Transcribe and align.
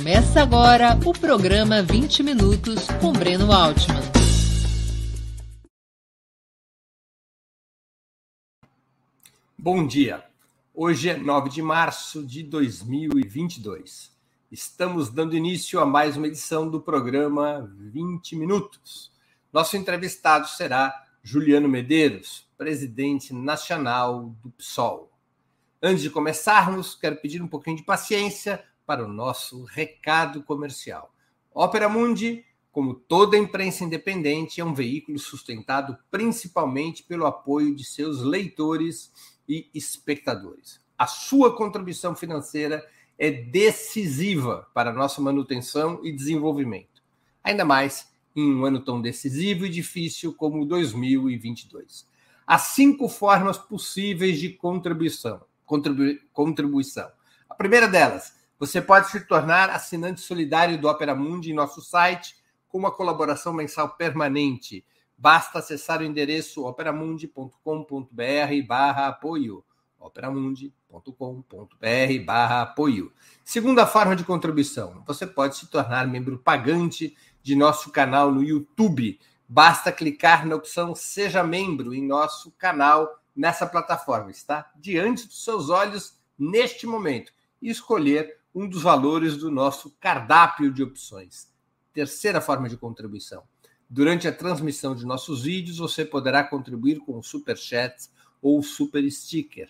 Começa 0.00 0.40
agora 0.40 0.98
o 1.04 1.12
programa 1.12 1.82
20 1.82 2.22
Minutos 2.22 2.86
com 3.02 3.12
Breno 3.12 3.52
Altman. 3.52 4.00
Bom 9.58 9.86
dia. 9.86 10.24
Hoje 10.74 11.10
é 11.10 11.18
9 11.18 11.50
de 11.50 11.60
março 11.60 12.26
de 12.26 12.42
2022. 12.42 14.10
Estamos 14.50 15.10
dando 15.10 15.36
início 15.36 15.78
a 15.78 15.84
mais 15.84 16.16
uma 16.16 16.28
edição 16.28 16.66
do 16.70 16.80
programa 16.80 17.70
20 17.78 18.36
Minutos. 18.36 19.12
Nosso 19.52 19.76
entrevistado 19.76 20.48
será 20.48 20.94
Juliano 21.22 21.68
Medeiros, 21.68 22.46
presidente 22.56 23.34
nacional 23.34 24.34
do 24.42 24.48
PSOL. 24.52 25.12
Antes 25.82 26.02
de 26.02 26.08
começarmos, 26.08 26.94
quero 26.94 27.16
pedir 27.16 27.42
um 27.42 27.48
pouquinho 27.48 27.76
de 27.76 27.82
paciência 27.82 28.64
para 28.90 29.04
o 29.04 29.08
nosso 29.08 29.62
recado 29.62 30.42
comercial. 30.42 31.14
Ópera 31.54 31.88
Mundi, 31.88 32.44
como 32.72 32.92
toda 32.92 33.38
imprensa 33.38 33.84
independente, 33.84 34.60
é 34.60 34.64
um 34.64 34.74
veículo 34.74 35.16
sustentado 35.16 35.96
principalmente 36.10 37.04
pelo 37.04 37.24
apoio 37.24 37.72
de 37.72 37.84
seus 37.84 38.20
leitores 38.20 39.12
e 39.48 39.70
espectadores. 39.72 40.80
A 40.98 41.06
sua 41.06 41.56
contribuição 41.56 42.16
financeira 42.16 42.84
é 43.16 43.30
decisiva 43.30 44.66
para 44.74 44.90
a 44.90 44.92
nossa 44.92 45.20
manutenção 45.20 46.04
e 46.04 46.10
desenvolvimento, 46.10 47.00
ainda 47.44 47.64
mais 47.64 48.08
em 48.34 48.52
um 48.52 48.64
ano 48.64 48.80
tão 48.80 49.00
decisivo 49.00 49.66
e 49.66 49.68
difícil 49.68 50.34
como 50.34 50.66
2022. 50.66 52.08
Há 52.44 52.58
cinco 52.58 53.08
formas 53.08 53.56
possíveis 53.56 54.40
de 54.40 54.48
contribuição. 54.48 55.42
Contribu 55.64 56.18
contribuição. 56.32 57.08
A 57.48 57.54
primeira 57.54 57.86
delas, 57.86 58.39
você 58.60 58.80
pode 58.80 59.10
se 59.10 59.26
tornar 59.26 59.70
assinante 59.70 60.20
solidário 60.20 60.80
do 60.80 60.86
Opera 60.86 61.16
Mundi 61.16 61.50
em 61.50 61.54
nosso 61.54 61.80
site 61.80 62.36
com 62.68 62.78
uma 62.78 62.92
colaboração 62.92 63.52
mensal 63.52 63.96
permanente 63.96 64.84
Basta 65.20 65.58
acessar 65.58 66.00
o 66.00 66.04
endereço 66.04 66.66
operamundi.com.br 66.66 68.66
barra 68.66 69.08
apoio. 69.08 69.62
operamundi.com.br 69.98 72.24
barra 72.24 72.62
apoio. 72.62 73.12
Segunda 73.44 73.86
forma 73.86 74.16
de 74.16 74.24
contribuição, 74.24 75.04
você 75.06 75.26
pode 75.26 75.58
se 75.58 75.66
tornar 75.66 76.08
membro 76.08 76.38
pagante 76.38 77.14
de 77.42 77.54
nosso 77.54 77.90
canal 77.90 78.32
no 78.32 78.42
YouTube. 78.42 79.20
Basta 79.46 79.92
clicar 79.92 80.46
na 80.46 80.56
opção 80.56 80.94
Seja 80.94 81.44
Membro 81.44 81.92
em 81.92 82.02
nosso 82.02 82.50
canal 82.52 83.20
nessa 83.36 83.66
plataforma. 83.66 84.30
Está 84.30 84.70
diante 84.74 85.26
dos 85.26 85.44
seus 85.44 85.68
olhos 85.68 86.18
neste 86.38 86.86
momento 86.86 87.30
e 87.60 87.68
escolher 87.68 88.39
um 88.54 88.68
dos 88.68 88.82
valores 88.82 89.36
do 89.36 89.50
nosso 89.50 89.96
cardápio 90.00 90.72
de 90.72 90.82
opções. 90.82 91.48
Terceira 91.92 92.40
forma 92.40 92.68
de 92.68 92.76
contribuição 92.76 93.42
Durante 93.92 94.28
a 94.28 94.32
transmissão 94.32 94.94
de 94.94 95.04
nossos 95.04 95.42
vídeos, 95.42 95.78
você 95.78 96.04
poderá 96.04 96.44
contribuir 96.44 97.00
com 97.00 97.20
Super 97.20 97.56
Chat 97.56 98.08
ou 98.40 98.62
Super 98.62 99.10
Sticker. 99.10 99.68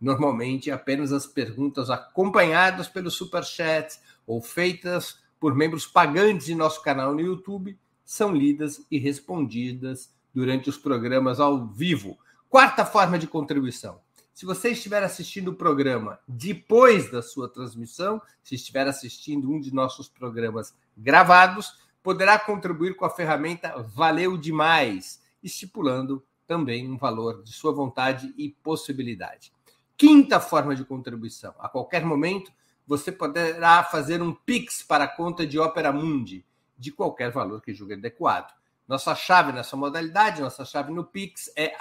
Normalmente, 0.00 0.70
apenas 0.70 1.12
as 1.12 1.26
perguntas 1.26 1.90
acompanhadas 1.90 2.88
pelo 2.88 3.10
Super 3.10 3.44
Chat 3.44 4.00
ou 4.26 4.40
feitas 4.40 5.18
por 5.38 5.54
membros 5.54 5.86
pagantes 5.86 6.46
de 6.46 6.54
nosso 6.54 6.82
canal 6.82 7.12
no 7.12 7.20
YouTube 7.20 7.78
são 8.06 8.34
lidas 8.34 8.82
e 8.90 8.96
respondidas 8.96 10.10
durante 10.34 10.70
os 10.70 10.78
programas 10.78 11.38
ao 11.38 11.66
vivo. 11.66 12.16
Quarta 12.48 12.86
forma 12.86 13.18
de 13.18 13.26
contribuição. 13.26 14.00
Se 14.38 14.46
você 14.46 14.70
estiver 14.70 15.02
assistindo 15.02 15.48
o 15.48 15.54
programa 15.56 16.20
depois 16.28 17.10
da 17.10 17.20
sua 17.20 17.48
transmissão, 17.48 18.22
se 18.40 18.54
estiver 18.54 18.86
assistindo 18.86 19.50
um 19.50 19.58
de 19.58 19.74
nossos 19.74 20.08
programas 20.08 20.72
gravados, 20.96 21.76
poderá 22.04 22.38
contribuir 22.38 22.94
com 22.94 23.04
a 23.04 23.10
ferramenta 23.10 23.82
Valeu 23.82 24.38
Demais, 24.38 25.20
estipulando 25.42 26.24
também 26.46 26.88
um 26.88 26.96
valor 26.96 27.42
de 27.42 27.52
sua 27.52 27.72
vontade 27.72 28.32
e 28.38 28.50
possibilidade. 28.62 29.52
Quinta 29.96 30.38
forma 30.38 30.76
de 30.76 30.84
contribuição: 30.84 31.52
a 31.58 31.68
qualquer 31.68 32.04
momento 32.04 32.52
você 32.86 33.10
poderá 33.10 33.82
fazer 33.82 34.22
um 34.22 34.32
Pix 34.32 34.84
para 34.84 35.02
a 35.02 35.08
conta 35.08 35.44
de 35.44 35.58
Opera 35.58 35.92
Mundi, 35.92 36.46
de 36.78 36.92
qualquer 36.92 37.32
valor 37.32 37.60
que 37.60 37.74
julgue 37.74 37.94
adequado. 37.94 38.54
Nossa 38.86 39.16
chave 39.16 39.50
nessa 39.50 39.76
modalidade, 39.76 40.42
nossa 40.42 40.64
chave 40.64 40.92
no 40.92 41.02
Pix 41.02 41.50
é 41.56 41.74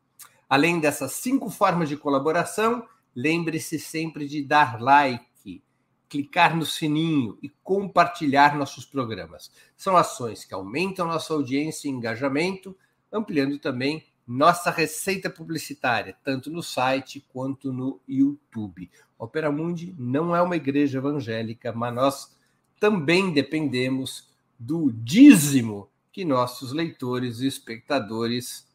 Além 0.49 0.79
dessas 0.79 1.13
cinco 1.13 1.51
formas 1.51 1.89
de 1.89 1.97
colaboração, 1.97 2.87
lembre-se 3.17 3.79
sempre 3.79 4.29
de 4.29 4.43
dar 4.43 4.79
like, 4.81 5.65
clicar 6.09 6.55
no 6.55 6.67
sininho 6.67 7.39
e 7.43 7.49
compartilhar 7.63 8.55
nossos 8.55 8.85
programas. 8.85 9.51
São 9.79 9.97
ações 9.97 10.45
que 10.45 10.53
aumentam 10.53 11.07
nossa 11.07 11.33
audiência 11.33 11.89
e 11.89 11.91
engajamento, 11.91 12.77
ampliando 13.11 13.59
também 13.59 14.05
nossa 14.33 14.71
receita 14.71 15.29
publicitária, 15.29 16.17
tanto 16.25 16.51
no 16.51 16.63
site 16.63 17.25
quanto 17.33 17.71
no 17.71 18.01
YouTube. 18.09 18.91
Opera 19.19 19.53
Mundi 19.53 19.95
não 19.99 20.35
é 20.35 20.41
uma 20.41 20.57
igreja 20.57 20.99
evangélica, 20.99 21.71
mas 21.73 21.95
nós 21.95 22.37
também 22.81 23.31
dependemos 23.31 24.31
do 24.59 24.91
dízimo 24.91 25.89
que 26.11 26.25
nossos 26.25 26.73
leitores 26.73 27.41
e 27.41 27.47
espectadores 27.47 28.67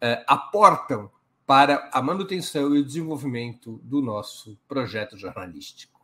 eh, 0.00 0.24
aportam 0.26 1.10
para 1.46 1.90
a 1.92 2.00
manutenção 2.00 2.74
e 2.74 2.80
o 2.80 2.84
desenvolvimento 2.84 3.80
do 3.84 4.00
nosso 4.00 4.58
projeto 4.66 5.16
jornalístico. 5.18 6.00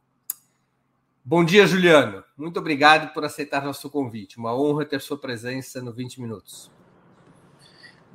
Bom 1.25 1.44
dia, 1.44 1.66
Juliano. 1.66 2.22
Muito 2.37 2.60
obrigado 2.60 3.12
por 3.14 3.25
aceitar 3.25 3.64
nosso 3.64 3.88
convite. 3.88 4.38
Uma 4.38 4.54
honra 4.54 4.84
ter 4.84 5.00
sua 5.00 5.19
presença 5.19 5.81
no 5.81 5.93
20 5.93 6.20
Minutos. 6.20 6.75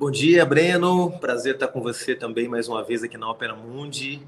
Bom 0.02 0.10
dia, 0.10 0.44
Breno. 0.44 1.16
Prazer 1.20 1.54
estar 1.54 1.68
com 1.68 1.80
você 1.80 2.12
também 2.16 2.48
mais 2.48 2.66
uma 2.66 2.82
vez 2.82 3.04
aqui 3.04 3.16
na 3.16 3.30
Opera 3.30 3.54
Mundi. 3.54 4.20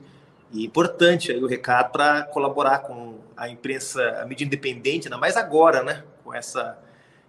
E 0.53 0.65
importante 0.65 1.33
aí 1.33 1.43
o 1.43 1.49
recado 1.49 1.91
para 1.91 2.23
colaborar 2.23 2.79
com 2.79 3.19
a 3.37 3.49
imprensa, 3.49 4.21
a 4.23 4.25
mídia 4.25 4.45
independente, 4.45 5.09
ainda 5.09 5.19
mais 5.19 5.37
agora, 5.37 5.83
né? 5.83 6.05
Com 6.23 6.33
essa, 6.33 6.79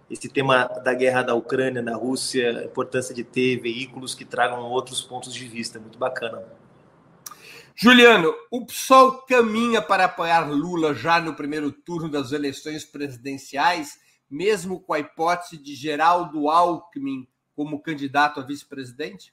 esse 0.08 0.28
tema 0.28 0.66
da 0.84 0.94
guerra 0.94 1.22
da 1.22 1.34
Ucrânia, 1.34 1.82
da 1.82 1.96
Rússia, 1.96 2.60
a 2.60 2.64
importância 2.64 3.12
de 3.12 3.24
ter 3.24 3.56
veículos 3.56 4.14
que 4.14 4.24
tragam 4.24 4.62
outros 4.62 5.02
pontos 5.02 5.34
de 5.34 5.44
vista. 5.48 5.80
Muito 5.80 5.98
bacana. 5.98 6.44
Juliano, 7.74 8.32
o 8.48 8.64
PSOL 8.64 9.22
caminha 9.22 9.82
para 9.82 10.04
apoiar 10.04 10.48
Lula 10.48 10.94
já 10.94 11.18
no 11.20 11.34
primeiro 11.34 11.72
turno 11.72 12.08
das 12.08 12.30
eleições 12.30 12.84
presidenciais, 12.84 13.98
mesmo 14.30 14.78
com 14.78 14.92
a 14.92 15.00
hipótese 15.00 15.56
de 15.56 15.74
Geraldo 15.74 16.48
Alckmin 16.48 17.26
como 17.56 17.80
candidato 17.80 18.38
a 18.38 18.42
vice-presidente? 18.42 19.32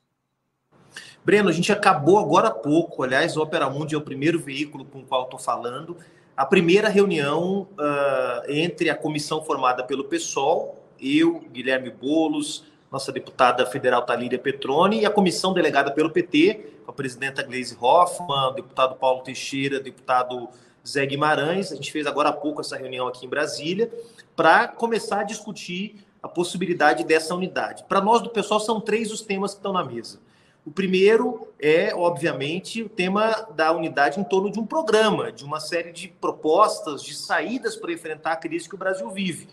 Breno, 1.25 1.49
a 1.49 1.51
gente 1.51 1.71
acabou 1.71 2.17
agora 2.17 2.47
há 2.47 2.51
pouco, 2.51 3.03
aliás, 3.03 3.35
o 3.35 3.41
Opera 3.41 3.69
Mundi 3.69 3.95
é 3.95 3.97
o 3.97 4.01
primeiro 4.01 4.39
veículo 4.39 4.85
com 4.85 4.99
o 4.99 5.05
qual 5.05 5.23
estou 5.23 5.39
falando, 5.39 5.97
a 6.35 6.45
primeira 6.45 6.89
reunião 6.89 7.67
uh, 7.73 8.49
entre 8.51 8.89
a 8.89 8.95
comissão 8.95 9.43
formada 9.43 9.83
pelo 9.83 10.05
PSOL, 10.05 10.83
eu, 10.99 11.41
Guilherme 11.51 11.89
Bolos, 11.89 12.65
nossa 12.91 13.11
deputada 13.11 13.65
federal 13.65 14.03
Talíria 14.03 14.39
Petroni, 14.39 15.01
e 15.01 15.05
a 15.05 15.09
comissão 15.09 15.53
delegada 15.53 15.91
pelo 15.91 16.09
PT, 16.09 16.77
com 16.85 16.91
a 16.91 16.93
presidenta 16.93 17.43
Gleisi 17.43 17.77
Hoffmann, 17.79 18.49
o 18.49 18.51
deputado 18.51 18.95
Paulo 18.95 19.23
Teixeira, 19.23 19.79
deputado 19.79 20.47
Zé 20.87 21.05
Guimarães. 21.05 21.71
A 21.71 21.75
gente 21.75 21.91
fez 21.91 22.05
agora 22.05 22.29
há 22.29 22.33
pouco 22.33 22.61
essa 22.61 22.77
reunião 22.77 23.07
aqui 23.07 23.25
em 23.25 23.29
Brasília, 23.29 23.91
para 24.35 24.67
começar 24.67 25.21
a 25.21 25.23
discutir 25.23 26.03
a 26.23 26.29
possibilidade 26.29 27.03
dessa 27.03 27.35
unidade. 27.35 27.83
Para 27.83 27.99
nós 27.99 28.21
do 28.21 28.29
PSOL, 28.29 28.61
são 28.61 28.79
três 28.79 29.11
os 29.11 29.21
temas 29.21 29.51
que 29.51 29.59
estão 29.59 29.73
na 29.73 29.83
mesa. 29.83 30.21
O 30.65 30.71
primeiro 30.71 31.49
é, 31.59 31.93
obviamente, 31.93 32.81
o 32.81 32.87
tema 32.87 33.45
da 33.53 33.73
unidade 33.73 34.17
em 34.17 34.23
torno 34.23 34.49
de 34.49 34.57
um 34.57 34.65
programa, 34.65 35.29
de 35.29 35.43
uma 35.43 35.59
série 35.59 35.91
de 35.91 36.07
propostas, 36.07 37.03
de 37.03 37.13
saídas 37.13 37.75
para 37.75 37.91
enfrentar 37.91 38.31
a 38.31 38.37
crise 38.37 38.69
que 38.69 38.75
o 38.75 38.77
Brasil 38.77 39.09
vive. 39.11 39.49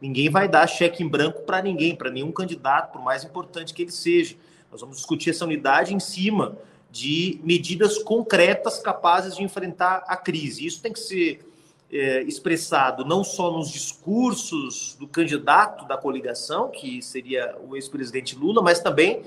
Ninguém 0.00 0.30
vai 0.30 0.48
dar 0.48 0.66
cheque 0.66 1.02
em 1.02 1.08
branco 1.08 1.42
para 1.42 1.60
ninguém, 1.60 1.94
para 1.94 2.10
nenhum 2.10 2.32
candidato, 2.32 2.92
por 2.92 3.02
mais 3.02 3.22
importante 3.22 3.74
que 3.74 3.82
ele 3.82 3.92
seja. 3.92 4.36
Nós 4.72 4.80
vamos 4.80 4.96
discutir 4.96 5.30
essa 5.30 5.44
unidade 5.44 5.94
em 5.94 6.00
cima 6.00 6.56
de 6.90 7.38
medidas 7.44 7.98
concretas 7.98 8.78
capazes 8.78 9.36
de 9.36 9.42
enfrentar 9.42 10.04
a 10.06 10.16
crise. 10.16 10.66
Isso 10.66 10.80
tem 10.80 10.92
que 10.92 11.00
ser 11.00 11.46
é, 11.92 12.22
expressado 12.22 13.04
não 13.04 13.22
só 13.22 13.50
nos 13.50 13.70
discursos 13.70 14.96
do 14.98 15.06
candidato 15.06 15.86
da 15.86 15.96
coligação, 15.96 16.70
que 16.70 17.00
seria 17.02 17.56
o 17.66 17.76
ex-presidente 17.76 18.36
Lula, 18.36 18.62
mas 18.62 18.80
também 18.80 19.22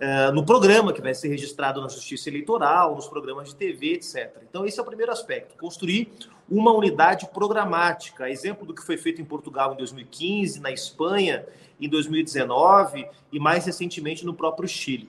é, 0.00 0.30
no 0.30 0.44
programa 0.44 0.94
que 0.94 1.02
vai 1.02 1.14
ser 1.14 1.28
registrado 1.28 1.80
na 1.80 1.88
Justiça 1.88 2.30
Eleitoral, 2.30 2.94
nos 2.94 3.06
programas 3.06 3.50
de 3.50 3.56
TV, 3.56 3.94
etc. 3.94 4.34
Então, 4.48 4.64
esse 4.64 4.78
é 4.78 4.82
o 4.82 4.86
primeiro 4.86 5.12
aspecto: 5.12 5.54
construir 5.58 6.10
uma 6.48 6.72
unidade 6.72 7.28
programática. 7.28 8.30
Exemplo 8.30 8.66
do 8.66 8.74
que 8.74 8.82
foi 8.82 8.96
feito 8.96 9.20
em 9.20 9.24
Portugal 9.26 9.74
em 9.74 9.76
2015, 9.76 10.58
na 10.58 10.72
Espanha 10.72 11.46
em 11.78 11.88
2019 11.88 13.06
e 13.30 13.38
mais 13.38 13.66
recentemente 13.66 14.24
no 14.24 14.32
próprio 14.32 14.66
Chile. 14.66 15.08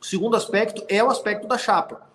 O 0.00 0.04
segundo 0.04 0.36
aspecto 0.36 0.84
é 0.88 1.02
o 1.02 1.10
aspecto 1.10 1.46
da 1.46 1.56
chapa. 1.56 2.07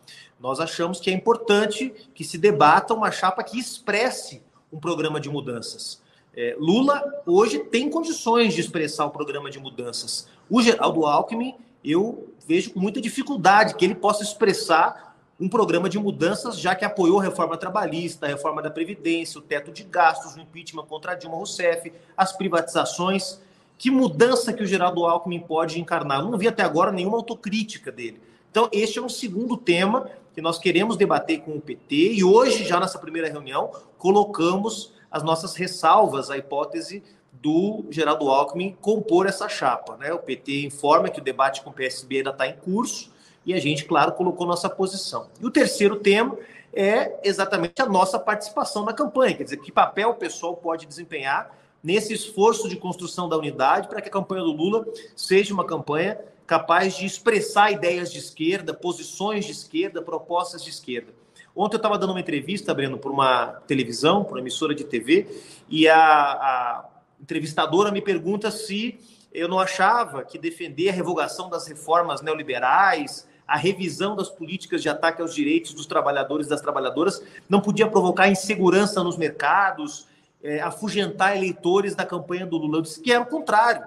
Nós 0.43 0.59
achamos 0.59 0.99
que 0.99 1.09
é 1.09 1.13
importante 1.13 1.93
que 2.13 2.25
se 2.25 2.37
debata 2.37 2.93
uma 2.93 3.09
chapa 3.09 3.41
que 3.45 3.57
expresse 3.57 4.43
um 4.73 4.77
programa 4.77 5.17
de 5.17 5.29
mudanças. 5.29 6.01
É, 6.35 6.53
Lula 6.59 7.01
hoje 7.25 7.59
tem 7.59 7.89
condições 7.89 8.53
de 8.53 8.59
expressar 8.59 9.05
o 9.05 9.09
programa 9.09 9.49
de 9.49 9.57
mudanças. 9.57 10.27
O 10.49 10.61
Geraldo 10.61 11.05
Alckmin, 11.05 11.55
eu 11.81 12.27
vejo 12.45 12.71
com 12.71 12.81
muita 12.81 12.99
dificuldade 12.99 13.75
que 13.75 13.85
ele 13.85 13.95
possa 13.95 14.21
expressar 14.21 15.15
um 15.39 15.47
programa 15.47 15.87
de 15.87 15.97
mudanças, 15.97 16.59
já 16.59 16.75
que 16.75 16.83
apoiou 16.83 17.21
a 17.21 17.23
reforma 17.23 17.55
trabalhista, 17.55 18.25
a 18.25 18.29
reforma 18.29 18.61
da 18.61 18.69
Previdência, 18.69 19.39
o 19.39 19.41
teto 19.41 19.71
de 19.71 19.83
gastos, 19.83 20.35
o 20.35 20.41
impeachment 20.41 20.87
contra 20.87 21.15
Dilma 21.15 21.37
Rousseff, 21.37 21.89
as 22.17 22.33
privatizações. 22.33 23.39
Que 23.77 23.89
mudança 23.89 24.51
que 24.51 24.61
o 24.61 24.67
Geraldo 24.67 25.05
Alckmin 25.05 25.39
pode 25.39 25.79
encarnar? 25.79 26.19
Eu 26.19 26.29
não 26.29 26.37
vi 26.37 26.49
até 26.49 26.63
agora 26.63 26.91
nenhuma 26.91 27.15
autocrítica 27.15 27.93
dele. 27.93 28.21
Então, 28.51 28.69
este 28.71 28.99
é 28.99 29.01
um 29.01 29.09
segundo 29.09 29.57
tema 29.57 30.11
que 30.33 30.41
nós 30.41 30.57
queremos 30.57 30.97
debater 30.97 31.41
com 31.41 31.51
o 31.51 31.61
PT 31.61 32.13
e 32.13 32.23
hoje, 32.23 32.63
já 32.63 32.79
nessa 32.79 32.97
primeira 32.97 33.29
reunião, 33.29 33.71
colocamos 33.97 34.93
as 35.11 35.21
nossas 35.23 35.55
ressalvas 35.55 36.31
à 36.31 36.37
hipótese 36.37 37.03
do 37.31 37.85
Geraldo 37.89 38.29
Alckmin 38.29 38.75
compor 38.81 39.27
essa 39.27 39.47
chapa. 39.47 39.95
Né? 39.97 40.11
O 40.11 40.19
PT 40.19 40.65
informa 40.65 41.09
que 41.09 41.19
o 41.19 41.23
debate 41.23 41.61
com 41.61 41.69
o 41.69 41.73
PSB 41.73 42.17
ainda 42.17 42.31
está 42.31 42.47
em 42.47 42.55
curso 42.55 43.11
e 43.45 43.53
a 43.53 43.59
gente, 43.59 43.85
claro, 43.85 44.13
colocou 44.13 44.47
nossa 44.47 44.69
posição. 44.69 45.27
E 45.39 45.45
o 45.45 45.51
terceiro 45.51 45.97
tema 45.97 46.37
é 46.73 47.19
exatamente 47.23 47.81
a 47.81 47.85
nossa 47.85 48.17
participação 48.17 48.83
na 48.83 48.93
campanha, 48.93 49.35
quer 49.35 49.43
dizer, 49.43 49.57
que 49.57 49.71
papel 49.71 50.09
o 50.09 50.15
pessoal 50.15 50.55
pode 50.55 50.87
desempenhar 50.87 51.55
nesse 51.83 52.13
esforço 52.13 52.67
de 52.69 52.77
construção 52.77 53.27
da 53.27 53.37
unidade 53.37 53.87
para 53.89 54.01
que 54.01 54.07
a 54.07 54.11
campanha 54.11 54.41
do 54.41 54.51
Lula 54.51 54.85
seja 55.15 55.53
uma 55.53 55.65
campanha 55.65 56.17
capaz 56.45 56.95
de 56.95 57.05
expressar 57.05 57.71
ideias 57.71 58.11
de 58.11 58.19
esquerda, 58.19 58.73
posições 58.73 59.45
de 59.45 59.51
esquerda, 59.51 60.01
propostas 60.01 60.63
de 60.63 60.69
esquerda. 60.69 61.13
Ontem 61.55 61.75
eu 61.75 61.77
estava 61.77 61.97
dando 61.97 62.11
uma 62.11 62.19
entrevista, 62.19 62.73
Breno, 62.73 62.97
para 62.97 63.11
uma 63.11 63.47
televisão, 63.67 64.23
para 64.23 64.33
uma 64.33 64.39
emissora 64.39 64.73
de 64.73 64.83
TV, 64.83 65.27
e 65.69 65.87
a, 65.87 65.97
a 65.97 66.89
entrevistadora 67.21 67.91
me 67.91 68.01
pergunta 68.01 68.49
se 68.49 68.99
eu 69.31 69.47
não 69.47 69.59
achava 69.59 70.23
que 70.23 70.37
defender 70.37 70.89
a 70.89 70.93
revogação 70.93 71.49
das 71.49 71.67
reformas 71.67 72.21
neoliberais, 72.21 73.27
a 73.47 73.57
revisão 73.57 74.15
das 74.15 74.29
políticas 74.29 74.81
de 74.81 74.89
ataque 74.89 75.21
aos 75.21 75.33
direitos 75.33 75.73
dos 75.73 75.85
trabalhadores 75.85 76.47
e 76.47 76.49
das 76.49 76.61
trabalhadoras 76.61 77.21
não 77.49 77.61
podia 77.61 77.87
provocar 77.87 78.29
insegurança 78.29 79.03
nos 79.03 79.17
mercados, 79.17 80.07
é, 80.43 80.59
afugentar 80.61 81.35
eleitores 81.35 81.95
da 81.95 82.05
campanha 82.05 82.45
do 82.45 82.57
Lula. 82.57 82.77
Eu 82.77 82.81
disse 82.81 83.01
que 83.01 83.11
era 83.11 83.21
o 83.21 83.25
contrário, 83.25 83.85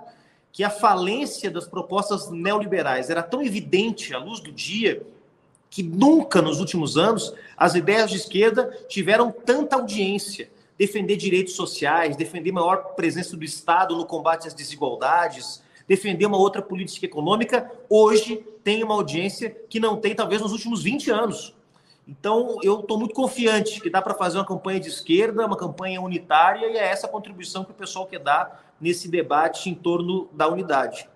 que 0.56 0.64
a 0.64 0.70
falência 0.70 1.50
das 1.50 1.68
propostas 1.68 2.30
neoliberais 2.30 3.10
era 3.10 3.22
tão 3.22 3.42
evidente 3.42 4.14
à 4.14 4.18
luz 4.18 4.40
do 4.40 4.50
dia 4.50 5.06
que 5.68 5.82
nunca 5.82 6.40
nos 6.40 6.60
últimos 6.60 6.96
anos 6.96 7.34
as 7.58 7.74
ideias 7.74 8.10
de 8.10 8.16
esquerda 8.16 8.74
tiveram 8.88 9.30
tanta 9.30 9.76
audiência. 9.76 10.48
Defender 10.78 11.16
direitos 11.16 11.54
sociais, 11.54 12.16
defender 12.16 12.52
maior 12.52 12.94
presença 12.94 13.36
do 13.36 13.44
Estado 13.44 13.94
no 13.94 14.06
combate 14.06 14.48
às 14.48 14.54
desigualdades, 14.54 15.62
defender 15.86 16.24
uma 16.24 16.38
outra 16.38 16.62
política 16.62 17.04
econômica, 17.04 17.70
hoje 17.90 18.42
tem 18.64 18.82
uma 18.82 18.94
audiência 18.94 19.54
que 19.68 19.78
não 19.78 19.98
tem, 19.98 20.14
talvez, 20.14 20.40
nos 20.40 20.52
últimos 20.52 20.82
20 20.82 21.10
anos. 21.10 21.54
Então, 22.08 22.56
eu 22.62 22.80
estou 22.80 22.98
muito 22.98 23.14
confiante 23.14 23.78
que 23.78 23.90
dá 23.90 24.00
para 24.00 24.14
fazer 24.14 24.38
uma 24.38 24.46
campanha 24.46 24.80
de 24.80 24.88
esquerda, 24.88 25.44
uma 25.44 25.56
campanha 25.56 26.00
unitária, 26.00 26.66
e 26.66 26.78
é 26.78 26.86
essa 26.86 27.06
a 27.06 27.10
contribuição 27.10 27.62
que 27.62 27.72
o 27.72 27.74
pessoal 27.74 28.06
quer 28.06 28.20
dar 28.20 28.65
nesse 28.80 29.08
debate 29.08 29.70
em 29.70 29.74
torno 29.74 30.28
da 30.32 30.48
unidade. 30.48 31.08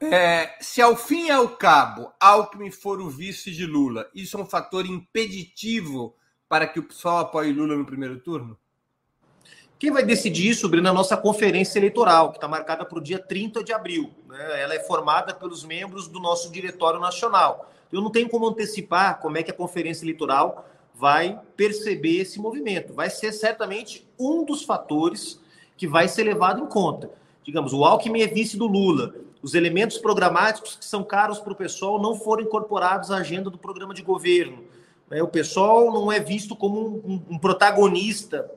É, 0.00 0.56
se 0.60 0.82
ao 0.82 0.96
fim 0.96 1.26
e 1.26 1.30
ao 1.30 1.48
cabo 1.50 2.12
Alckmin 2.20 2.70
for 2.70 3.00
o 3.00 3.08
vice 3.08 3.50
de 3.50 3.64
Lula, 3.64 4.08
isso 4.14 4.36
é 4.36 4.40
um 4.40 4.46
fator 4.46 4.84
impeditivo 4.84 6.14
para 6.48 6.66
que 6.66 6.78
o 6.78 6.82
pessoal 6.82 7.18
apoie 7.18 7.52
Lula 7.52 7.74
no 7.74 7.86
primeiro 7.86 8.20
turno? 8.20 8.58
Quem 9.78 9.90
vai 9.90 10.04
decidir 10.04 10.48
isso, 10.48 10.68
Breno, 10.68 10.86
é 10.86 10.90
a 10.90 10.94
nossa 10.94 11.16
conferência 11.16 11.78
eleitoral, 11.78 12.30
que 12.30 12.36
está 12.36 12.46
marcada 12.46 12.84
para 12.84 12.98
o 12.98 13.02
dia 13.02 13.18
30 13.18 13.62
de 13.64 13.72
abril. 13.72 14.14
Né? 14.28 14.62
Ela 14.62 14.74
é 14.74 14.80
formada 14.80 15.34
pelos 15.34 15.64
membros 15.64 16.06
do 16.06 16.20
nosso 16.20 16.50
Diretório 16.50 17.00
Nacional. 17.00 17.70
Eu 17.92 18.00
não 18.00 18.10
tenho 18.10 18.28
como 18.28 18.46
antecipar 18.46 19.20
como 19.20 19.36
é 19.36 19.42
que 19.42 19.50
a 19.50 19.54
conferência 19.54 20.04
eleitoral 20.04 20.68
vai 20.94 21.40
perceber 21.56 22.20
esse 22.20 22.38
movimento. 22.38 22.94
Vai 22.94 23.10
ser 23.10 23.32
certamente 23.32 24.08
um 24.18 24.44
dos 24.44 24.62
fatores 24.62 25.40
que 25.76 25.86
vai 25.86 26.08
ser 26.08 26.24
levado 26.24 26.62
em 26.62 26.66
conta. 26.66 27.10
Digamos, 27.42 27.72
o 27.72 27.84
Alckmin 27.84 28.22
é 28.22 28.26
vice 28.26 28.56
do 28.56 28.66
Lula 28.66 29.14
os 29.44 29.54
elementos 29.54 29.98
programáticos 29.98 30.74
que 30.74 30.86
são 30.86 31.04
caros 31.04 31.38
para 31.38 31.52
o 31.52 31.54
pessoal 31.56 32.00
não 32.00 32.14
foram 32.14 32.44
incorporados 32.44 33.10
à 33.10 33.18
agenda 33.18 33.50
do 33.50 33.58
programa 33.58 33.92
de 33.92 34.00
governo. 34.00 34.64
Né? 35.10 35.22
O 35.22 35.28
pessoal 35.28 35.92
não 35.92 36.10
é 36.10 36.18
visto 36.18 36.56
como 36.56 37.02
um, 37.04 37.22
um 37.28 37.38
protagonista 37.38 38.50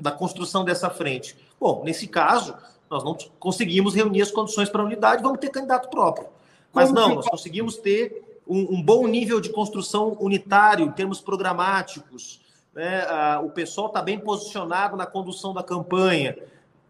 da 0.00 0.10
construção 0.10 0.64
dessa 0.64 0.88
frente. 0.88 1.36
Bom, 1.60 1.82
nesse 1.84 2.06
caso, 2.08 2.56
nós 2.88 3.04
não 3.04 3.14
conseguimos 3.38 3.94
reunir 3.94 4.22
as 4.22 4.30
condições 4.30 4.70
para 4.70 4.80
a 4.80 4.86
unidade, 4.86 5.22
vamos 5.22 5.38
ter 5.38 5.50
candidato 5.50 5.90
próprio. 5.90 6.28
Mas 6.72 6.88
Como 6.88 6.98
não, 6.98 7.16
nós 7.16 7.28
conseguimos 7.28 7.76
ter 7.76 8.40
um, 8.48 8.76
um, 8.76 8.82
bom 8.82 9.06
nível 9.06 9.38
de 9.38 9.50
construção 9.50 10.16
unitário 10.18 10.86
em 10.86 10.92
termos 10.92 11.20
programáticos. 11.20 12.40
Né? 12.74 13.04
Ah, 13.06 13.42
o 13.44 13.50
pessoal 13.50 13.88
está 13.88 14.00
bem 14.00 14.18
posicionado 14.18 14.96
na 14.96 15.04
condução 15.04 15.52
da 15.52 15.62
campanha 15.62 16.38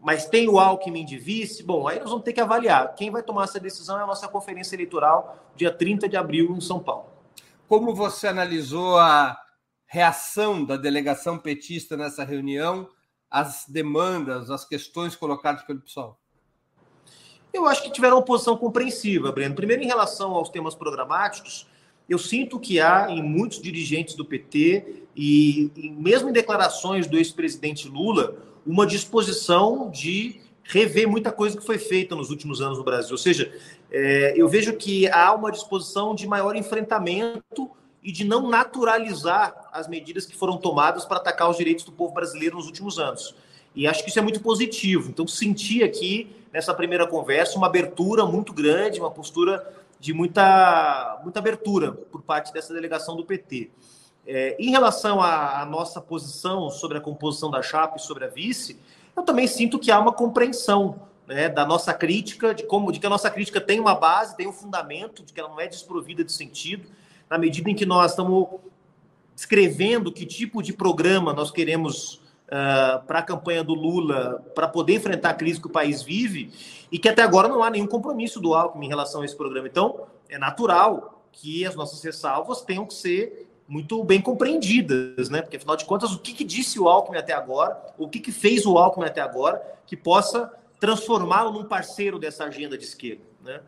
mas 0.03 0.25
tem 0.25 0.49
o 0.49 0.59
Alckmin 0.59 1.05
de 1.05 1.17
vice, 1.17 1.63
bom, 1.63 1.87
aí 1.87 1.97
nós 1.97 2.09
vamos 2.09 2.25
ter 2.25 2.33
que 2.33 2.41
avaliar. 2.41 2.93
Quem 2.93 3.09
vai 3.09 3.23
tomar 3.23 3.45
essa 3.45 3.57
decisão 3.57 3.97
é 3.97 4.03
a 4.03 4.05
nossa 4.05 4.27
conferência 4.27 4.75
eleitoral, 4.75 5.37
dia 5.55 5.71
30 5.71 6.09
de 6.09 6.17
abril, 6.17 6.53
em 6.57 6.59
São 6.59 6.77
Paulo. 6.77 7.05
Como 7.69 7.95
você 7.95 8.27
analisou 8.27 8.97
a 8.97 9.39
reação 9.85 10.65
da 10.65 10.75
delegação 10.75 11.37
petista 11.37 11.95
nessa 11.95 12.25
reunião, 12.25 12.89
as 13.31 13.63
demandas, 13.65 14.51
as 14.51 14.65
questões 14.65 15.15
colocadas 15.15 15.63
pelo 15.63 15.79
pessoal? 15.79 16.19
Eu 17.53 17.65
acho 17.65 17.81
que 17.81 17.89
tiveram 17.89 18.17
uma 18.17 18.25
posição 18.25 18.57
compreensiva, 18.57 19.31
Breno. 19.31 19.55
Primeiro, 19.55 19.83
em 19.83 19.87
relação 19.87 20.31
aos 20.31 20.49
temas 20.49 20.75
programáticos, 20.75 21.65
eu 22.09 22.19
sinto 22.19 22.59
que 22.59 22.81
há 22.81 23.09
em 23.09 23.23
muitos 23.23 23.61
dirigentes 23.61 24.15
do 24.15 24.25
PT 24.25 25.05
e, 25.15 25.71
e 25.77 25.89
mesmo 25.91 26.27
em 26.27 26.33
declarações 26.33 27.07
do 27.07 27.17
ex-presidente 27.17 27.87
Lula, 27.87 28.52
uma 28.65 28.85
disposição 28.85 29.89
de 29.89 30.41
rever 30.63 31.07
muita 31.07 31.31
coisa 31.31 31.57
que 31.57 31.65
foi 31.65 31.77
feita 31.77 32.15
nos 32.15 32.29
últimos 32.29 32.61
anos 32.61 32.77
no 32.77 32.83
Brasil. 32.83 33.11
Ou 33.11 33.17
seja, 33.17 33.53
é, 33.91 34.33
eu 34.35 34.47
vejo 34.47 34.73
que 34.73 35.07
há 35.09 35.33
uma 35.33 35.51
disposição 35.51 36.15
de 36.15 36.25
maior 36.25 36.55
enfrentamento 36.55 37.69
e 38.01 38.11
de 38.11 38.23
não 38.23 38.49
naturalizar 38.49 39.69
as 39.71 39.87
medidas 39.87 40.25
que 40.25 40.35
foram 40.35 40.57
tomadas 40.57 41.05
para 41.05 41.17
atacar 41.17 41.49
os 41.49 41.57
direitos 41.57 41.85
do 41.85 41.91
povo 41.91 42.13
brasileiro 42.13 42.55
nos 42.55 42.65
últimos 42.65 42.99
anos. 42.99 43.35
E 43.75 43.87
acho 43.87 44.03
que 44.03 44.09
isso 44.09 44.19
é 44.19 44.21
muito 44.21 44.41
positivo. 44.41 45.09
Então, 45.09 45.27
senti 45.27 45.83
aqui, 45.83 46.35
nessa 46.51 46.73
primeira 46.73 47.07
conversa, 47.07 47.57
uma 47.57 47.67
abertura 47.67 48.25
muito 48.25 48.53
grande, 48.53 48.99
uma 48.99 49.09
postura 49.09 49.65
de 49.99 50.13
muita, 50.13 51.19
muita 51.23 51.39
abertura 51.39 51.93
por 51.93 52.21
parte 52.21 52.51
dessa 52.53 52.73
delegação 52.73 53.15
do 53.15 53.23
PT. 53.23 53.71
É, 54.25 54.55
em 54.57 54.71
relação 54.71 55.21
à, 55.21 55.61
à, 55.61 55.65
nossa 55.65 55.99
posição 55.99 56.69
sobre 56.69 56.97
a 56.97 57.01
composição 57.01 57.51
da 57.51 57.61
chapa 57.61 57.97
e 57.97 57.99
sobre 57.99 58.23
a 58.23 58.27
vice, 58.27 58.79
eu 59.15 59.23
também 59.23 59.47
sinto 59.47 59.77
que 59.77 59.91
há 59.91 59.99
uma 59.99 60.13
compreensão 60.13 61.01
né, 61.27 61.49
da 61.49 61.65
nossa 61.65 61.93
crítica, 61.93 62.53
de 62.53 62.63
como 62.63 62.91
de 62.91 62.99
que 62.99 63.05
a 63.05 63.09
nossa 63.09 63.29
crítica 63.29 63.59
tem 63.59 63.79
uma 63.79 63.95
base, 63.95 64.35
tem 64.37 64.47
um 64.47 64.53
fundamento, 64.53 65.23
de 65.23 65.33
que 65.33 65.39
ela 65.39 65.49
não 65.49 65.59
é 65.59 65.67
desprovida 65.67 66.23
de 66.23 66.31
sentido, 66.31 66.87
na 67.29 67.37
medida 67.37 67.69
em 67.69 67.75
que 67.75 67.85
nós 67.85 68.11
estamos 68.11 68.47
escrevendo 69.35 70.11
que 70.11 70.25
tipo 70.25 70.61
de 70.61 70.71
programa 70.71 71.33
nós 71.33 71.51
queremos 71.51 72.21
uh, 72.47 73.03
para 73.05 73.19
a 73.19 73.23
campanha 73.23 73.63
do 73.63 73.73
Lula 73.73 74.43
para 74.53 74.67
poder 74.67 74.95
enfrentar 74.95 75.31
a 75.31 75.33
crise 75.33 75.59
que 75.59 75.67
o 75.67 75.71
país 75.71 76.01
vive 76.01 76.51
e 76.91 76.99
que 76.99 77.09
até 77.09 77.23
agora 77.23 77.47
não 77.47 77.63
há 77.63 77.69
nenhum 77.69 77.87
compromisso 77.87 78.39
do 78.39 78.53
Alckmin 78.53 78.85
em 78.85 78.89
relação 78.89 79.21
a 79.21 79.25
esse 79.25 79.35
programa. 79.35 79.67
Então, 79.67 80.05
é 80.29 80.37
natural 80.37 81.23
que 81.31 81.65
as 81.65 81.75
nossas 81.75 82.01
ressalvas 82.03 82.61
tenham 82.61 82.85
que 82.85 82.93
ser 82.93 83.49
muito 83.67 84.03
bem 84.03 84.21
compreendidas, 84.21 85.29
né? 85.29 85.41
Porque 85.41 85.57
afinal 85.57 85.75
de 85.75 85.85
contas, 85.85 86.11
o 86.11 86.19
que, 86.19 86.33
que 86.33 86.43
disse 86.43 86.79
o 86.79 86.87
Alckmin 86.87 87.17
até 87.17 87.33
agora, 87.33 87.81
o 87.97 88.07
que, 88.07 88.19
que 88.19 88.31
fez 88.31 88.65
o 88.65 88.77
Alckmin 88.77 89.05
até 89.05 89.21
agora, 89.21 89.61
que 89.85 89.95
possa 89.95 90.51
transformá-lo 90.79 91.51
num 91.51 91.63
parceiro 91.63 92.19
dessa 92.19 92.43
agenda 92.43 92.77
de 92.77 92.83
esquerda, 92.83 93.23
né? 93.43 93.61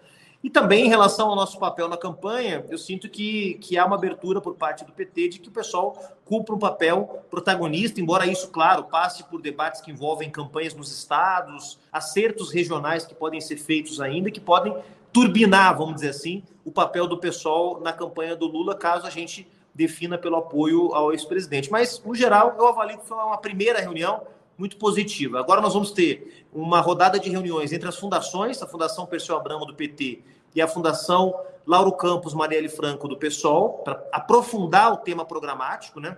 E 0.45 0.49
também 0.49 0.85
em 0.85 0.89
relação 0.89 1.29
ao 1.29 1.35
nosso 1.35 1.57
papel 1.57 1.87
na 1.87 1.97
campanha, 1.97 2.63
eu 2.69 2.77
sinto 2.77 3.09
que, 3.09 3.55
que 3.55 3.79
há 3.79 3.85
uma 3.85 3.95
abertura 3.95 4.39
por 4.39 4.53
parte 4.53 4.85
do 4.85 4.91
PT 4.91 5.29
de 5.29 5.39
que 5.39 5.49
o 5.49 5.51
pessoal 5.51 5.97
cumpra 6.23 6.53
um 6.53 6.59
papel 6.59 7.25
protagonista, 7.31 7.99
embora 7.99 8.27
isso, 8.27 8.51
claro, 8.51 8.83
passe 8.83 9.23
por 9.23 9.41
debates 9.41 9.81
que 9.81 9.89
envolvem 9.89 10.29
campanhas 10.29 10.75
nos 10.75 10.95
estados, 10.95 11.79
acertos 11.91 12.51
regionais 12.51 13.07
que 13.07 13.15
podem 13.15 13.41
ser 13.41 13.57
feitos 13.57 13.99
ainda, 13.99 14.29
que 14.29 14.39
podem 14.39 14.77
turbinar, 15.11 15.75
vamos 15.75 15.95
dizer 15.95 16.09
assim, 16.09 16.43
o 16.63 16.71
papel 16.71 17.07
do 17.07 17.17
pessoal 17.17 17.81
na 17.81 17.91
campanha 17.91 18.35
do 18.35 18.45
Lula, 18.45 18.75
caso 18.75 19.07
a 19.07 19.09
gente 19.09 19.47
defina 19.75 20.17
pelo 20.17 20.37
apoio 20.37 20.95
ao 20.95 21.11
ex-presidente. 21.11 21.69
Mas, 21.69 22.01
no 22.03 22.15
geral, 22.15 22.55
eu 22.57 22.67
avalio 22.67 22.97
que 22.97 23.05
foi 23.05 23.17
uma 23.17 23.37
primeira 23.37 23.79
reunião 23.79 24.21
muito 24.57 24.77
positiva. 24.77 25.39
Agora 25.39 25.59
nós 25.59 25.73
vamos 25.73 25.91
ter 25.91 26.45
uma 26.53 26.79
rodada 26.79 27.19
de 27.19 27.29
reuniões 27.29 27.73
entre 27.73 27.87
as 27.89 27.97
fundações, 27.97 28.61
a 28.61 28.67
Fundação 28.67 29.05
Perseu 29.05 29.35
Abramo 29.35 29.65
do 29.65 29.75
PT 29.75 30.21
e 30.55 30.61
a 30.61 30.67
Fundação 30.67 31.37
Lauro 31.67 31.91
Campos 31.91 32.33
Marielle 32.33 32.69
Franco 32.69 33.07
do 33.07 33.17
PSOL, 33.17 33.81
para 33.83 34.01
aprofundar 34.13 34.93
o 34.93 34.97
tema 34.97 35.25
programático, 35.25 35.99
né? 35.99 36.17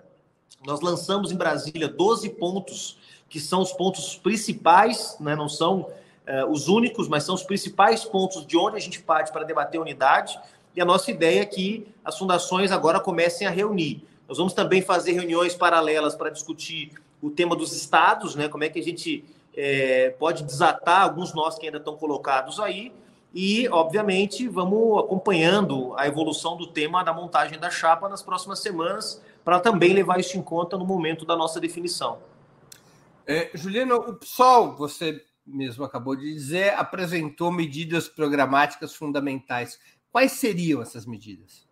Nós 0.65 0.81
lançamos 0.81 1.31
em 1.31 1.35
Brasília 1.35 1.87
12 1.87 2.29
pontos, 2.31 2.97
que 3.29 3.39
são 3.39 3.61
os 3.61 3.71
pontos 3.71 4.15
principais, 4.17 5.17
né? 5.19 5.35
não 5.35 5.47
são 5.47 5.81
uh, 5.81 6.49
os 6.49 6.67
únicos, 6.67 7.07
mas 7.07 7.23
são 7.23 7.35
os 7.35 7.43
principais 7.43 8.03
pontos 8.03 8.45
de 8.45 8.57
onde 8.57 8.75
a 8.75 8.79
gente 8.79 9.01
parte 9.01 9.31
para 9.31 9.43
debater 9.43 9.79
unidade. 9.79 10.39
E 10.77 10.81
a 10.81 10.85
nossa 10.85 11.09
ideia 11.09 11.41
é 11.41 11.45
que 11.45 11.87
as 12.05 12.19
fundações 12.19 12.71
agora 12.71 12.99
comecem 12.99 13.47
a 13.47 13.49
reunir. 13.49 14.05
Nós 14.27 14.37
vamos 14.37 14.53
também 14.53 14.79
fazer 14.79 15.13
reuniões 15.13 15.55
paralelas 15.55 16.13
para 16.13 16.29
discutir 16.29 16.91
o 17.19 17.31
tema 17.31 17.55
dos 17.55 17.73
estados, 17.73 18.35
né? 18.35 18.47
Como 18.47 18.63
é 18.63 18.69
que 18.69 18.77
a 18.77 18.83
gente 18.83 19.25
é, 19.55 20.11
pode 20.19 20.43
desatar 20.43 21.01
alguns 21.01 21.33
nós 21.33 21.57
que 21.57 21.65
ainda 21.65 21.79
estão 21.79 21.97
colocados 21.97 22.59
aí. 22.59 22.93
E, 23.33 23.67
obviamente, 23.69 24.47
vamos 24.47 24.99
acompanhando 24.99 25.95
a 25.97 26.05
evolução 26.05 26.55
do 26.55 26.67
tema 26.67 27.03
da 27.03 27.11
montagem 27.11 27.57
da 27.57 27.71
chapa 27.71 28.07
nas 28.07 28.21
próximas 28.21 28.59
semanas, 28.59 29.19
para 29.43 29.59
também 29.59 29.93
levar 29.93 30.19
isso 30.19 30.37
em 30.37 30.43
conta 30.43 30.77
no 30.77 30.85
momento 30.85 31.25
da 31.25 31.35
nossa 31.35 31.59
definição. 31.59 32.19
É, 33.25 33.49
Juliano, 33.55 33.95
o 33.95 34.13
PSOL, 34.13 34.75
você 34.75 35.25
mesmo 35.47 35.85
acabou 35.85 36.15
de 36.15 36.31
dizer, 36.33 36.73
apresentou 36.73 37.51
medidas 37.51 38.09
programáticas 38.09 38.93
fundamentais. 38.93 39.79
Quais 40.11 40.33
seriam 40.33 40.81
essas 40.81 41.05
medidas? 41.05 41.67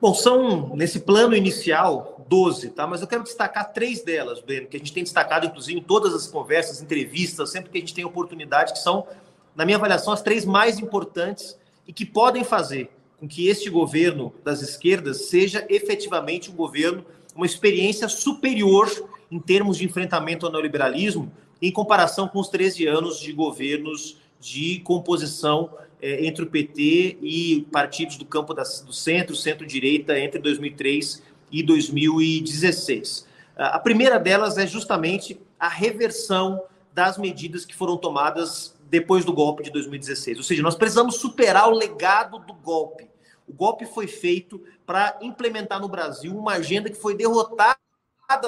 Bom, 0.00 0.14
são, 0.14 0.74
nesse 0.74 0.98
plano 0.98 1.36
inicial, 1.36 2.24
12, 2.28 2.70
tá? 2.70 2.88
Mas 2.88 3.00
eu 3.00 3.06
quero 3.06 3.22
destacar 3.22 3.72
três 3.72 4.02
delas, 4.02 4.40
Breno, 4.40 4.66
que 4.66 4.76
a 4.76 4.78
gente 4.80 4.92
tem 4.92 5.04
destacado, 5.04 5.46
inclusive, 5.46 5.78
em 5.78 5.82
todas 5.82 6.12
as 6.12 6.26
conversas, 6.26 6.82
entrevistas, 6.82 7.50
sempre 7.50 7.70
que 7.70 7.78
a 7.78 7.80
gente 7.80 7.94
tem 7.94 8.04
oportunidade, 8.04 8.72
que 8.72 8.80
são, 8.80 9.06
na 9.54 9.64
minha 9.64 9.76
avaliação, 9.76 10.12
as 10.12 10.20
três 10.20 10.44
mais 10.44 10.80
importantes 10.80 11.56
e 11.86 11.92
que 11.92 12.04
podem 12.04 12.42
fazer 12.42 12.90
com 13.18 13.28
que 13.28 13.46
este 13.46 13.70
governo 13.70 14.34
das 14.42 14.60
esquerdas 14.60 15.26
seja 15.26 15.64
efetivamente 15.68 16.50
um 16.50 16.54
governo, 16.54 17.04
uma 17.36 17.46
experiência 17.46 18.08
superior 18.08 18.90
em 19.30 19.38
termos 19.38 19.76
de 19.76 19.84
enfrentamento 19.84 20.44
ao 20.44 20.50
neoliberalismo, 20.50 21.30
em 21.60 21.70
comparação 21.70 22.26
com 22.26 22.40
os 22.40 22.48
13 22.48 22.86
anos 22.88 23.20
de 23.20 23.32
governos 23.32 24.16
de 24.40 24.80
composição 24.80 25.70
é, 26.02 26.26
entre 26.26 26.44
o 26.44 26.50
PT 26.50 27.18
e 27.22 27.66
partidos 27.70 28.16
do 28.16 28.24
campo 28.24 28.52
da, 28.52 28.62
do 28.62 28.92
centro, 28.92 29.36
centro-direita, 29.36 30.18
entre 30.18 30.40
2003 30.40 31.22
e 31.52 31.62
2016. 31.62 33.30
A 33.56 33.78
primeira 33.78 34.18
delas 34.18 34.58
é 34.58 34.66
justamente 34.66 35.40
a 35.60 35.68
reversão 35.68 36.64
das 36.92 37.16
medidas 37.16 37.64
que 37.64 37.74
foram 37.74 37.96
tomadas 37.96 38.74
depois 38.90 39.24
do 39.24 39.32
golpe 39.32 39.62
de 39.62 39.70
2016. 39.70 40.38
Ou 40.38 40.44
seja, 40.44 40.62
nós 40.62 40.74
precisamos 40.74 41.16
superar 41.16 41.68
o 41.68 41.74
legado 41.74 42.38
do 42.40 42.52
golpe. 42.52 43.08
O 43.46 43.52
golpe 43.52 43.86
foi 43.86 44.06
feito 44.06 44.62
para 44.84 45.18
implementar 45.22 45.80
no 45.80 45.88
Brasil 45.88 46.36
uma 46.36 46.54
agenda 46.54 46.90
que 46.90 46.96
foi 46.96 47.14
derrotada 47.14 47.76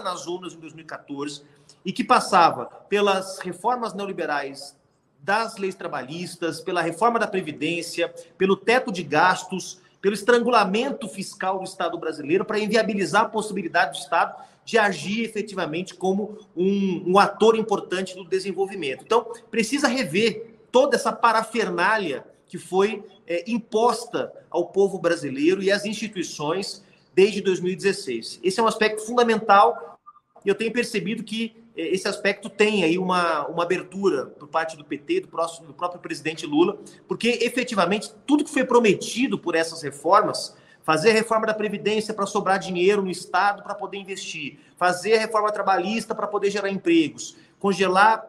nas 0.02 0.26
urnas 0.26 0.54
em 0.54 0.58
2014 0.58 1.42
e 1.84 1.92
que 1.92 2.02
passava 2.02 2.66
pelas 2.88 3.38
reformas 3.38 3.94
neoliberais 3.94 4.76
das 5.24 5.56
leis 5.56 5.74
trabalhistas, 5.74 6.60
pela 6.60 6.82
reforma 6.82 7.18
da 7.18 7.26
Previdência, 7.26 8.12
pelo 8.36 8.56
teto 8.56 8.92
de 8.92 9.02
gastos, 9.02 9.80
pelo 10.00 10.14
estrangulamento 10.14 11.08
fiscal 11.08 11.58
do 11.58 11.64
Estado 11.64 11.98
brasileiro, 11.98 12.44
para 12.44 12.58
inviabilizar 12.58 13.22
a 13.22 13.28
possibilidade 13.28 13.98
do 13.98 14.02
Estado 14.02 14.36
de 14.66 14.76
agir 14.76 15.24
efetivamente 15.24 15.94
como 15.94 16.38
um, 16.54 17.12
um 17.12 17.18
ator 17.18 17.56
importante 17.56 18.14
do 18.14 18.24
desenvolvimento. 18.24 19.02
Então, 19.02 19.32
precisa 19.50 19.88
rever 19.88 20.58
toda 20.70 20.96
essa 20.96 21.12
parafernália 21.12 22.24
que 22.46 22.58
foi 22.58 23.02
é, 23.26 23.44
imposta 23.50 24.30
ao 24.50 24.68
povo 24.68 24.98
brasileiro 24.98 25.62
e 25.62 25.72
às 25.72 25.86
instituições 25.86 26.84
desde 27.14 27.40
2016. 27.40 28.40
Esse 28.42 28.60
é 28.60 28.62
um 28.62 28.66
aspecto 28.66 29.06
fundamental 29.06 29.98
e 30.44 30.48
eu 30.50 30.54
tenho 30.54 30.72
percebido 30.72 31.24
que 31.24 31.63
esse 31.76 32.06
aspecto 32.06 32.48
tem 32.48 32.84
aí 32.84 32.98
uma, 32.98 33.46
uma 33.48 33.64
abertura 33.64 34.26
por 34.26 34.46
parte 34.46 34.76
do 34.76 34.84
PT, 34.84 35.20
do, 35.20 35.28
próximo, 35.28 35.66
do 35.66 35.74
próprio 35.74 36.00
presidente 36.00 36.46
Lula, 36.46 36.78
porque 37.08 37.40
efetivamente 37.42 38.12
tudo 38.26 38.44
que 38.44 38.50
foi 38.50 38.64
prometido 38.64 39.38
por 39.38 39.56
essas 39.56 39.82
reformas, 39.82 40.56
fazer 40.84 41.10
a 41.10 41.14
reforma 41.14 41.46
da 41.46 41.54
Previdência 41.54 42.14
para 42.14 42.26
sobrar 42.26 42.58
dinheiro 42.58 43.02
no 43.02 43.10
Estado 43.10 43.62
para 43.62 43.74
poder 43.74 43.98
investir, 43.98 44.58
fazer 44.76 45.14
a 45.14 45.18
reforma 45.18 45.50
trabalhista 45.50 46.14
para 46.14 46.28
poder 46.28 46.50
gerar 46.50 46.70
empregos, 46.70 47.36
congelar 47.58 48.24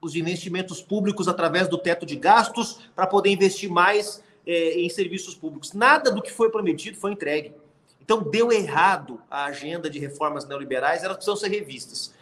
os 0.00 0.14
investimentos 0.14 0.80
públicos 0.80 1.28
através 1.28 1.68
do 1.68 1.76
teto 1.76 2.06
de 2.06 2.16
gastos 2.16 2.88
para 2.94 3.06
poder 3.06 3.30
investir 3.30 3.68
mais 3.68 4.22
é, 4.46 4.80
em 4.80 4.88
serviços 4.88 5.34
públicos. 5.34 5.72
Nada 5.72 6.10
do 6.10 6.22
que 6.22 6.32
foi 6.32 6.50
prometido 6.50 6.96
foi 6.96 7.12
entregue. 7.12 7.52
Então, 8.00 8.22
deu 8.22 8.52
errado 8.52 9.20
a 9.28 9.46
agenda 9.46 9.90
de 9.90 9.98
reformas 9.98 10.46
neoliberais, 10.46 11.02
elas 11.02 11.16
precisam 11.16 11.36
ser 11.36 11.48
revistas. 11.48 12.14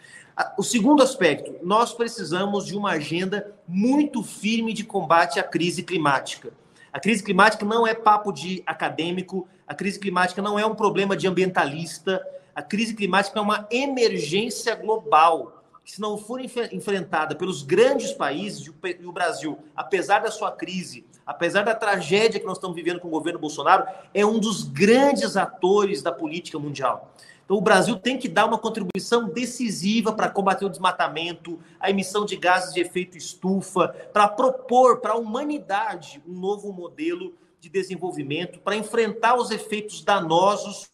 O 0.59 0.63
segundo 0.65 1.03
aspecto, 1.03 1.55
nós 1.63 1.93
precisamos 1.93 2.67
de 2.67 2.77
uma 2.77 2.93
agenda 2.93 3.55
muito 3.69 4.23
firme 4.23 4.73
de 4.73 4.83
combate 4.83 5.39
à 5.39 5.45
crise 5.45 5.83
climática. 5.83 6.53
A 6.93 6.99
crise 6.99 7.23
climática 7.23 7.65
não 7.65 7.87
é 7.87 7.95
papo 7.95 8.33
de 8.33 8.63
acadêmico, 8.67 9.49
a 9.67 9.75
crise 9.75 9.99
climática 9.99 10.43
não 10.43 10.59
é 10.59 10.67
um 10.67 10.75
problema 10.75 11.17
de 11.17 11.29
ambientalista, 11.29 12.21
a 12.55 12.63
crise 12.63 12.95
climática 12.95 13.39
é 13.39 13.43
uma 13.43 13.67
emergência 13.71 14.75
global. 14.75 15.64
Que, 15.85 15.93
se 15.93 16.01
não 16.01 16.17
for 16.17 16.41
enfrentada 16.41 17.35
pelos 17.35 17.63
grandes 17.63 18.13
países, 18.13 18.67
e 18.67 19.07
o 19.07 19.13
Brasil, 19.13 19.59
apesar 19.77 20.21
da 20.21 20.31
sua 20.31 20.51
crise, 20.51 21.05
apesar 21.27 21.63
da 21.63 21.75
tragédia 21.75 22.41
que 22.41 22.47
nós 22.47 22.57
estamos 22.57 22.75
vivendo 22.75 23.01
com 23.01 23.09
o 23.09 23.11
governo 23.11 23.39
Bolsonaro, 23.39 23.87
é 24.15 24.25
um 24.25 24.39
dos 24.39 24.63
grandes 24.63 25.37
atores 25.37 26.03
da 26.03 26.11
política 26.11 26.59
mundial. 26.59 27.13
Então, 27.45 27.59
o 27.59 27.61
Brasil 27.61 27.97
tem 27.97 28.17
que 28.17 28.27
dar 28.27 28.47
uma 28.47 28.57
contribuição 28.57 29.29
decisiva 29.29 30.15
para 30.15 30.31
combater 30.31 30.65
o 30.65 30.71
desmatamento, 30.71 31.61
a 31.79 31.91
emissão 31.91 32.25
de 32.25 32.37
gases 32.37 32.73
de 32.73 32.81
efeito 32.81 33.19
estufa, 33.19 33.89
para 34.13 34.27
propor 34.27 35.01
para 35.01 35.13
a 35.13 35.19
humanidade 35.19 36.23
um 36.27 36.33
novo 36.33 36.73
modelo 36.73 37.35
de 37.61 37.69
desenvolvimento, 37.69 38.59
para 38.61 38.77
enfrentar 38.77 39.37
os 39.37 39.51
efeitos 39.51 40.03
danosos 40.03 40.91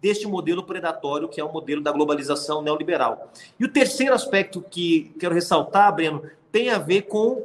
deste 0.00 0.26
modelo 0.26 0.62
predatório, 0.62 1.28
que 1.28 1.40
é 1.40 1.44
o 1.44 1.52
modelo 1.52 1.82
da 1.82 1.92
globalização 1.92 2.62
neoliberal. 2.62 3.32
E 3.58 3.64
o 3.64 3.68
terceiro 3.68 4.14
aspecto 4.14 4.62
que 4.62 5.14
quero 5.18 5.34
ressaltar, 5.34 5.94
Breno, 5.94 6.22
tem 6.52 6.70
a 6.70 6.78
ver 6.78 7.02
com 7.02 7.44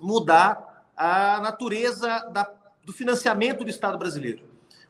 mudar 0.00 0.86
a 0.96 1.40
natureza 1.40 2.28
da, 2.30 2.50
do 2.84 2.92
financiamento 2.92 3.64
do 3.64 3.70
Estado 3.70 3.96
brasileiro. 3.98 4.42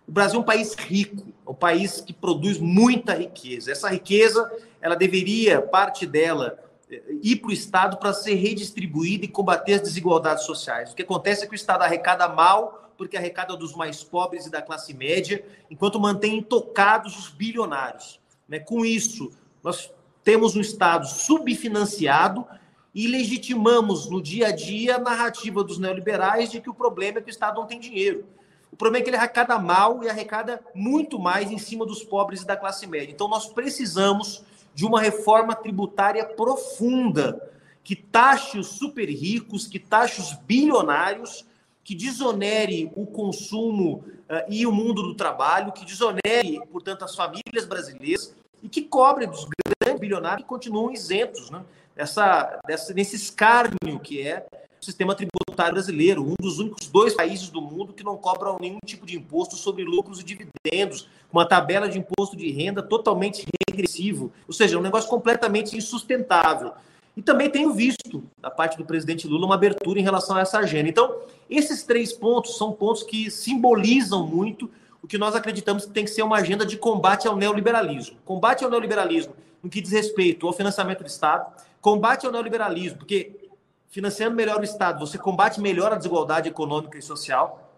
O 0.06 0.12
Brasil 0.12 0.38
é 0.38 0.42
um 0.42 0.44
país 0.44 0.74
rico, 0.74 1.32
é 1.46 1.50
um 1.50 1.54
país 1.54 2.00
que 2.00 2.12
produz 2.12 2.58
muita 2.58 3.14
riqueza. 3.14 3.72
Essa 3.72 3.88
riqueza, 3.88 4.50
ela 4.80 4.94
deveria, 4.94 5.62
parte 5.62 6.06
dela, 6.06 6.58
eh, 6.90 7.02
ir 7.22 7.36
para 7.36 7.48
o 7.48 7.52
Estado 7.52 7.96
para 7.96 8.12
ser 8.12 8.34
redistribuída 8.34 9.24
e 9.24 9.28
combater 9.28 9.74
as 9.74 9.80
desigualdades 9.80 10.44
sociais. 10.44 10.92
O 10.92 10.94
que 10.94 11.02
acontece 11.02 11.44
é 11.44 11.46
que 11.46 11.54
o 11.54 11.56
Estado 11.56 11.82
arrecada 11.82 12.28
mal, 12.28 12.83
porque 12.96 13.16
arrecada 13.16 13.56
dos 13.56 13.74
mais 13.74 14.02
pobres 14.02 14.46
e 14.46 14.50
da 14.50 14.62
classe 14.62 14.94
média, 14.94 15.44
enquanto 15.70 16.00
mantém 16.00 16.38
intocados 16.38 17.18
os 17.18 17.28
bilionários. 17.28 18.20
Né? 18.48 18.58
Com 18.58 18.84
isso, 18.84 19.32
nós 19.62 19.90
temos 20.22 20.56
um 20.56 20.60
Estado 20.60 21.06
subfinanciado 21.06 22.46
e 22.94 23.06
legitimamos 23.06 24.08
no 24.08 24.22
dia 24.22 24.48
a 24.48 24.52
dia 24.52 24.96
a 24.96 25.00
narrativa 25.00 25.64
dos 25.64 25.78
neoliberais 25.78 26.50
de 26.50 26.60
que 26.60 26.70
o 26.70 26.74
problema 26.74 27.18
é 27.18 27.22
que 27.22 27.28
o 27.28 27.30
Estado 27.30 27.60
não 27.60 27.66
tem 27.66 27.80
dinheiro. 27.80 28.24
O 28.70 28.76
problema 28.76 29.00
é 29.00 29.04
que 29.04 29.10
ele 29.10 29.16
arrecada 29.16 29.58
mal 29.58 30.02
e 30.02 30.08
arrecada 30.08 30.60
muito 30.74 31.18
mais 31.18 31.50
em 31.50 31.58
cima 31.58 31.86
dos 31.86 32.02
pobres 32.02 32.42
e 32.42 32.46
da 32.46 32.56
classe 32.56 32.86
média. 32.86 33.12
Então, 33.12 33.28
nós 33.28 33.46
precisamos 33.46 34.42
de 34.74 34.84
uma 34.84 35.00
reforma 35.00 35.54
tributária 35.54 36.24
profunda 36.24 37.52
que 37.84 37.94
taxe 37.94 38.58
os 38.58 38.66
super 38.68 39.08
ricos, 39.08 39.66
que 39.66 39.78
taxe 39.78 40.20
os 40.20 40.32
bilionários, 40.32 41.44
que 41.84 41.94
desonere 41.94 42.90
o 42.96 43.06
consumo 43.06 44.04
uh, 44.28 44.44
e 44.48 44.66
o 44.66 44.72
mundo 44.72 45.02
do 45.02 45.14
trabalho, 45.14 45.72
que 45.72 45.84
desonere, 45.84 46.60
portanto, 46.72 47.04
as 47.04 47.14
famílias 47.14 47.66
brasileiras 47.68 48.34
e 48.62 48.68
que 48.68 48.82
cobre 48.82 49.26
dos 49.26 49.46
grandes 49.82 50.00
bilionários 50.00 50.42
que 50.42 50.48
continuam 50.48 50.90
isentos 50.90 51.50
né? 51.50 51.62
Essa, 51.94 52.58
dessa, 52.66 52.92
nesse 52.92 53.14
escárnio 53.14 54.00
que 54.02 54.26
é 54.26 54.44
sistema 54.84 55.14
tributário 55.14 55.72
brasileiro, 55.72 56.22
um 56.22 56.34
dos 56.38 56.58
únicos 56.58 56.88
dois 56.88 57.14
países 57.14 57.48
do 57.48 57.60
mundo 57.60 57.92
que 57.92 58.04
não 58.04 58.16
cobram 58.16 58.58
nenhum 58.60 58.78
tipo 58.84 59.06
de 59.06 59.16
imposto 59.16 59.56
sobre 59.56 59.82
lucros 59.82 60.20
e 60.20 60.24
dividendos, 60.24 61.08
uma 61.32 61.46
tabela 61.46 61.88
de 61.88 61.98
imposto 61.98 62.36
de 62.36 62.50
renda 62.50 62.82
totalmente 62.82 63.46
regressivo, 63.68 64.32
ou 64.46 64.52
seja, 64.52 64.78
um 64.78 64.82
negócio 64.82 65.08
completamente 65.08 65.76
insustentável. 65.76 66.72
E 67.16 67.22
também 67.22 67.48
tenho 67.48 67.72
visto, 67.72 68.24
da 68.40 68.50
parte 68.50 68.76
do 68.76 68.84
presidente 68.84 69.28
Lula, 69.28 69.46
uma 69.46 69.54
abertura 69.54 70.00
em 70.00 70.02
relação 70.02 70.36
a 70.36 70.40
essa 70.40 70.58
agenda. 70.58 70.88
Então, 70.88 71.20
esses 71.48 71.84
três 71.84 72.12
pontos 72.12 72.56
são 72.56 72.72
pontos 72.72 73.02
que 73.02 73.30
simbolizam 73.30 74.26
muito 74.26 74.68
o 75.00 75.06
que 75.06 75.18
nós 75.18 75.36
acreditamos 75.36 75.86
que 75.86 75.92
tem 75.92 76.04
que 76.04 76.10
ser 76.10 76.22
uma 76.22 76.38
agenda 76.38 76.66
de 76.66 76.76
combate 76.76 77.28
ao 77.28 77.36
neoliberalismo. 77.36 78.16
Combate 78.24 78.64
ao 78.64 78.70
neoliberalismo 78.70 79.34
no 79.62 79.70
que 79.70 79.80
diz 79.80 79.92
respeito 79.92 80.46
ao 80.46 80.52
financiamento 80.52 81.00
do 81.00 81.06
Estado, 81.06 81.50
combate 81.80 82.26
ao 82.26 82.32
neoliberalismo, 82.32 82.98
porque 82.98 83.48
financiando 83.88 84.34
melhor 84.36 84.60
o 84.60 84.64
Estado, 84.64 84.98
você 84.98 85.16
combate 85.16 85.60
melhor 85.60 85.92
a 85.92 85.96
desigualdade 85.96 86.48
econômica 86.48 86.98
e 86.98 87.02
social. 87.02 87.70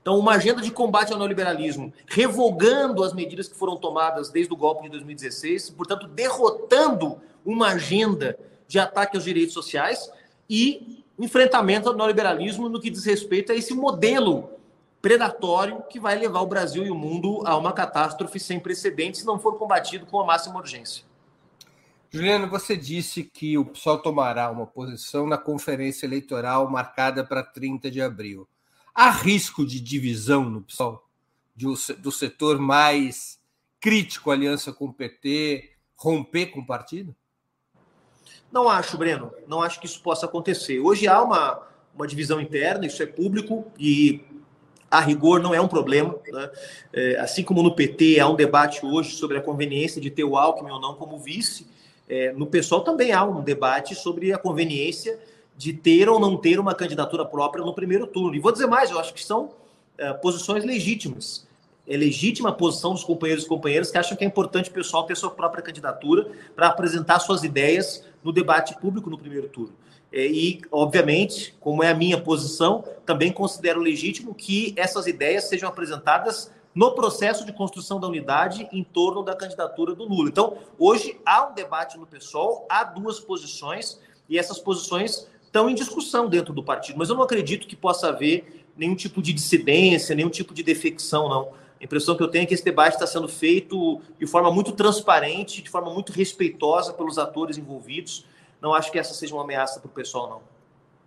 Então, 0.00 0.18
uma 0.18 0.32
agenda 0.32 0.62
de 0.62 0.70
combate 0.70 1.12
ao 1.12 1.18
neoliberalismo, 1.18 1.92
revogando 2.06 3.04
as 3.04 3.12
medidas 3.12 3.48
que 3.48 3.54
foram 3.54 3.76
tomadas 3.76 4.30
desde 4.30 4.52
o 4.52 4.56
golpe 4.56 4.84
de 4.84 4.90
2016, 4.90 5.70
portanto, 5.70 6.06
derrotando 6.06 7.20
uma 7.44 7.68
agenda 7.68 8.38
de 8.70 8.78
ataque 8.78 9.16
aos 9.16 9.24
direitos 9.24 9.52
sociais 9.52 10.08
e 10.48 11.02
enfrentamento 11.18 11.88
ao 11.88 11.96
neoliberalismo 11.96 12.68
no 12.68 12.80
que 12.80 12.88
diz 12.88 13.04
respeito 13.04 13.50
a 13.50 13.54
esse 13.56 13.74
modelo 13.74 14.48
predatório 15.02 15.82
que 15.90 15.98
vai 15.98 16.16
levar 16.16 16.40
o 16.40 16.46
Brasil 16.46 16.86
e 16.86 16.90
o 16.90 16.94
mundo 16.94 17.42
a 17.44 17.56
uma 17.56 17.72
catástrofe 17.72 18.38
sem 18.38 18.60
precedentes 18.60 19.22
se 19.22 19.26
não 19.26 19.40
for 19.40 19.58
combatido 19.58 20.06
com 20.06 20.20
a 20.20 20.24
máxima 20.24 20.60
urgência. 20.60 21.04
Juliano, 22.12 22.48
você 22.48 22.76
disse 22.76 23.24
que 23.24 23.58
o 23.58 23.64
PSOL 23.64 23.98
tomará 23.98 24.48
uma 24.52 24.68
posição 24.68 25.26
na 25.26 25.36
conferência 25.36 26.06
eleitoral 26.06 26.70
marcada 26.70 27.24
para 27.24 27.42
30 27.42 27.90
de 27.90 28.00
abril. 28.00 28.46
Há 28.94 29.10
risco 29.10 29.66
de 29.66 29.80
divisão 29.80 30.48
no 30.48 30.62
PSOL? 30.62 31.04
do 31.98 32.10
setor 32.10 32.58
mais 32.58 33.38
crítico 33.78 34.30
aliança 34.30 34.72
com 34.72 34.86
o 34.86 34.92
PT 34.94 35.72
romper 35.94 36.46
com 36.46 36.60
o 36.60 36.66
partido? 36.66 37.14
Não 38.52 38.68
acho, 38.68 38.96
Breno. 38.98 39.32
Não 39.46 39.62
acho 39.62 39.80
que 39.80 39.86
isso 39.86 40.00
possa 40.00 40.26
acontecer. 40.26 40.80
Hoje 40.80 41.06
há 41.06 41.22
uma, 41.22 41.62
uma 41.94 42.06
divisão 42.06 42.40
interna, 42.40 42.86
isso 42.86 43.02
é 43.02 43.06
público 43.06 43.66
e 43.78 44.24
a 44.90 45.00
rigor 45.00 45.40
não 45.40 45.54
é 45.54 45.60
um 45.60 45.68
problema. 45.68 46.16
Né? 46.26 46.50
É, 46.92 47.16
assim 47.20 47.44
como 47.44 47.62
no 47.62 47.74
PT 47.74 48.18
há 48.18 48.28
um 48.28 48.34
debate 48.34 48.84
hoje 48.84 49.12
sobre 49.12 49.36
a 49.38 49.40
conveniência 49.40 50.00
de 50.00 50.10
ter 50.10 50.24
o 50.24 50.36
Alckmin 50.36 50.70
ou 50.70 50.80
não 50.80 50.94
como 50.94 51.18
vice, 51.18 51.66
é, 52.08 52.32
no 52.32 52.46
PSOL 52.46 52.80
também 52.80 53.12
há 53.12 53.24
um 53.24 53.40
debate 53.40 53.94
sobre 53.94 54.32
a 54.32 54.38
conveniência 54.38 55.18
de 55.56 55.72
ter 55.72 56.08
ou 56.08 56.18
não 56.18 56.36
ter 56.36 56.58
uma 56.58 56.74
candidatura 56.74 57.24
própria 57.24 57.64
no 57.64 57.72
primeiro 57.72 58.06
turno. 58.06 58.34
E 58.34 58.40
vou 58.40 58.50
dizer 58.50 58.66
mais, 58.66 58.90
eu 58.90 58.98
acho 58.98 59.14
que 59.14 59.22
são 59.22 59.52
é, 59.96 60.12
posições 60.14 60.64
legítimas. 60.64 61.46
É 61.86 61.96
legítima 61.96 62.48
a 62.48 62.52
posição 62.52 62.92
dos 62.92 63.04
companheiros 63.04 63.44
e 63.44 63.48
companheiras 63.48 63.90
que 63.90 63.98
acham 63.98 64.16
que 64.16 64.24
é 64.24 64.26
importante 64.26 64.70
o 64.70 64.72
pessoal 64.72 65.04
ter 65.04 65.16
sua 65.16 65.30
própria 65.30 65.62
candidatura 65.62 66.28
para 66.56 66.68
apresentar 66.68 67.20
suas 67.20 67.44
ideias 67.44 68.04
no 68.22 68.32
debate 68.32 68.78
público 68.80 69.10
no 69.10 69.18
primeiro 69.18 69.48
turno. 69.48 69.74
É, 70.12 70.26
e, 70.26 70.60
obviamente, 70.72 71.54
como 71.60 71.82
é 71.82 71.90
a 71.90 71.94
minha 71.94 72.20
posição, 72.20 72.84
também 73.06 73.32
considero 73.32 73.80
legítimo 73.80 74.34
que 74.34 74.74
essas 74.76 75.06
ideias 75.06 75.44
sejam 75.44 75.68
apresentadas 75.68 76.50
no 76.74 76.92
processo 76.92 77.44
de 77.44 77.52
construção 77.52 77.98
da 78.00 78.08
unidade 78.08 78.68
em 78.72 78.82
torno 78.82 79.22
da 79.22 79.34
candidatura 79.34 79.94
do 79.94 80.04
Lula. 80.04 80.28
Então, 80.28 80.58
hoje 80.78 81.18
há 81.24 81.48
um 81.48 81.54
debate 81.54 81.98
no 81.98 82.06
PSOL, 82.06 82.66
há 82.68 82.84
duas 82.84 83.20
posições, 83.20 84.00
e 84.28 84.38
essas 84.38 84.58
posições 84.58 85.28
estão 85.42 85.68
em 85.68 85.74
discussão 85.74 86.28
dentro 86.28 86.54
do 86.54 86.62
partido. 86.62 86.98
Mas 86.98 87.08
eu 87.08 87.16
não 87.16 87.24
acredito 87.24 87.66
que 87.66 87.74
possa 87.74 88.08
haver 88.08 88.64
nenhum 88.76 88.94
tipo 88.94 89.20
de 89.20 89.32
dissidência, 89.32 90.14
nenhum 90.14 90.30
tipo 90.30 90.54
de 90.54 90.62
defecção, 90.62 91.28
não. 91.28 91.52
A 91.80 91.84
impressão 91.84 92.16
que 92.16 92.22
eu 92.22 92.28
tenho 92.28 92.42
é 92.42 92.46
que 92.46 92.54
esse 92.54 92.64
debate 92.64 92.94
está 92.94 93.06
sendo 93.06 93.28
feito 93.28 94.02
de 94.18 94.26
forma 94.26 94.52
muito 94.52 94.72
transparente, 94.72 95.62
de 95.62 95.70
forma 95.70 95.92
muito 95.92 96.12
respeitosa 96.12 96.92
pelos 96.92 97.18
atores 97.18 97.56
envolvidos 97.56 98.26
não 98.60 98.74
acho 98.74 98.92
que 98.92 98.98
essa 98.98 99.14
seja 99.14 99.34
uma 99.34 99.42
ameaça 99.42 99.80
para 99.80 99.88
o 99.88 99.92
pessoal, 99.92 100.28
não. 100.28 100.42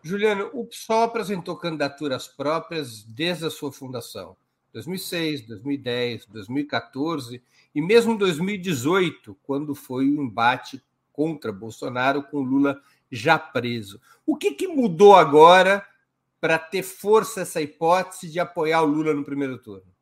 Juliano, 0.01 0.49
o 0.53 0.65
PSOL 0.65 1.03
apresentou 1.03 1.55
candidaturas 1.55 2.27
próprias 2.27 3.03
desde 3.03 3.45
a 3.45 3.49
sua 3.49 3.71
fundação. 3.71 4.35
2006, 4.73 5.45
2010, 5.45 6.25
2014 6.25 7.41
e 7.75 7.81
mesmo 7.81 8.17
2018, 8.17 9.37
quando 9.43 9.75
foi 9.75 10.05
o 10.05 10.21
embate 10.21 10.83
contra 11.11 11.51
Bolsonaro 11.51 12.23
com 12.23 12.41
Lula 12.41 12.81
já 13.11 13.37
preso. 13.37 14.01
O 14.25 14.35
que, 14.35 14.51
que 14.53 14.67
mudou 14.67 15.15
agora 15.15 15.85
para 16.41 16.57
ter 16.57 16.81
força 16.81 17.41
essa 17.41 17.61
hipótese 17.61 18.29
de 18.29 18.39
apoiar 18.39 18.81
o 18.81 18.87
Lula 18.87 19.13
no 19.13 19.23
primeiro 19.23 19.59
turno? 19.59 19.92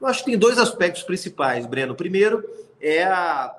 Eu 0.00 0.06
acho 0.06 0.20
que 0.20 0.30
tem 0.30 0.38
dois 0.38 0.58
aspectos 0.58 1.02
principais, 1.02 1.66
Breno. 1.66 1.92
O 1.92 1.96
primeiro 1.96 2.44
é 2.80 3.04
a, 3.04 3.54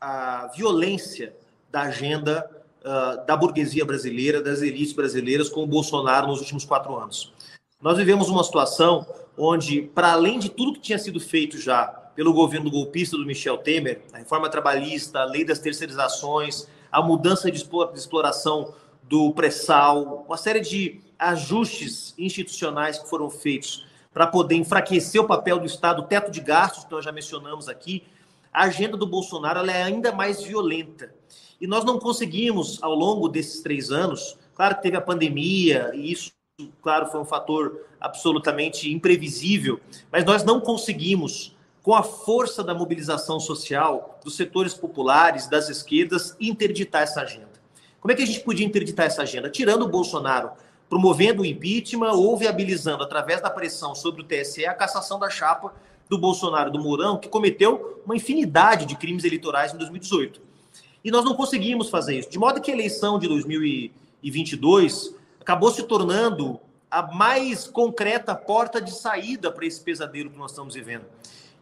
a 0.00 0.50
violência 0.56 1.34
da 1.70 1.82
agenda 1.82 2.48
uh, 2.80 3.24
da 3.26 3.36
burguesia 3.36 3.84
brasileira, 3.84 4.42
das 4.42 4.62
elites 4.62 4.92
brasileiras 4.92 5.48
com 5.48 5.62
o 5.62 5.66
Bolsonaro 5.66 6.26
nos 6.26 6.40
últimos 6.40 6.64
quatro 6.64 6.96
anos. 6.96 7.32
Nós 7.80 7.96
vivemos 7.96 8.28
uma 8.28 8.42
situação 8.42 9.06
onde, 9.36 9.82
para 9.82 10.12
além 10.12 10.38
de 10.38 10.48
tudo 10.48 10.72
que 10.72 10.80
tinha 10.80 10.98
sido 10.98 11.20
feito 11.20 11.58
já 11.58 11.86
pelo 12.16 12.32
governo 12.32 12.68
golpista 12.68 13.16
do 13.16 13.24
Michel 13.24 13.58
Temer, 13.58 14.02
a 14.12 14.18
reforma 14.18 14.48
trabalhista, 14.48 15.20
a 15.20 15.24
lei 15.24 15.44
das 15.44 15.60
terceirizações, 15.60 16.66
a 16.90 17.00
mudança 17.00 17.48
de 17.48 17.64
exploração 17.94 18.74
do 19.04 19.32
pré-sal, 19.32 20.24
uma 20.26 20.36
série 20.36 20.60
de 20.60 21.00
ajustes 21.16 22.14
institucionais 22.18 22.98
que 22.98 23.08
foram 23.08 23.30
feitos 23.30 23.86
para 24.18 24.26
poder 24.26 24.56
enfraquecer 24.56 25.20
o 25.20 25.28
papel 25.28 25.60
do 25.60 25.64
Estado, 25.64 26.02
o 26.02 26.04
teto 26.04 26.28
de 26.28 26.40
gastos 26.40 26.82
que 26.82 26.90
nós 26.90 27.04
já 27.04 27.12
mencionamos 27.12 27.68
aqui, 27.68 28.02
a 28.52 28.64
agenda 28.64 28.96
do 28.96 29.06
Bolsonaro 29.06 29.70
é 29.70 29.80
ainda 29.80 30.10
mais 30.10 30.42
violenta. 30.42 31.14
E 31.60 31.68
nós 31.68 31.84
não 31.84 32.00
conseguimos, 32.00 32.82
ao 32.82 32.96
longo 32.96 33.28
desses 33.28 33.62
três 33.62 33.92
anos, 33.92 34.36
claro 34.56 34.74
que 34.74 34.82
teve 34.82 34.96
a 34.96 35.00
pandemia, 35.00 35.92
e 35.94 36.10
isso, 36.10 36.32
claro, 36.82 37.06
foi 37.06 37.20
um 37.20 37.24
fator 37.24 37.86
absolutamente 38.00 38.92
imprevisível, 38.92 39.78
mas 40.10 40.24
nós 40.24 40.42
não 40.42 40.60
conseguimos, 40.60 41.56
com 41.80 41.94
a 41.94 42.02
força 42.02 42.64
da 42.64 42.74
mobilização 42.74 43.38
social, 43.38 44.18
dos 44.24 44.34
setores 44.34 44.74
populares, 44.74 45.46
das 45.46 45.68
esquerdas, 45.68 46.36
interditar 46.40 47.02
essa 47.02 47.20
agenda. 47.20 47.52
Como 48.00 48.10
é 48.10 48.16
que 48.16 48.22
a 48.24 48.26
gente 48.26 48.40
podia 48.40 48.66
interditar 48.66 49.06
essa 49.06 49.22
agenda? 49.22 49.48
Tirando 49.48 49.82
o 49.82 49.88
Bolsonaro, 49.88 50.50
promovendo 50.88 51.42
o 51.42 51.46
impeachment 51.46 52.12
ou 52.12 52.36
viabilizando, 52.36 53.02
através 53.02 53.40
da 53.40 53.50
pressão 53.50 53.94
sobre 53.94 54.22
o 54.22 54.24
TSE, 54.24 54.66
a 54.66 54.74
cassação 54.74 55.18
da 55.18 55.28
chapa 55.28 55.72
do 56.08 56.18
Bolsonaro 56.18 56.70
do 56.70 56.78
Mourão, 56.78 57.18
que 57.18 57.28
cometeu 57.28 58.02
uma 58.04 58.16
infinidade 58.16 58.86
de 58.86 58.96
crimes 58.96 59.24
eleitorais 59.24 59.74
em 59.74 59.76
2018. 59.76 60.40
E 61.04 61.10
nós 61.10 61.24
não 61.24 61.34
conseguimos 61.34 61.90
fazer 61.90 62.18
isso. 62.18 62.30
De 62.30 62.38
modo 62.38 62.60
que 62.60 62.70
a 62.70 62.74
eleição 62.74 63.18
de 63.18 63.28
2022 63.28 65.14
acabou 65.40 65.70
se 65.70 65.82
tornando 65.82 66.58
a 66.90 67.02
mais 67.14 67.66
concreta 67.66 68.34
porta 68.34 68.80
de 68.80 68.90
saída 68.90 69.52
para 69.52 69.66
esse 69.66 69.80
pesadelo 69.80 70.30
que 70.30 70.38
nós 70.38 70.52
estamos 70.52 70.74
vivendo. 70.74 71.04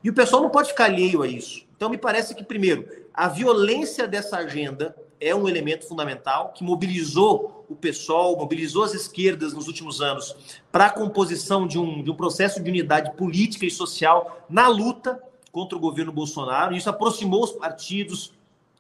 E 0.03 0.09
o 0.09 0.15
pessoal 0.15 0.43
não 0.43 0.51
pode 0.51 0.69
ficar 0.69 0.85
alheio 0.85 1.23
a 1.23 1.27
isso. 1.27 1.67
Então, 1.77 1.91
me 1.91 1.99
parece 1.99 2.35
que, 2.35 2.45
primeiro, 2.45 2.89
a 3.13 3.29
violência 3.29 4.07
dessa 4.07 4.37
agenda 4.39 4.97
é 5.21 5.35
um 5.35 5.49
elemento 5.49 5.87
fundamental 5.87 6.53
que 6.55 6.63
mobilizou 6.63 7.65
o 7.69 7.75
pessoal, 7.75 8.37
mobilizou 8.37 8.85
as 8.85 8.95
esquerdas 8.95 9.53
nos 9.53 9.67
últimos 9.67 10.01
anos 10.01 10.37
para 10.71 10.87
a 10.87 10.91
composição 10.91 11.67
de 11.67 11.79
um, 11.79 12.03
de 12.03 12.11
um 12.11 12.15
processo 12.15 12.63
de 12.63 12.71
unidade 12.71 13.13
política 13.17 13.67
e 13.67 13.71
social 13.71 14.45
na 14.49 14.69
luta 14.69 15.21
contra 15.51 15.77
o 15.77 15.81
governo 15.81 16.13
Bolsonaro. 16.13 16.77
Isso 16.77 16.89
aproximou 16.89 17.43
os 17.45 17.53
partidos, 17.53 18.33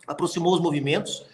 aproximou 0.06 0.54
os 0.54 0.60
movimentos. 0.60 1.24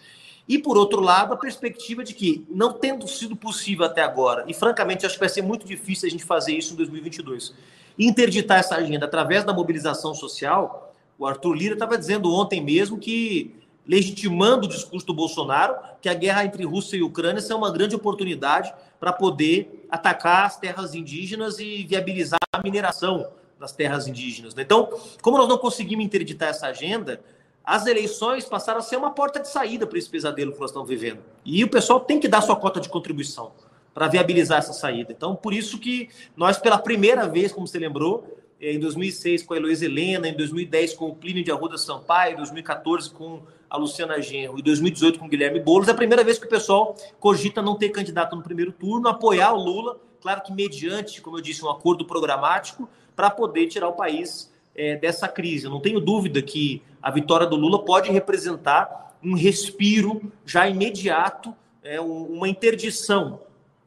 E, 0.47 0.59
por 0.59 0.77
outro 0.77 0.99
lado, 0.99 1.33
a 1.33 1.37
perspectiva 1.37 2.03
de 2.03 2.13
que, 2.13 2.45
não 2.49 2.73
tendo 2.73 3.07
sido 3.07 3.35
possível 3.35 3.85
até 3.85 4.01
agora, 4.01 4.43
e 4.47 4.53
francamente 4.53 5.05
acho 5.05 5.15
que 5.15 5.19
vai 5.19 5.29
ser 5.29 5.41
muito 5.41 5.65
difícil 5.65 6.07
a 6.07 6.11
gente 6.11 6.23
fazer 6.23 6.53
isso 6.53 6.73
em 6.73 6.77
2022, 6.77 7.53
interditar 7.97 8.59
essa 8.59 8.75
agenda 8.75 9.05
através 9.05 9.43
da 9.43 9.53
mobilização 9.53 10.13
social, 10.13 10.93
o 11.17 11.25
Arthur 11.25 11.53
Lira 11.53 11.73
estava 11.73 11.97
dizendo 11.97 12.33
ontem 12.33 12.61
mesmo 12.61 12.97
que, 12.97 13.55
legitimando 13.85 14.65
o 14.65 14.69
discurso 14.69 15.05
do 15.05 15.13
Bolsonaro, 15.13 15.75
que 16.01 16.07
a 16.07 16.13
guerra 16.13 16.45
entre 16.45 16.63
Rússia 16.65 16.97
e 16.97 17.03
Ucrânia 17.03 17.41
é 17.47 17.55
uma 17.55 17.71
grande 17.71 17.95
oportunidade 17.95 18.73
para 18.99 19.11
poder 19.11 19.85
atacar 19.89 20.45
as 20.45 20.57
terras 20.57 20.95
indígenas 20.95 21.59
e 21.59 21.83
viabilizar 21.83 22.39
a 22.51 22.61
mineração 22.63 23.27
das 23.59 23.71
terras 23.71 24.07
indígenas. 24.07 24.53
Então, 24.57 24.89
como 25.21 25.37
nós 25.37 25.47
não 25.47 25.57
conseguimos 25.57 26.05
interditar 26.05 26.49
essa 26.49 26.67
agenda, 26.67 27.21
as 27.63 27.85
eleições 27.85 28.45
passaram 28.45 28.79
a 28.79 28.81
ser 28.81 28.97
uma 28.97 29.11
porta 29.11 29.39
de 29.39 29.47
saída 29.47 29.87
para 29.87 29.97
esse 29.97 30.09
pesadelo 30.09 30.51
que 30.51 30.59
nós 30.59 30.69
estamos 30.69 30.87
vivendo. 30.87 31.19
E 31.45 31.63
o 31.63 31.69
pessoal 31.69 31.99
tem 31.99 32.19
que 32.19 32.27
dar 32.27 32.41
sua 32.41 32.55
cota 32.55 32.79
de 32.79 32.89
contribuição 32.89 33.51
para 33.93 34.07
viabilizar 34.07 34.59
essa 34.59 34.73
saída. 34.73 35.11
Então, 35.11 35.35
por 35.35 35.53
isso 35.53 35.77
que 35.77 36.09
nós, 36.35 36.57
pela 36.57 36.77
primeira 36.77 37.27
vez, 37.27 37.51
como 37.51 37.67
você 37.67 37.77
lembrou, 37.77 38.37
em 38.59 38.79
2006 38.79 39.43
com 39.43 39.53
a 39.53 39.57
Heloísa 39.57 39.85
Helena, 39.85 40.27
em 40.27 40.33
2010 40.33 40.93
com 40.93 41.09
o 41.09 41.15
Plínio 41.15 41.43
de 41.43 41.51
Arruda 41.51 41.77
Sampaio, 41.77 42.33
em 42.33 42.37
2014 42.37 43.11
com 43.11 43.41
a 43.73 43.77
Luciana 43.77 44.21
Genro 44.21 44.59
e 44.59 44.61
2018 44.61 45.17
com 45.17 45.27
Guilherme 45.27 45.59
Boulos, 45.59 45.87
é 45.87 45.91
a 45.91 45.95
primeira 45.95 46.23
vez 46.23 46.37
que 46.37 46.45
o 46.45 46.49
pessoal 46.49 46.95
cogita 47.19 47.59
não 47.59 47.75
ter 47.75 47.89
candidato 47.89 48.35
no 48.35 48.43
primeiro 48.43 48.71
turno, 48.71 49.07
apoiar 49.07 49.51
o 49.51 49.57
Lula, 49.57 49.99
claro 50.21 50.43
que 50.43 50.53
mediante, 50.53 51.19
como 51.19 51.39
eu 51.39 51.41
disse, 51.41 51.65
um 51.65 51.69
acordo 51.71 52.05
programático, 52.05 52.87
para 53.15 53.31
poder 53.31 53.65
tirar 53.65 53.87
o 53.87 53.93
país 53.93 54.53
é, 54.75 54.95
dessa 54.95 55.27
crise. 55.27 55.65
Eu 55.65 55.71
não 55.71 55.79
tenho 55.79 55.99
dúvida 55.99 56.39
que 56.39 56.83
a 57.01 57.09
vitória 57.09 57.47
do 57.47 57.55
Lula 57.55 57.83
pode 57.83 58.11
representar 58.11 59.17
um 59.23 59.33
respiro 59.33 60.31
já 60.45 60.69
imediato, 60.69 61.51
é, 61.83 61.99
uma 61.99 62.47
interdição 62.47 63.39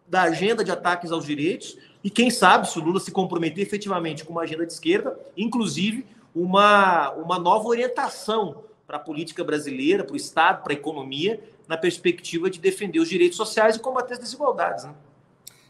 da 0.08 0.22
agenda 0.22 0.64
de 0.64 0.70
ataques 0.72 1.12
aos 1.12 1.24
direitos 1.24 1.76
E 2.02 2.10
quem 2.10 2.28
sabe, 2.28 2.68
se 2.68 2.78
o 2.78 2.82
Lula 2.82 2.98
se 2.98 3.12
comprometer 3.12 3.62
efetivamente 3.62 4.24
com 4.24 4.32
uma 4.32 4.42
agenda 4.42 4.66
de 4.66 4.72
esquerda, 4.72 5.16
inclusive 5.36 6.04
uma, 6.34 7.12
uma 7.12 7.38
nova 7.38 7.68
orientação 7.68 8.64
para 8.86 8.96
a 8.96 9.00
política 9.00 9.42
brasileira, 9.42 10.04
para 10.04 10.14
o 10.14 10.16
Estado, 10.16 10.62
para 10.62 10.72
a 10.72 10.76
economia, 10.76 11.42
na 11.66 11.76
perspectiva 11.76 12.48
de 12.48 12.60
defender 12.60 13.00
os 13.00 13.08
direitos 13.08 13.36
sociais 13.36 13.76
e 13.76 13.80
combater 13.80 14.14
as 14.14 14.20
desigualdades. 14.20 14.84
Né? 14.84 14.94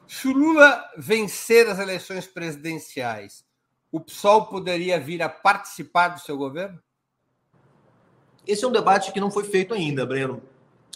Se 0.07 0.29
o 0.29 0.33
Lula 0.33 0.85
vencer 0.97 1.67
as 1.69 1.79
eleições 1.79 2.27
presidenciais, 2.27 3.45
o 3.91 4.01
PSOL 4.01 4.47
poderia 4.47 5.01
vir 5.01 5.23
a 5.23 5.29
participar 5.29 6.09
do 6.09 6.21
seu 6.21 6.37
governo? 6.37 6.79
Esse 8.47 8.65
é 8.65 8.69
um 8.69 8.73
debate 8.73 9.13
que 9.13 9.21
não 9.21 9.31
foi 9.31 9.45
feito 9.45 9.75
ainda, 9.75 10.05
Breno. 10.07 10.43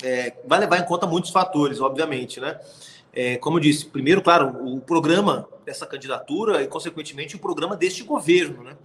É, 0.03 0.37
vai 0.47 0.61
levar 0.61 0.79
em 0.79 0.85
conta 0.85 1.07
muitos 1.07 1.31
fatores, 1.31 1.81
obviamente, 1.81 2.41
né? 2.41 2.61
É, 3.13 3.37
como 3.39 3.57
eu 3.57 3.61
disse, 3.61 3.87
primeiro, 3.87 4.23
claro, 4.23 4.49
o 4.65 4.81
programa 4.81 5.49
dessa 5.65 5.85
candidatura 5.85 6.63
e, 6.63 6.69
consequentemente, 6.69 7.35
o 7.35 7.41
programa 7.41 7.77
deste 7.77 8.05
governo, 8.05 8.63
né? 8.63 8.77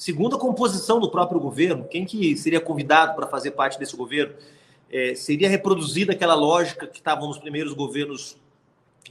Segundo, 0.00 0.36
a 0.36 0.38
composição 0.38 0.98
do 0.98 1.10
próprio 1.10 1.38
governo, 1.38 1.84
quem 1.84 2.06
que 2.06 2.34
seria 2.34 2.58
convidado 2.58 3.14
para 3.14 3.26
fazer 3.26 3.50
parte 3.50 3.78
desse 3.78 3.94
governo? 3.94 4.34
É, 4.90 5.14
seria 5.14 5.46
reproduzida 5.46 6.12
aquela 6.12 6.34
lógica 6.34 6.86
que 6.86 6.96
estava 6.96 7.26
nos 7.26 7.36
primeiros 7.36 7.74
governos 7.74 8.34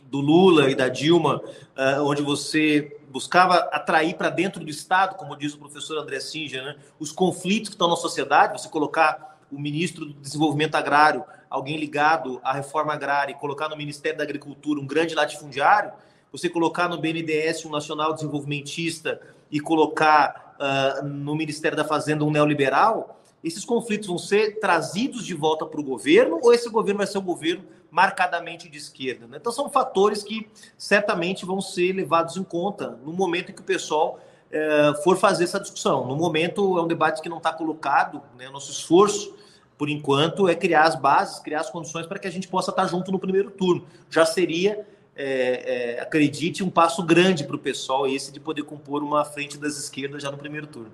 do 0.05 0.19
Lula 0.19 0.71
e 0.71 0.73
da 0.73 0.87
Dilma, 0.89 1.43
uh, 1.45 2.01
onde 2.01 2.23
você 2.23 2.97
buscava 3.07 3.57
atrair 3.71 4.15
para 4.15 4.31
dentro 4.31 4.63
do 4.63 4.69
Estado, 4.71 5.15
como 5.15 5.35
diz 5.35 5.53
o 5.53 5.59
professor 5.59 5.95
André 5.99 6.19
Singer, 6.19 6.63
né, 6.63 6.75
os 6.99 7.11
conflitos 7.11 7.69
que 7.69 7.75
estão 7.75 7.87
na 7.87 7.95
sociedade, 7.95 8.59
você 8.59 8.67
colocar 8.67 9.39
o 9.51 9.59
ministro 9.59 10.05
do 10.05 10.13
Desenvolvimento 10.13 10.73
Agrário, 10.73 11.23
alguém 11.51 11.77
ligado 11.77 12.41
à 12.43 12.51
reforma 12.51 12.93
agrária, 12.93 13.31
e 13.31 13.35
colocar 13.35 13.69
no 13.69 13.77
Ministério 13.77 14.17
da 14.17 14.23
Agricultura 14.23 14.79
um 14.79 14.87
grande 14.87 15.13
latifundiário, 15.13 15.91
você 16.31 16.49
colocar 16.49 16.89
no 16.89 16.97
BNDES 16.97 17.63
um 17.65 17.69
nacional 17.69 18.11
desenvolvimentista 18.15 19.21
e 19.51 19.59
colocar 19.59 20.48
uh, 20.59 21.05
no 21.05 21.35
Ministério 21.35 21.77
da 21.77 21.85
Fazenda 21.85 22.23
um 22.23 22.31
neoliberal, 22.31 23.19
esses 23.43 23.63
conflitos 23.63 24.07
vão 24.07 24.17
ser 24.17 24.59
trazidos 24.59 25.25
de 25.25 25.33
volta 25.33 25.65
para 25.65 25.79
o 25.79 25.83
governo 25.83 26.39
ou 26.41 26.53
esse 26.53 26.69
governo 26.69 26.97
vai 26.97 27.07
ser 27.07 27.17
um 27.17 27.23
governo 27.23 27.63
marcadamente 27.89 28.69
de 28.69 28.77
esquerda? 28.77 29.27
Né? 29.27 29.37
Então, 29.39 29.51
são 29.51 29.69
fatores 29.69 30.23
que 30.23 30.49
certamente 30.77 31.45
vão 31.45 31.61
ser 31.61 31.93
levados 31.93 32.37
em 32.37 32.43
conta 32.43 32.99
no 33.03 33.13
momento 33.13 33.51
em 33.51 33.55
que 33.55 33.61
o 33.61 33.65
pessoal 33.65 34.19
é, 34.51 34.93
for 35.03 35.17
fazer 35.17 35.45
essa 35.45 35.59
discussão. 35.59 36.05
No 36.05 36.15
momento, 36.15 36.77
é 36.77 36.81
um 36.81 36.87
debate 36.87 37.21
que 37.21 37.29
não 37.29 37.37
está 37.37 37.53
colocado, 37.53 38.21
né? 38.37 38.49
nosso 38.49 38.71
esforço, 38.71 39.35
por 39.77 39.89
enquanto, 39.89 40.49
é 40.49 40.55
criar 40.55 40.83
as 40.83 40.95
bases, 40.95 41.39
criar 41.39 41.61
as 41.61 41.69
condições 41.69 42.05
para 42.05 42.19
que 42.19 42.27
a 42.27 42.31
gente 42.31 42.49
possa 42.49 42.71
estar 42.71 42.85
junto 42.87 43.11
no 43.11 43.19
primeiro 43.19 43.49
turno. 43.49 43.85
Já 44.09 44.25
seria. 44.25 44.85
É, 45.21 45.95
é, 45.95 45.99
acredite, 45.99 46.63
um 46.63 46.69
passo 46.69 47.03
grande 47.03 47.43
para 47.43 47.57
o 47.57 47.59
pessoal 47.59 48.07
esse 48.07 48.31
de 48.31 48.39
poder 48.39 48.63
compor 48.63 49.03
uma 49.03 49.25
frente 49.25 49.57
das 49.57 49.75
esquerdas 49.75 50.23
já 50.23 50.31
no 50.31 50.37
primeiro 50.37 50.65
turno. 50.65 50.93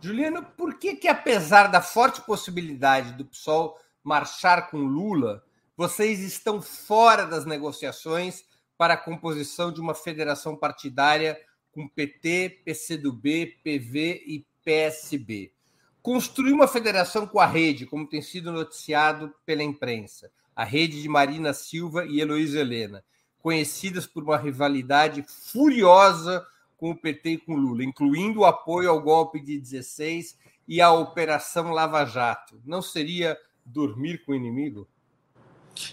Juliano, 0.00 0.42
por 0.56 0.78
que, 0.78 0.96
que 0.96 1.06
apesar 1.06 1.66
da 1.66 1.82
forte 1.82 2.22
possibilidade 2.22 3.12
do 3.12 3.26
PSOL 3.26 3.78
marchar 4.02 4.70
com 4.70 4.78
Lula, 4.78 5.44
vocês 5.76 6.20
estão 6.20 6.62
fora 6.62 7.26
das 7.26 7.44
negociações 7.44 8.42
para 8.78 8.94
a 8.94 8.96
composição 8.96 9.70
de 9.70 9.82
uma 9.82 9.94
federação 9.94 10.56
partidária 10.56 11.38
com 11.72 11.86
PT, 11.86 12.62
PCdoB, 12.64 13.58
PV 13.62 14.24
e 14.26 14.46
PSB? 14.64 15.52
Construir 16.00 16.52
uma 16.52 16.66
federação 16.66 17.26
com 17.26 17.38
a 17.38 17.44
rede, 17.44 17.84
como 17.84 18.08
tem 18.08 18.22
sido 18.22 18.50
noticiado 18.50 19.34
pela 19.44 19.62
imprensa, 19.62 20.32
a 20.60 20.64
rede 20.64 21.00
de 21.00 21.08
Marina 21.08 21.54
Silva 21.54 22.04
e 22.04 22.20
Heloísa 22.20 22.60
Helena, 22.60 23.02
conhecidas 23.38 24.06
por 24.06 24.22
uma 24.22 24.36
rivalidade 24.36 25.24
furiosa 25.26 26.46
com 26.76 26.90
o 26.90 26.94
PT 26.94 27.30
e 27.30 27.38
com 27.38 27.54
Lula, 27.56 27.82
incluindo 27.82 28.40
o 28.40 28.44
apoio 28.44 28.90
ao 28.90 29.00
golpe 29.00 29.40
de 29.40 29.58
16 29.58 30.38
e 30.68 30.82
à 30.82 30.92
Operação 30.92 31.70
Lava 31.70 32.04
Jato. 32.04 32.60
Não 32.62 32.82
seria 32.82 33.38
dormir 33.64 34.22
com 34.22 34.32
o 34.32 34.34
inimigo? 34.34 34.86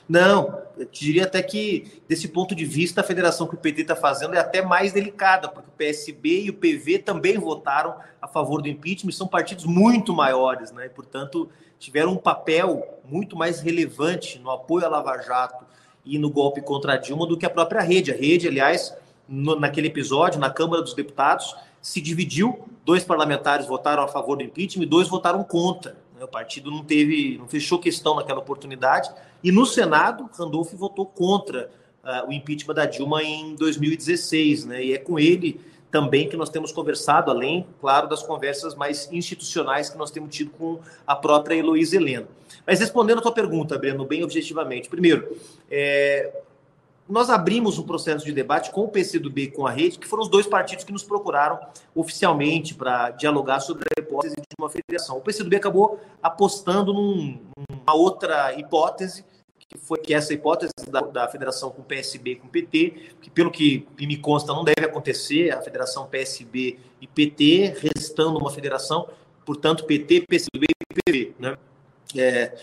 Não, 0.08 0.62
eu 0.78 0.88
diria 0.92 1.24
até 1.26 1.42
que, 1.42 2.02
desse 2.08 2.28
ponto 2.28 2.56
de 2.56 2.66
vista, 2.66 3.02
a 3.02 3.04
federação 3.04 3.48
que 3.48 3.56
o 3.56 3.58
PT 3.58 3.82
está 3.82 3.96
fazendo 3.96 4.36
é 4.36 4.40
até 4.40 4.62
mais 4.62 4.92
delicada, 4.94 5.48
porque 5.48 5.70
o 5.70 5.74
PSB 5.74 6.44
e 6.44 6.50
o 6.50 6.54
PV 6.54 7.00
também 7.00 7.38
votaram 7.38 7.96
a 8.22 8.28
favor 8.28 8.62
do 8.62 8.68
impeachment, 8.68 9.12
são 9.12 9.28
partidos 9.28 9.66
muito 9.66 10.14
maiores, 10.14 10.72
né? 10.72 10.86
E, 10.86 10.90
portanto, 10.90 11.50
tiveram 11.80 12.14
um 12.14 12.18
papel 12.18 13.00
muito 13.06 13.36
mais 13.36 13.60
relevante 13.60 14.40
no 14.40 14.50
apoio 14.52 14.86
à 14.86 14.90
Lava 14.90 15.22
Jato 15.22 15.66
e 16.06 16.18
no 16.18 16.30
golpe 16.30 16.62
contra 16.62 16.94
a 16.94 16.98
Dilma 16.98 17.28
do 17.28 17.38
que 17.38 17.46
a 17.46 17.50
própria 17.50 17.82
rede. 17.82 18.12
A 18.12 18.16
rede, 18.16 18.48
aliás, 18.48 18.96
no, 19.28 19.60
naquele 19.60 19.88
episódio, 19.88 20.40
na 20.40 20.50
Câmara 20.50 20.82
dos 20.82 20.94
Deputados, 20.94 21.56
se 21.82 22.02
dividiu, 22.02 22.66
dois 22.86 23.04
parlamentares 23.04 23.68
votaram 23.68 24.04
a 24.04 24.08
favor 24.08 24.38
do 24.38 24.44
impeachment 24.44 24.84
e 24.84 24.88
dois 24.88 25.08
votaram 25.08 25.44
contra. 25.44 25.96
Né? 26.18 26.24
O 26.24 26.28
partido 26.28 26.72
não 26.72 26.84
teve, 26.84 27.38
não 27.38 27.48
fechou 27.48 27.80
questão 27.80 28.16
naquela 28.16 28.40
oportunidade. 28.40 29.10
E 29.44 29.52
no 29.52 29.66
Senado, 29.66 30.30
Randolph 30.38 30.74
votou 30.74 31.06
contra 31.06 31.70
uh, 32.04 32.28
o 32.28 32.34
impeachment 32.34 32.74
da 32.74 32.86
Dilma 32.86 33.24
em 33.24 33.56
2016, 33.56 34.66
né? 34.66 34.84
E 34.84 34.94
é 34.94 34.98
com 34.98 35.20
ele 35.20 35.60
também 35.90 36.28
que 36.28 36.36
nós 36.36 36.50
temos 36.50 36.72
conversado, 36.72 37.32
além, 37.32 37.66
claro, 37.80 38.08
das 38.08 38.22
conversas 38.22 38.76
mais 38.76 39.10
institucionais 39.12 39.90
que 39.90 39.98
nós 39.98 40.12
temos 40.12 40.36
tido 40.36 40.52
com 40.52 40.80
a 41.06 41.16
própria 41.16 41.56
Heloísa 41.56 41.96
Helena. 41.96 42.28
Mas 42.66 42.80
respondendo 42.80 43.20
a 43.20 43.22
tua 43.22 43.32
pergunta, 43.32 43.78
Breno, 43.78 44.06
bem 44.06 44.24
objetivamente. 44.24 44.90
Primeiro, 44.90 45.38
é, 45.72 46.42
nós 47.10 47.30
abrimos 47.30 47.80
um 47.80 47.84
processo 47.84 48.26
de 48.26 48.32
debate 48.32 48.72
com 48.72 48.82
o 48.82 48.88
PCdoB 48.88 49.44
e 49.44 49.52
com 49.52 49.66
a 49.66 49.72
Rede, 49.72 49.98
que 49.98 50.08
foram 50.08 50.24
os 50.24 50.30
dois 50.30 50.46
partidos 50.46 50.84
que 50.84 50.92
nos 50.92 51.04
procuraram 51.04 51.60
oficialmente 51.96 52.74
para 52.74 53.12
dialogar 53.12 53.60
sobre 53.62 53.86
a 53.98 54.02
hipótese 54.02 54.36
de 54.36 54.56
uma 54.60 54.70
federação. 54.70 55.18
O 55.18 55.22
PCdoB 55.22 55.56
acabou 55.56 56.00
apostando 56.22 56.94
num, 56.94 57.40
numa 57.70 57.96
outra 57.96 58.54
hipótese, 58.60 59.24
que 59.70 59.78
foi 59.78 60.00
que 60.00 60.14
essa 60.14 60.34
hipótese 60.34 60.72
da, 60.90 61.02
da 61.02 61.28
federação 61.28 61.70
com 61.70 61.82
PSB 61.82 62.32
e 62.32 62.36
com 62.36 62.48
PT, 62.48 63.14
que 63.22 63.30
pelo 63.30 63.52
que 63.52 63.86
me 64.00 64.18
consta 64.18 64.54
não 64.54 64.64
deve 64.64 64.86
acontecer, 64.86 65.52
a 65.52 65.62
federação 65.62 66.08
PSB 66.08 66.80
e 67.02 67.08
PT, 67.08 67.76
restando 67.80 68.38
uma 68.38 68.50
federação, 68.50 69.10
portanto, 69.46 69.86
PT, 69.86 70.26
PCdoB 70.28 70.66
e 70.66 71.02
PV. 71.04 71.36
Né? 71.40 71.58
É, 72.16 72.58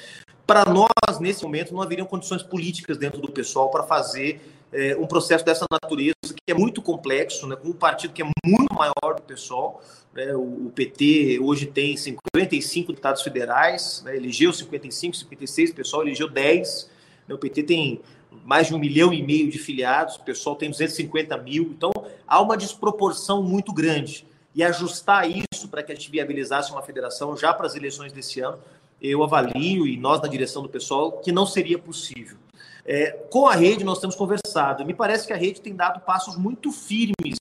para 0.46 0.64
nós, 0.64 1.18
nesse 1.20 1.42
momento, 1.42 1.72
não 1.72 1.80
haveriam 1.80 2.07
condições 2.07 2.42
políticas 2.42 2.98
dentro 2.98 3.20
do 3.20 3.30
pessoal 3.30 3.70
para 3.70 3.83
fazer 3.83 4.40
é, 4.72 4.96
um 4.96 5.07
processo 5.07 5.44
dessa 5.44 5.64
natureza, 5.70 6.14
que 6.22 6.52
é 6.52 6.54
muito 6.54 6.83
complexo, 6.83 7.46
né, 7.46 7.57
com 7.57 7.68
um 7.68 7.72
partido 7.72 8.12
que 8.12 8.22
é 8.22 8.26
muito 8.44 8.74
maior 8.74 9.14
do 9.14 9.22
pessoal. 9.22 9.80
Né, 10.12 10.35
o, 10.35 10.66
o, 10.66 10.72
PT 10.74 11.38
hoje 11.40 11.66
tem 11.66 11.96
55 11.96 12.92
deputados 12.92 13.22
federais, 13.22 14.02
né, 14.04 14.16
elegeu 14.16 14.52
55, 14.52 15.16
56, 15.16 15.70
o 15.70 15.74
pessoal 15.74 16.02
elegeu 16.02 16.28
10. 16.28 16.90
Né, 17.28 17.35
o 17.35 17.38
PT 17.38 17.62
tem 17.62 18.00
mais 18.44 18.66
de 18.66 18.74
um 18.74 18.78
milhão 18.78 19.12
e 19.12 19.22
meio 19.22 19.48
de 19.48 19.59
filiados, 19.59 20.16
o 20.16 20.24
pessoal 20.24 20.57
tem 20.57 20.68
250 20.68 21.37
mil. 21.38 21.62
Então, 21.64 21.92
há 22.26 22.40
uma 22.42 22.57
desproporção 22.57 23.42
muito 23.42 23.72
grande. 23.72 24.26
E 24.57 24.62
ajustar 24.62 25.28
isso 25.28 25.68
para 25.68 25.83
que 25.83 25.90
a 25.90 25.94
gente 25.96 26.09
viabilizasse 26.09 26.70
uma 26.70 26.83
federação 26.83 27.37
já 27.37 27.52
para 27.52 27.66
as 27.66 27.74
eleições 27.74 28.12
desse 28.12 28.40
ano 28.40 28.59
eu 29.00 29.22
avalio, 29.22 29.87
e 29.87 29.96
nós 29.96 30.20
na 30.20 30.28
direção 30.28 30.62
do 30.62 30.68
pessoal, 30.68 31.12
que 31.12 31.33
não 31.33 31.46
seria 31.46 31.78
possível. 31.78 32.37
É, 32.87 33.12
com 33.30 33.46
a 33.46 33.54
rede, 33.54 33.83
nós 33.85 33.98
temos 33.98 34.14
conversado. 34.14 34.85
Me 34.85 34.92
parece 34.92 35.26
que 35.26 35.33
a 35.33 35.37
rede 35.37 35.61
tem 35.61 35.74
dado 35.74 36.00
passos 36.00 36.37
muito 36.37 36.70
firmes 36.70 37.38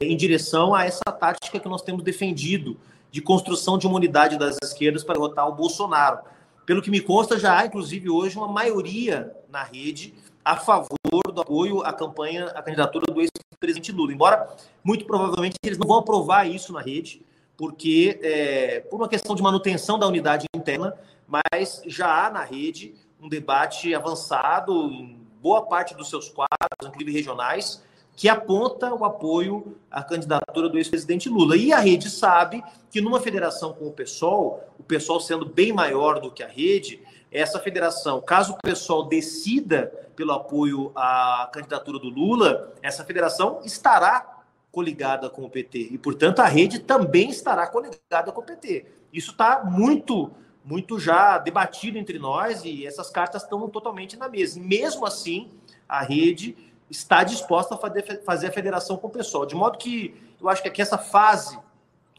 em 0.00 0.16
direção 0.16 0.74
a 0.74 0.84
essa 0.84 1.04
tática 1.04 1.58
que 1.58 1.68
nós 1.68 1.82
temos 1.82 2.02
defendido 2.02 2.76
de 3.10 3.20
construção 3.20 3.76
de 3.76 3.86
uma 3.86 3.96
unidade 3.96 4.38
das 4.38 4.56
esquerdas 4.62 5.02
para 5.02 5.14
derrotar 5.14 5.48
o 5.48 5.54
Bolsonaro. 5.54 6.20
Pelo 6.64 6.82
que 6.82 6.90
me 6.90 7.00
consta, 7.00 7.38
já 7.38 7.58
há, 7.58 7.66
inclusive, 7.66 8.10
hoje 8.10 8.36
uma 8.36 8.46
maioria 8.46 9.34
na 9.50 9.62
rede 9.62 10.14
a 10.44 10.56
favor 10.56 10.88
do 11.32 11.40
apoio 11.40 11.82
à 11.82 11.92
campanha, 11.92 12.46
à 12.46 12.62
candidatura 12.62 13.12
do 13.12 13.20
ex-presidente 13.20 13.90
Lula. 13.90 14.12
Embora, 14.12 14.48
muito 14.84 15.04
provavelmente, 15.04 15.56
eles 15.64 15.78
não 15.78 15.86
vão 15.86 15.98
aprovar 15.98 16.48
isso 16.48 16.72
na 16.72 16.80
rede, 16.80 17.22
porque 17.58 18.20
é, 18.22 18.80
por 18.88 19.00
uma 19.00 19.08
questão 19.08 19.34
de 19.34 19.42
manutenção 19.42 19.98
da 19.98 20.06
unidade 20.06 20.46
interna, 20.54 20.94
mas 21.26 21.82
já 21.84 22.26
há 22.26 22.30
na 22.30 22.44
rede 22.44 22.94
um 23.20 23.28
debate 23.28 23.92
avançado 23.92 24.72
em 24.92 25.18
boa 25.42 25.66
parte 25.66 25.92
dos 25.94 26.08
seus 26.08 26.28
quadros, 26.28 26.86
inclusive 26.86 27.12
regionais, 27.12 27.82
que 28.14 28.28
aponta 28.28 28.94
o 28.94 29.04
apoio 29.04 29.76
à 29.90 30.04
candidatura 30.04 30.68
do 30.68 30.78
ex-presidente 30.78 31.28
Lula. 31.28 31.56
E 31.56 31.72
a 31.72 31.80
rede 31.80 32.08
sabe 32.08 32.62
que 32.90 33.00
numa 33.00 33.20
federação 33.20 33.72
com 33.72 33.88
o 33.88 33.92
PSOL, 33.92 34.62
o 34.78 34.84
PSOL 34.84 35.20
sendo 35.20 35.44
bem 35.44 35.72
maior 35.72 36.20
do 36.20 36.30
que 36.30 36.44
a 36.44 36.48
rede, 36.48 37.00
essa 37.30 37.58
federação, 37.58 38.20
caso 38.20 38.52
o 38.52 38.56
PSOL 38.56 39.04
decida 39.04 39.92
pelo 40.14 40.32
apoio 40.32 40.92
à 40.94 41.50
candidatura 41.52 41.98
do 41.98 42.08
Lula, 42.08 42.72
essa 42.82 43.04
federação 43.04 43.60
estará 43.64 44.37
coligada 44.70 45.28
com 45.30 45.44
o 45.44 45.50
PT. 45.50 45.88
E, 45.90 45.98
portanto, 45.98 46.40
a 46.40 46.46
rede 46.46 46.78
também 46.78 47.30
estará 47.30 47.66
coligada 47.66 48.32
com 48.32 48.40
o 48.40 48.44
PT. 48.44 48.86
Isso 49.12 49.32
está 49.32 49.64
muito, 49.64 50.30
muito 50.64 50.98
já 50.98 51.38
debatido 51.38 51.98
entre 51.98 52.18
nós 52.18 52.64
e 52.64 52.86
essas 52.86 53.10
cartas 53.10 53.42
estão 53.42 53.68
totalmente 53.68 54.16
na 54.16 54.28
mesa. 54.28 54.58
E 54.58 54.62
mesmo 54.62 55.06
assim, 55.06 55.50
a 55.88 56.02
rede 56.02 56.56
está 56.90 57.24
disposta 57.24 57.74
a 57.74 57.78
fazer 58.24 58.46
a 58.48 58.52
federação 58.52 58.96
com 58.96 59.06
o 59.06 59.10
pessoal. 59.10 59.46
De 59.46 59.54
modo 59.54 59.78
que 59.78 60.14
eu 60.40 60.48
acho 60.48 60.62
que 60.62 60.68
aqui 60.68 60.82
essa 60.82 60.98
fase 60.98 61.58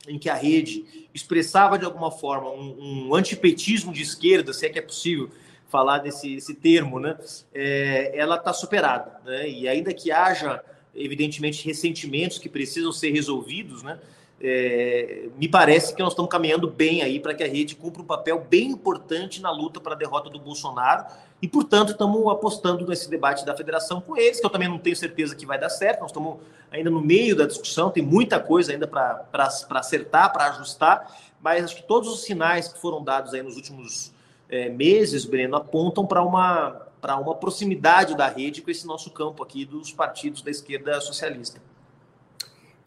em 0.07 0.17
que 0.17 0.29
a 0.29 0.35
rede 0.35 1.07
expressava 1.13 1.77
de 1.77 1.85
alguma 1.85 2.11
forma 2.11 2.49
um, 2.49 3.09
um 3.09 3.15
antipetismo 3.15 3.91
de 3.93 4.01
esquerda, 4.01 4.53
se 4.53 4.65
é 4.65 4.69
que 4.69 4.79
é 4.79 4.81
possível 4.81 5.29
falar 5.67 5.99
desse, 5.99 6.53
termo, 6.55 6.99
né? 6.99 7.17
É, 7.53 8.11
ela 8.17 8.35
está 8.35 8.51
superada. 8.51 9.21
Né? 9.23 9.47
E 9.47 9.67
ainda 9.67 9.93
que 9.93 10.11
haja, 10.11 10.63
evidentemente, 10.99 11.65
ressentimentos 11.65 12.37
que 12.37 12.49
precisam 12.49 12.91
ser 12.91 13.11
resolvidos, 13.11 13.81
né? 13.81 13.99
É, 14.41 15.27
me 15.37 15.49
parece 15.49 15.93
que 15.93 16.01
nós 16.01 16.13
estamos 16.13 16.31
caminhando 16.31 16.69
bem 16.69 17.01
aí 17.01 17.19
para 17.19 17.33
que 17.33 17.43
a 17.43 17.47
rede 17.47 17.75
cumpra 17.75 18.01
um 18.01 18.05
papel 18.05 18.45
bem 18.49 18.69
importante 18.69 19.41
na 19.41 19.51
luta 19.51 19.81
para 19.81 19.93
a 19.93 19.97
derrota 19.97 20.29
do 20.29 20.39
Bolsonaro 20.39 21.07
e, 21.41 21.47
portanto, 21.47 21.91
estamos 21.91 22.25
apostando 22.31 22.87
nesse 22.87 23.09
debate 23.09 23.45
da 23.45 23.55
federação 23.55 23.99
com 23.99 24.15
eles, 24.15 24.39
que 24.39 24.45
eu 24.45 24.49
também 24.49 24.69
não 24.69 24.77
tenho 24.77 24.95
certeza 24.95 25.35
que 25.35 25.45
vai 25.45 25.59
dar 25.59 25.69
certo. 25.69 25.99
Nós 26.01 26.11
estamos 26.11 26.37
ainda 26.71 26.89
no 26.89 27.01
meio 27.01 27.35
da 27.35 27.45
discussão, 27.45 27.89
tem 27.89 28.01
muita 28.01 28.39
coisa 28.39 28.71
ainda 28.71 28.87
para 28.87 29.25
acertar, 29.71 30.31
para 30.31 30.47
ajustar, 30.51 31.13
mas 31.41 31.65
acho 31.65 31.75
que 31.75 31.83
todos 31.83 32.09
os 32.09 32.23
sinais 32.23 32.69
que 32.69 32.79
foram 32.79 33.03
dados 33.03 33.33
aí 33.33 33.43
nos 33.43 33.57
últimos 33.57 34.13
é, 34.47 34.69
meses, 34.69 35.25
Breno, 35.25 35.57
apontam 35.57 36.05
para 36.05 36.23
uma, 36.23 36.87
uma 37.03 37.35
proximidade 37.35 38.15
da 38.15 38.27
rede 38.27 38.61
com 38.61 38.69
esse 38.69 38.85
nosso 38.85 39.11
campo 39.11 39.43
aqui 39.43 39.65
dos 39.65 39.91
partidos 39.91 40.41
da 40.41 40.51
esquerda 40.51 40.99
socialista. 41.01 41.61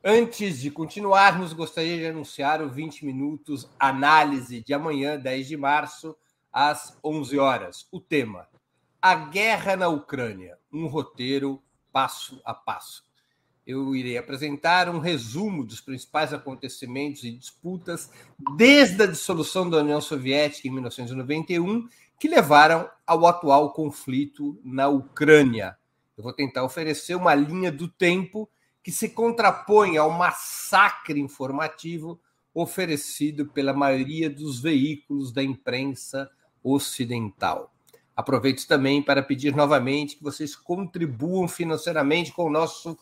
Antes 0.04 0.60
de 0.60 0.70
continuarmos, 0.70 1.52
gostaria 1.52 1.96
de 1.96 2.06
anunciar 2.06 2.60
o 2.60 2.68
20 2.68 3.06
minutos 3.06 3.68
análise 3.78 4.60
de 4.60 4.74
amanhã, 4.74 5.16
10 5.16 5.46
de 5.46 5.56
março, 5.56 6.16
às 6.52 6.98
11 7.04 7.38
horas. 7.38 7.86
O 7.92 8.00
tema: 8.00 8.48
A 9.00 9.14
guerra 9.14 9.76
na 9.76 9.88
Ucrânia, 9.88 10.58
um 10.72 10.86
roteiro 10.86 11.62
passo 11.92 12.40
a 12.44 12.52
passo. 12.52 13.04
Eu 13.64 13.94
irei 13.94 14.18
apresentar 14.18 14.88
um 14.88 14.98
resumo 14.98 15.64
dos 15.64 15.80
principais 15.80 16.32
acontecimentos 16.32 17.22
e 17.22 17.30
disputas 17.30 18.10
desde 18.56 19.00
a 19.04 19.06
dissolução 19.06 19.70
da 19.70 19.78
União 19.78 20.00
Soviética 20.00 20.66
em 20.66 20.72
1991 20.72 21.88
que 22.22 22.28
levaram 22.28 22.88
ao 23.04 23.26
atual 23.26 23.72
conflito 23.72 24.56
na 24.62 24.86
Ucrânia. 24.86 25.76
Eu 26.16 26.22
vou 26.22 26.32
tentar 26.32 26.62
oferecer 26.62 27.16
uma 27.16 27.34
linha 27.34 27.72
do 27.72 27.88
tempo 27.88 28.48
que 28.80 28.92
se 28.92 29.08
contrapõe 29.08 29.96
ao 29.96 30.08
massacre 30.08 31.18
informativo 31.18 32.20
oferecido 32.54 33.46
pela 33.46 33.72
maioria 33.72 34.30
dos 34.30 34.60
veículos 34.60 35.32
da 35.32 35.42
imprensa 35.42 36.30
ocidental. 36.62 37.74
Aproveito 38.14 38.68
também 38.68 39.02
para 39.02 39.20
pedir 39.20 39.56
novamente 39.56 40.16
que 40.16 40.22
vocês 40.22 40.54
contribuam 40.54 41.48
financeiramente 41.48 42.30
com 42.30 42.44
o 42.44 42.52
nosso 42.52 42.96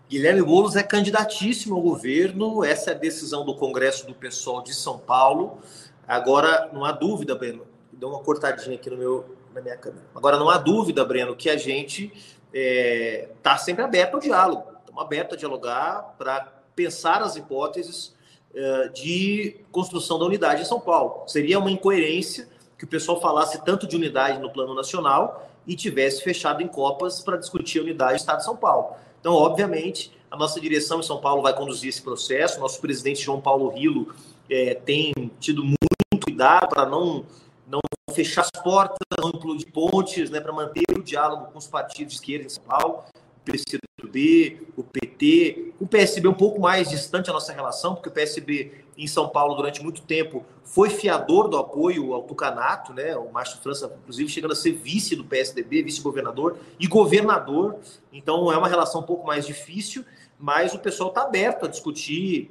Guilherme 0.09 0.43
Boulos 0.43 0.75
é 0.75 0.83
candidatíssimo 0.83 1.77
ao 1.77 1.81
governo, 1.81 2.65
essa 2.65 2.91
é 2.91 2.95
a 2.95 2.99
decisão 2.99 3.45
do 3.45 3.55
Congresso 3.55 4.05
do 4.05 4.15
PSOL 4.15 4.61
de 4.65 4.75
São 4.75 4.99
Paulo. 4.99 5.61
Agora, 6.09 6.71
não 6.73 6.85
há 6.85 6.91
dúvida, 6.91 7.37
Breno, 7.37 7.69
deu 7.93 8.09
uma 8.09 8.19
cortadinha 8.19 8.75
aqui 8.75 8.91
no 8.91 8.97
meu, 8.97 9.37
na 9.55 9.61
minha 9.61 9.77
câmera. 9.77 10.05
Agora, 10.13 10.37
não 10.37 10.51
há 10.51 10.59
dúvida, 10.59 11.05
Breno, 11.05 11.37
que 11.37 11.49
a 11.49 11.57
gente 11.57 12.07
está 12.07 12.51
é, 12.53 13.29
tá 13.41 13.57
sempre 13.57 13.85
aberto 13.85 14.15
ao 14.15 14.21
diálogo. 14.21 14.65
Estamos 14.81 15.01
abertos 15.01 15.37
a 15.37 15.39
dialogar 15.39 16.17
para 16.19 16.41
pensar 16.75 17.23
as 17.23 17.37
hipóteses 17.37 18.13
é, 18.53 18.89
de 18.89 19.61
construção 19.71 20.19
da 20.19 20.25
unidade 20.25 20.63
em 20.63 20.65
São 20.65 20.81
Paulo. 20.81 21.29
Seria 21.29 21.61
uma 21.61 21.71
incoerência 21.71 22.49
que 22.79 22.85
o 22.85 22.89
pessoal 22.89 23.21
falasse 23.21 23.63
tanto 23.65 23.87
de 23.87 23.97
unidade 23.97 24.39
no 24.39 24.51
plano 24.51 24.75
nacional 24.75 25.51
e 25.67 25.75
tivesse 25.75 26.23
fechado 26.23 26.63
em 26.63 26.69
copas 26.69 27.21
para 27.21 27.37
discutir 27.37 27.81
a 27.81 27.83
unidade 27.83 28.13
do 28.13 28.17
Estado 28.17 28.39
de 28.39 28.45
São 28.45 28.57
Paulo. 28.57 28.95
Então, 29.21 29.35
obviamente, 29.35 30.17
a 30.31 30.37
nossa 30.37 30.61
direção 30.61 31.01
em 31.01 31.03
São 31.03 31.21
Paulo 31.21 31.43
vai 31.43 31.53
conduzir 31.55 31.89
esse 31.89 32.01
processo. 32.01 32.61
Nosso 32.61 32.81
presidente 32.81 33.21
João 33.21 33.41
Paulo 33.41 33.69
Rilo 33.69 34.15
é, 34.49 34.75
tem 34.75 35.13
tido 35.41 35.63
muito 35.65 36.25
cuidado 36.25 36.69
para 36.69 36.87
não 36.87 37.27
não 37.67 37.81
fechar 38.15 38.41
as 38.41 38.63
portas, 38.63 38.97
não 39.21 39.29
implodir 39.29 39.71
pontes, 39.71 40.31
né, 40.31 40.41
para 40.41 40.53
manter 40.55 40.85
o 40.97 41.03
diálogo 41.03 41.53
com 41.53 41.59
os 41.59 41.67
partidos 41.67 42.15
de 42.15 42.19
esquerda 42.19 42.47
em 42.47 42.49
São 42.49 42.65
Paulo, 42.65 43.05
o 43.47 43.88
PCdoB, 43.99 44.69
o 44.77 44.85
PT, 44.85 45.73
o 45.81 45.87
PSB 45.87 46.29
um 46.29 46.35
pouco 46.35 46.61
mais 46.61 46.89
distante 46.89 47.29
a 47.29 47.33
nossa 47.33 47.53
relação, 47.53 47.95
porque 47.95 48.09
o 48.09 48.13
PSB 48.13 48.73
em 48.97 49.07
São 49.07 49.29
Paulo 49.29 49.55
durante 49.55 49.83
muito 49.83 50.03
tempo 50.03 50.45
foi 50.63 50.91
fiador 50.91 51.49
do 51.49 51.57
apoio 51.57 52.13
ao 52.15 52.23
Tucanato, 52.23 52.93
né, 52.93 53.17
o 53.17 53.31
Márcio 53.31 53.59
França, 53.59 53.93
inclusive, 54.03 54.29
chegando 54.29 54.53
a 54.53 54.57
ser 54.57 54.73
vice 54.73 55.17
do 55.17 55.25
PSDB, 55.25 55.83
vice-governador 55.83 56.59
e 56.79 56.87
governador, 56.87 57.77
então 58.13 58.53
é 58.53 58.57
uma 58.57 58.69
relação 58.69 59.01
um 59.01 59.05
pouco 59.05 59.27
mais 59.27 59.47
difícil, 59.47 60.05
mas 60.39 60.75
o 60.75 60.79
pessoal 60.79 61.09
está 61.09 61.23
aberto 61.23 61.65
a 61.65 61.69
discutir 61.69 62.51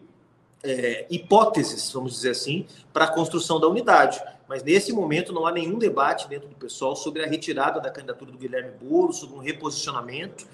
é, 0.64 1.06
hipóteses, 1.10 1.92
vamos 1.92 2.14
dizer 2.14 2.32
assim, 2.32 2.66
para 2.92 3.06
a 3.06 3.14
construção 3.14 3.60
da 3.60 3.68
unidade. 3.68 4.22
Mas 4.48 4.64
nesse 4.64 4.92
momento 4.92 5.34
não 5.34 5.46
há 5.46 5.52
nenhum 5.52 5.78
debate 5.78 6.28
dentro 6.28 6.48
do 6.48 6.56
pessoal 6.56 6.96
sobre 6.96 7.24
a 7.24 7.28
retirada 7.28 7.80
da 7.80 7.90
candidatura 7.90 8.32
do 8.32 8.38
Guilherme 8.38 8.72
Boulos, 8.82 9.18
sobre 9.18 9.36
um 9.36 9.40
reposicionamento. 9.40 10.46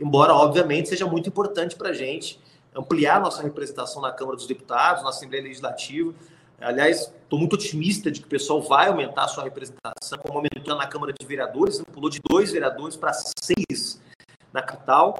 Embora, 0.00 0.34
obviamente, 0.34 0.88
seja 0.88 1.06
muito 1.06 1.28
importante 1.28 1.76
para 1.76 1.90
a 1.90 1.92
gente 1.92 2.40
ampliar 2.74 3.20
nossa 3.20 3.42
representação 3.42 4.00
na 4.00 4.10
Câmara 4.12 4.36
dos 4.36 4.46
Deputados, 4.46 5.02
na 5.02 5.10
Assembleia 5.10 5.44
Legislativa. 5.44 6.14
Aliás, 6.60 7.12
estou 7.22 7.38
muito 7.38 7.54
otimista 7.54 8.10
de 8.10 8.20
que 8.20 8.26
o 8.26 8.30
pessoal 8.30 8.60
vai 8.62 8.88
aumentar 8.88 9.24
a 9.24 9.28
sua 9.28 9.44
representação, 9.44 10.18
como 10.22 10.38
aumentou 10.38 10.76
na 10.76 10.86
Câmara 10.86 11.12
de 11.12 11.26
Vereadores, 11.26 11.82
pulou 11.92 12.10
de 12.10 12.20
dois 12.28 12.52
vereadores 12.52 12.96
para 12.96 13.12
seis 13.12 14.00
na 14.52 14.62
capital 14.62 15.18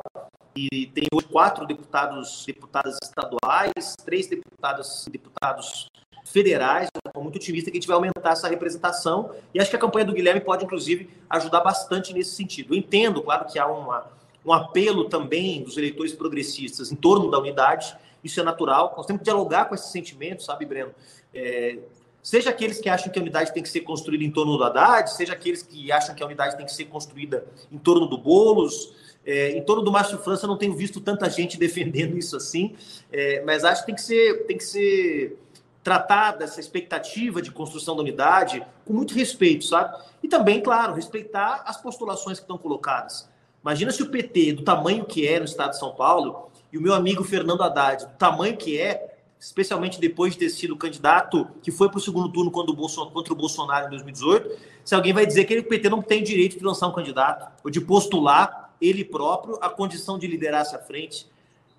e 0.57 0.87
tem 0.89 1.07
hoje 1.13 1.27
quatro 1.29 1.67
deputados, 1.67 2.45
deputadas 2.47 2.99
estaduais, 3.03 3.95
três 4.05 4.27
deputados, 4.27 5.07
deputados 5.11 5.89
federais. 6.25 6.89
Estou 7.07 7.23
muito 7.23 7.37
otimista 7.37 7.71
que 7.71 7.79
a 7.79 7.81
gente 7.81 7.89
vai 7.89 7.97
aumentar 7.97 8.33
essa 8.33 8.49
representação 8.49 9.35
e 9.55 9.61
acho 9.61 9.71
que 9.71 9.77
a 9.77 9.79
campanha 9.79 10.05
do 10.05 10.13
Guilherme 10.13 10.41
pode, 10.41 10.65
inclusive, 10.65 11.09
ajudar 11.29 11.61
bastante 11.61 12.13
nesse 12.13 12.35
sentido. 12.35 12.75
Eu 12.75 12.79
entendo, 12.79 13.23
claro, 13.23 13.47
que 13.47 13.59
há 13.59 13.67
uma, 13.67 14.07
um 14.51 14.53
apelo 14.53 15.05
também 15.05 15.63
dos 15.63 15.77
eleitores 15.77 16.13
progressistas 16.13 16.91
em 16.91 16.97
torno 16.97 17.31
da 17.31 17.39
unidade, 17.39 17.97
isso 18.23 18.41
é 18.41 18.43
natural. 18.43 18.93
Nós 18.97 19.07
temos 19.07 19.21
que 19.21 19.25
dialogar 19.25 19.67
com 19.67 19.75
esse 19.77 19.93
sentimento, 19.93 20.43
sabe, 20.43 20.67
Breno? 20.67 20.91
É, 21.33 21.79
seja 22.21 22.51
aqueles 22.51 22.81
que 22.81 22.89
acham 22.89 23.13
que 23.13 23.19
a 23.19 23.23
unidade 23.23 23.55
tem 23.55 23.63
que 23.63 23.69
ser 23.69 23.83
construída 23.83 24.25
em 24.25 24.31
torno 24.31 24.59
do 24.59 24.65
Haddad, 24.65 25.15
seja 25.15 25.35
aqueles 25.35 25.63
que 25.63 25.93
acham 25.93 26.15
que 26.17 26.23
a 26.23 26.27
unidade 26.27 26.57
tem 26.57 26.67
que 26.67 26.73
ser 26.73 26.87
construída 26.87 27.47
em 27.71 27.79
torno 27.79 28.07
do 28.07 28.19
Boulos, 28.19 28.93
é, 29.25 29.51
em 29.53 29.63
torno 29.63 29.83
do 29.83 29.93
Márcio 29.93 30.19
França, 30.19 30.49
não 30.49 30.57
tenho 30.57 30.75
visto 30.75 31.01
tanta 31.01 31.31
gente 31.31 31.57
defendendo 31.59 32.19
isso 32.19 32.37
assim, 32.37 32.75
é, 33.13 33.43
mas 33.45 33.65
acho 33.65 33.83
que 33.83 33.87
tem 33.87 33.95
que 33.95 34.03
ser, 34.03 34.47
tem 34.47 34.57
que 34.57 34.65
ser 34.65 35.39
tratada 35.85 36.45
essa 36.45 36.59
expectativa 36.59 37.41
de 37.41 37.53
construção 37.53 37.95
da 37.95 38.03
unidade 38.03 38.67
com 38.85 38.93
muito 38.93 39.15
respeito, 39.15 39.65
sabe? 39.65 39.97
E 40.23 40.29
também, 40.29 40.61
claro, 40.61 40.93
respeitar 40.93 41.63
as 41.65 41.81
postulações 41.81 42.39
que 42.39 42.45
estão 42.45 42.59
colocadas. 42.59 43.30
Imagina 43.63 43.93
se 43.93 44.03
o 44.03 44.11
PT, 44.11 44.55
do 44.55 44.63
tamanho 44.63 45.05
que 45.05 45.27
é 45.27 45.39
no 45.39 45.45
estado 45.45 45.71
de 45.71 45.79
São 45.79 45.95
Paulo, 45.95 46.51
e 46.73 46.79
o 46.79 46.81
meu 46.81 46.95
amigo 46.95 47.23
Fernando 47.23 47.63
Haddad, 47.63 48.07
do 48.07 48.13
tamanho 48.13 48.57
que 48.57 48.79
é, 48.81 49.19
especialmente 49.39 50.01
depois 50.01 50.33
de 50.33 50.39
ter 50.39 50.51
sido 50.51 50.77
candidato 50.77 51.47
que 51.63 51.71
foi 51.71 51.89
para 51.89 51.99
o 51.99 52.01
segundo 52.01 52.31
turno 52.31 52.51
quando 52.51 52.71
o 52.71 52.75
Bolsonaro, 52.75 53.13
contra 53.13 53.33
o 53.33 53.37
Bolsonaro 53.37 53.87
em 53.87 53.91
2018, 53.91 54.59
se 54.85 54.95
alguém 54.95 55.13
vai 55.13 55.27
dizer 55.27 55.45
que 55.45 55.59
o 55.59 55.65
PT 55.65 55.89
não 55.89 56.01
tem 56.01 56.23
direito 56.23 56.59
de 56.59 56.65
lançar 56.65 56.89
um 56.89 56.93
candidato 56.93 57.51
ou 57.63 57.71
de 57.71 57.81
postular 57.81 58.75
ele 58.81 59.05
próprio 59.05 59.59
a 59.61 59.69
condição 59.69 60.19
de 60.19 60.27
liderar 60.27 60.63
essa 60.63 60.79
frente. 60.79 61.27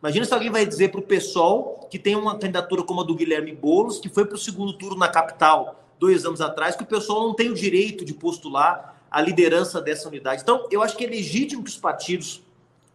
Imagina 0.02 0.26
se 0.26 0.34
alguém 0.34 0.50
vai 0.50 0.65
dizer 0.65 0.89
para 0.89 1.00
o 1.00 1.04
PSOL, 1.04 1.88
que 1.89 1.98
tem 1.98 2.15
uma 2.15 2.38
candidatura 2.38 2.84
como 2.84 3.02
a 3.02 3.04
do 3.04 3.15
Guilherme 3.15 3.54
Boulos, 3.54 4.00
que 4.00 4.10
foi 4.10 4.26
para 4.26 4.36
o 4.36 4.39
segundo 4.39 4.74
turno 4.74 4.98
na 4.98 5.08
capital 5.08 5.84
dois 6.00 6.26
anos 6.26 6.41
atrás, 6.41 6.76
que 6.76 6.84
o 6.84 6.86
PSOL 6.86 7.28
não 7.28 7.36
tem 7.36 7.50
o 7.50 7.54
direito 7.54 8.04
de 8.04 8.13
postular 8.13 9.01
a 9.12 9.21
liderança 9.21 9.82
dessa 9.82 10.08
unidade. 10.08 10.41
Então, 10.41 10.65
eu 10.71 10.82
acho 10.82 10.95
que 10.95 11.04
é 11.04 11.08
legítimo 11.08 11.63
que 11.63 11.69
os 11.69 11.78
partidos 11.78 12.41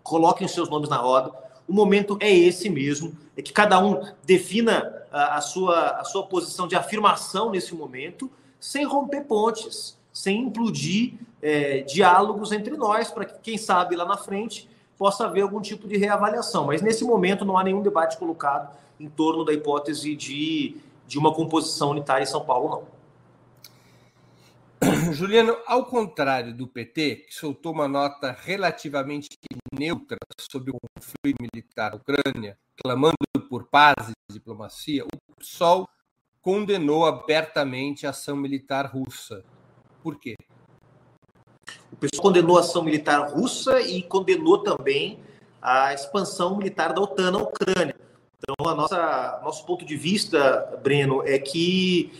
coloquem 0.02 0.48
seus 0.48 0.70
nomes 0.70 0.88
na 0.88 0.96
roda. 0.96 1.30
O 1.68 1.74
momento 1.74 2.16
é 2.20 2.34
esse 2.34 2.70
mesmo, 2.70 3.14
é 3.36 3.42
que 3.42 3.52
cada 3.52 3.78
um 3.78 4.02
defina 4.24 5.04
a, 5.12 5.36
a 5.36 5.40
sua, 5.42 5.90
a 5.90 6.04
sua 6.04 6.22
posição 6.22 6.66
de 6.66 6.74
afirmação 6.74 7.50
nesse 7.50 7.74
momento, 7.74 8.30
sem 8.58 8.84
romper 8.84 9.22
pontes, 9.22 9.98
sem 10.12 10.40
implodir 10.40 11.14
é, 11.42 11.80
diálogos 11.82 12.50
entre 12.50 12.74
nós, 12.76 13.10
para 13.10 13.26
que, 13.26 13.34
quem 13.42 13.58
sabe, 13.58 13.94
lá 13.94 14.06
na 14.06 14.16
frente 14.16 14.68
possa 14.96 15.26
haver 15.26 15.42
algum 15.42 15.60
tipo 15.60 15.86
de 15.86 15.98
reavaliação. 15.98 16.66
Mas 16.66 16.80
nesse 16.80 17.04
momento 17.04 17.44
não 17.44 17.58
há 17.58 17.62
nenhum 17.62 17.82
debate 17.82 18.16
colocado 18.16 18.74
em 18.98 19.08
torno 19.08 19.44
da 19.44 19.52
hipótese 19.52 20.16
de, 20.16 20.76
de 21.06 21.18
uma 21.18 21.34
composição 21.34 21.90
unitária 21.90 22.22
em 22.22 22.26
São 22.26 22.42
Paulo, 22.42 22.70
não. 22.70 22.95
Juliano, 25.12 25.56
ao 25.66 25.86
contrário 25.86 26.54
do 26.54 26.66
PT, 26.66 27.26
que 27.28 27.34
soltou 27.34 27.72
uma 27.72 27.88
nota 27.88 28.36
relativamente 28.38 29.28
neutra 29.72 30.18
sobre 30.40 30.70
o 30.70 30.76
conflito 30.96 31.36
militar 31.40 31.92
na 31.92 31.96
Ucrânia, 31.96 32.58
clamando 32.76 33.16
por 33.48 33.64
paz 33.68 34.10
e 34.10 34.32
diplomacia, 34.32 35.04
o 35.04 35.08
PSOL 35.38 35.88
condenou 36.42 37.06
abertamente 37.06 38.06
a 38.06 38.10
ação 38.10 38.36
militar 38.36 38.86
russa. 38.86 39.44
Por 40.02 40.18
quê? 40.18 40.36
O 41.92 41.96
pessoal 41.96 42.22
condenou 42.22 42.56
a 42.56 42.60
ação 42.60 42.82
militar 42.82 43.28
russa 43.28 43.80
e 43.80 44.02
condenou 44.02 44.58
também 44.58 45.18
a 45.60 45.92
expansão 45.92 46.56
militar 46.56 46.92
da 46.92 47.00
OTAN 47.00 47.32
na 47.32 47.38
Ucrânia. 47.38 47.96
Então, 48.38 48.70
a 48.70 48.74
nossa 48.74 49.40
nosso 49.42 49.64
ponto 49.64 49.84
de 49.84 49.96
vista, 49.96 50.78
Breno, 50.82 51.22
é 51.26 51.38
que 51.38 52.12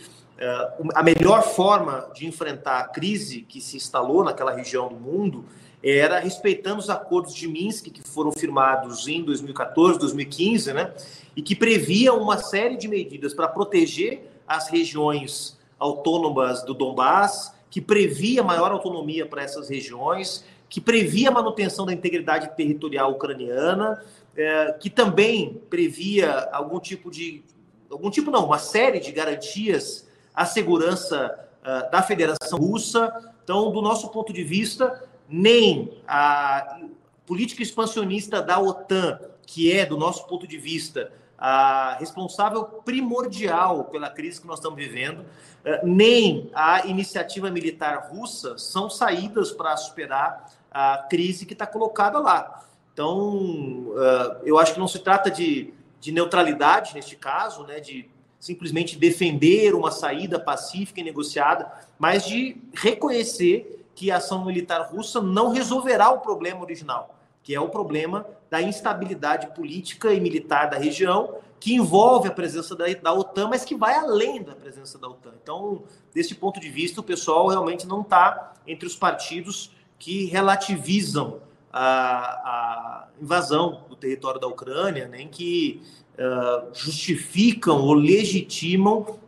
a 0.93 1.03
melhor 1.03 1.41
forma 1.41 2.09
de 2.13 2.27
enfrentar 2.27 2.79
a 2.79 2.87
crise 2.87 3.41
que 3.41 3.59
se 3.59 3.77
instalou 3.77 4.23
naquela 4.23 4.53
região 4.53 4.87
do 4.87 4.95
mundo 4.95 5.45
era 5.83 6.19
respeitando 6.19 6.79
os 6.79 6.89
acordos 6.89 7.33
de 7.33 7.47
Minsk 7.47 7.85
que 7.85 8.01
foram 8.01 8.31
firmados 8.31 9.07
em 9.07 9.23
2014, 9.23 9.99
2015, 9.99 10.73
né? 10.73 10.93
E 11.35 11.41
que 11.41 11.55
previam 11.55 12.19
uma 12.19 12.37
série 12.37 12.77
de 12.77 12.87
medidas 12.87 13.33
para 13.33 13.47
proteger 13.47 14.29
as 14.47 14.69
regiões 14.69 15.57
autônomas 15.79 16.63
do 16.63 16.73
Donbass, 16.73 17.53
que 17.69 17.79
previa 17.79 18.43
maior 18.43 18.71
autonomia 18.71 19.25
para 19.25 19.43
essas 19.43 19.69
regiões, 19.69 20.43
que 20.69 20.81
previa 20.81 21.29
a 21.29 21.31
manutenção 21.31 21.85
da 21.85 21.93
integridade 21.93 22.55
territorial 22.55 23.11
ucraniana, 23.11 24.03
é, 24.35 24.73
que 24.73 24.89
também 24.89 25.61
previa 25.69 26.49
algum 26.51 26.79
tipo 26.79 27.11
de. 27.11 27.43
algum 27.89 28.09
tipo 28.09 28.31
não, 28.31 28.45
uma 28.45 28.59
série 28.59 28.99
de 28.99 29.11
garantias 29.11 30.06
à 30.37 30.45
segurança 30.45 31.35
uh, 31.63 31.89
da 31.89 32.03
Federação 32.03 32.59
Russa. 32.59 33.33
Então, 33.43 33.71
do 33.71 33.81
nosso 33.81 34.09
ponto 34.09 34.31
de 34.31 34.43
vista, 34.43 35.03
nem 35.27 35.99
a 36.07 36.79
política 37.25 37.63
expansionista 37.63 38.39
da 38.39 38.59
OTAN, 38.59 39.19
que 39.47 39.71
é, 39.71 39.83
do 39.83 39.97
nosso 39.97 40.27
ponto 40.27 40.45
de 40.45 40.59
vista, 40.59 41.11
a 41.39 41.97
responsável 41.99 42.63
primordial 42.63 43.85
pela 43.85 44.11
crise 44.11 44.39
que 44.39 44.45
nós 44.45 44.59
estamos 44.59 44.77
vivendo, 44.77 45.25
eh, 45.63 45.81
nem 45.83 46.49
a 46.53 46.85
iniciativa 46.85 47.49
militar 47.49 48.09
russa 48.09 48.57
são 48.57 48.89
saídas 48.89 49.51
para 49.51 49.75
superar 49.77 50.51
a 50.71 51.05
crise 51.09 51.45
que 51.45 51.53
está 51.53 51.67
colocada 51.67 52.19
lá. 52.19 52.63
Então, 52.93 53.93
eh, 53.97 54.37
eu 54.45 54.57
acho 54.57 54.73
que 54.73 54.79
não 54.79 54.87
se 54.87 54.99
trata 54.99 55.29
de, 55.29 55.73
de 55.99 56.11
neutralidade 56.11 56.95
neste 56.95 57.15
caso, 57.15 57.63
né, 57.65 57.79
de 57.79 58.09
simplesmente 58.39 58.97
defender 58.97 59.73
uma 59.73 59.91
saída 59.91 60.39
pacífica 60.39 60.99
e 60.99 61.03
negociada, 61.03 61.71
mas 61.97 62.25
de 62.25 62.57
reconhecer 62.73 63.85
que 63.95 64.11
a 64.11 64.17
ação 64.17 64.45
militar 64.45 64.81
russa 64.91 65.21
não 65.21 65.49
resolverá 65.49 66.09
o 66.09 66.19
problema 66.19 66.61
original 66.61 67.17
que 67.47 67.55
é 67.55 67.61
o 67.61 67.69
problema 67.69 68.27
da 68.49 68.61
instabilidade 68.61 69.55
política 69.55 70.13
e 70.13 70.19
militar 70.19 70.69
da 70.69 70.77
região, 70.77 71.35
que 71.61 71.75
envolve 71.75 72.27
a 72.27 72.31
presença 72.31 72.75
da, 72.75 72.83
da 73.01 73.13
OTAN, 73.13 73.47
mas 73.47 73.63
que 73.63 73.73
vai 73.73 73.95
além 73.95 74.43
da 74.43 74.53
presença 74.53 74.97
da 74.97 75.07
OTAN. 75.07 75.31
Então, 75.41 75.83
desse 76.13 76.35
ponto 76.35 76.59
de 76.59 76.67
vista, 76.67 76.99
o 76.99 77.03
pessoal 77.03 77.47
realmente 77.47 77.87
não 77.87 78.01
está 78.01 78.53
entre 78.67 78.85
os 78.85 78.97
partidos 78.97 79.71
que 79.97 80.25
relativizam 80.25 81.39
a, 81.77 82.25
a, 82.25 83.07
invasão 83.21 83.85
do 83.89 83.95
território 83.95 84.39
da 84.39 84.47
Ucrânia, 84.47 85.07
nem 85.07 85.27
que 85.27 85.81
uh, 86.13 86.69
justificam 86.73 87.81
ou 87.81 87.93
legitimam 87.93 89.19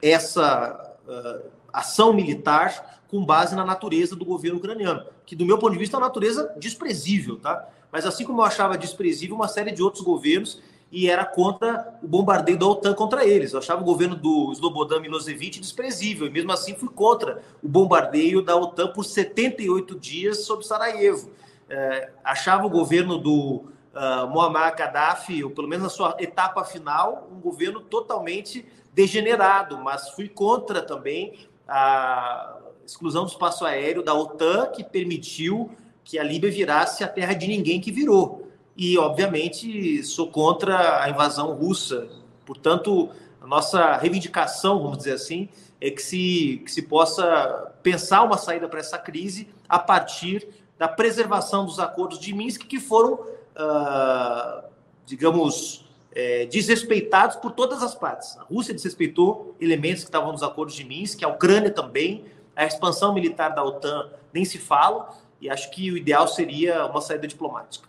essa 0.00 0.96
uh, 1.06 1.50
ação 1.72 2.12
militar 2.12 3.02
com 3.08 3.24
base 3.24 3.54
na 3.54 3.64
natureza 3.64 4.16
do 4.16 4.24
governo 4.24 4.58
ucraniano 4.58 5.16
que 5.26 5.34
do 5.34 5.44
meu 5.44 5.58
ponto 5.58 5.72
de 5.72 5.78
vista 5.78 5.96
é 5.96 5.98
uma 5.98 6.06
natureza 6.06 6.54
desprezível, 6.56 7.36
tá? 7.36 7.68
Mas 7.90 8.06
assim 8.06 8.24
como 8.24 8.40
eu 8.40 8.44
achava 8.44 8.78
desprezível 8.78 9.34
uma 9.34 9.48
série 9.48 9.72
de 9.72 9.82
outros 9.82 10.04
governos 10.04 10.62
e 10.90 11.10
era 11.10 11.24
contra 11.24 11.98
o 12.00 12.06
bombardeio 12.06 12.56
da 12.56 12.66
OTAN 12.66 12.94
contra 12.94 13.26
eles. 13.26 13.52
Eu 13.52 13.58
achava 13.58 13.82
o 13.82 13.84
governo 13.84 14.14
do 14.14 14.52
Slobodan 14.52 15.00
Milosevic 15.00 15.58
desprezível, 15.58 16.28
e 16.28 16.30
mesmo 16.30 16.52
assim 16.52 16.74
fui 16.76 16.88
contra 16.88 17.42
o 17.60 17.68
bombardeio 17.68 18.40
da 18.40 18.54
OTAN 18.54 18.92
por 18.92 19.04
78 19.04 19.98
dias 19.98 20.44
sobre 20.44 20.64
Sarajevo. 20.64 21.28
É, 21.68 22.10
achava 22.22 22.66
o 22.66 22.70
governo 22.70 23.18
do 23.18 23.64
uh, 23.94 24.26
Muammar 24.28 24.76
Gaddafi, 24.76 25.42
ou 25.42 25.50
pelo 25.50 25.66
menos 25.66 25.84
na 25.84 25.90
sua 25.90 26.16
etapa 26.18 26.64
final, 26.64 27.28
um 27.32 27.40
governo 27.40 27.80
totalmente 27.80 28.64
degenerado, 28.92 29.78
mas 29.78 30.10
fui 30.10 30.28
contra 30.28 30.80
também 30.80 31.48
a 31.66 32.58
exclusão 32.84 33.24
do 33.24 33.30
espaço 33.30 33.64
aéreo 33.64 34.02
da 34.02 34.14
OTAN, 34.14 34.66
que 34.66 34.84
permitiu 34.84 35.70
que 36.04 36.18
a 36.18 36.22
Líbia 36.22 36.50
virasse 36.50 37.02
a 37.02 37.08
terra 37.08 37.34
de 37.34 37.48
ninguém 37.48 37.80
que 37.80 37.90
virou. 37.90 38.48
E, 38.76 38.96
obviamente, 38.96 40.02
sou 40.04 40.30
contra 40.30 41.02
a 41.02 41.10
invasão 41.10 41.52
russa. 41.52 42.08
Portanto, 42.44 43.10
a 43.40 43.46
nossa 43.46 43.96
reivindicação, 43.96 44.82
vamos 44.82 44.98
dizer 44.98 45.14
assim, 45.14 45.48
é 45.80 45.90
que 45.90 46.00
se, 46.00 46.62
que 46.64 46.70
se 46.70 46.82
possa 46.82 47.72
pensar 47.82 48.22
uma 48.22 48.38
saída 48.38 48.68
para 48.68 48.80
essa 48.80 48.98
crise 48.98 49.48
a 49.68 49.78
partir 49.78 50.48
da 50.78 50.88
preservação 50.88 51.64
dos 51.64 51.78
acordos 51.78 52.18
de 52.18 52.34
Minsk, 52.34 52.62
que 52.66 52.78
foram, 52.78 53.14
uh, 53.14 54.64
digamos, 55.04 55.86
é, 56.12 56.46
desrespeitados 56.46 57.36
por 57.36 57.52
todas 57.52 57.82
as 57.82 57.94
partes. 57.94 58.36
A 58.38 58.42
Rússia 58.42 58.72
desrespeitou 58.72 59.54
elementos 59.60 60.02
que 60.02 60.08
estavam 60.08 60.32
nos 60.32 60.42
acordos 60.42 60.74
de 60.74 60.84
Minsk, 60.84 61.22
a 61.22 61.28
Ucrânia 61.28 61.70
também, 61.70 62.24
a 62.54 62.64
expansão 62.64 63.12
militar 63.12 63.50
da 63.50 63.62
OTAN 63.62 64.10
nem 64.32 64.44
se 64.44 64.58
fala, 64.58 65.14
e 65.40 65.50
acho 65.50 65.70
que 65.70 65.90
o 65.90 65.96
ideal 65.96 66.26
seria 66.26 66.86
uma 66.86 67.00
saída 67.00 67.26
diplomática. 67.26 67.86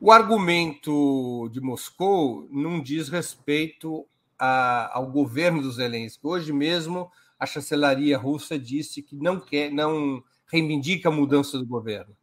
O 0.00 0.10
argumento 0.10 1.48
de 1.52 1.60
Moscou 1.60 2.46
não 2.50 2.80
diz 2.80 3.08
respeito 3.08 4.06
a, 4.38 4.96
ao 4.96 5.06
governo 5.06 5.62
dos 5.62 5.76
Zelensky. 5.76 6.26
Hoje 6.26 6.52
mesmo, 6.52 7.10
a 7.38 7.46
chancelaria 7.46 8.18
russa 8.18 8.58
disse 8.58 9.02
que 9.02 9.16
não 9.16 9.38
quer, 9.38 9.70
não 9.70 10.22
reivindica 10.52 11.08
a 11.08 11.12
mudança 11.12 11.58
do 11.58 11.64
governo, 11.64 12.14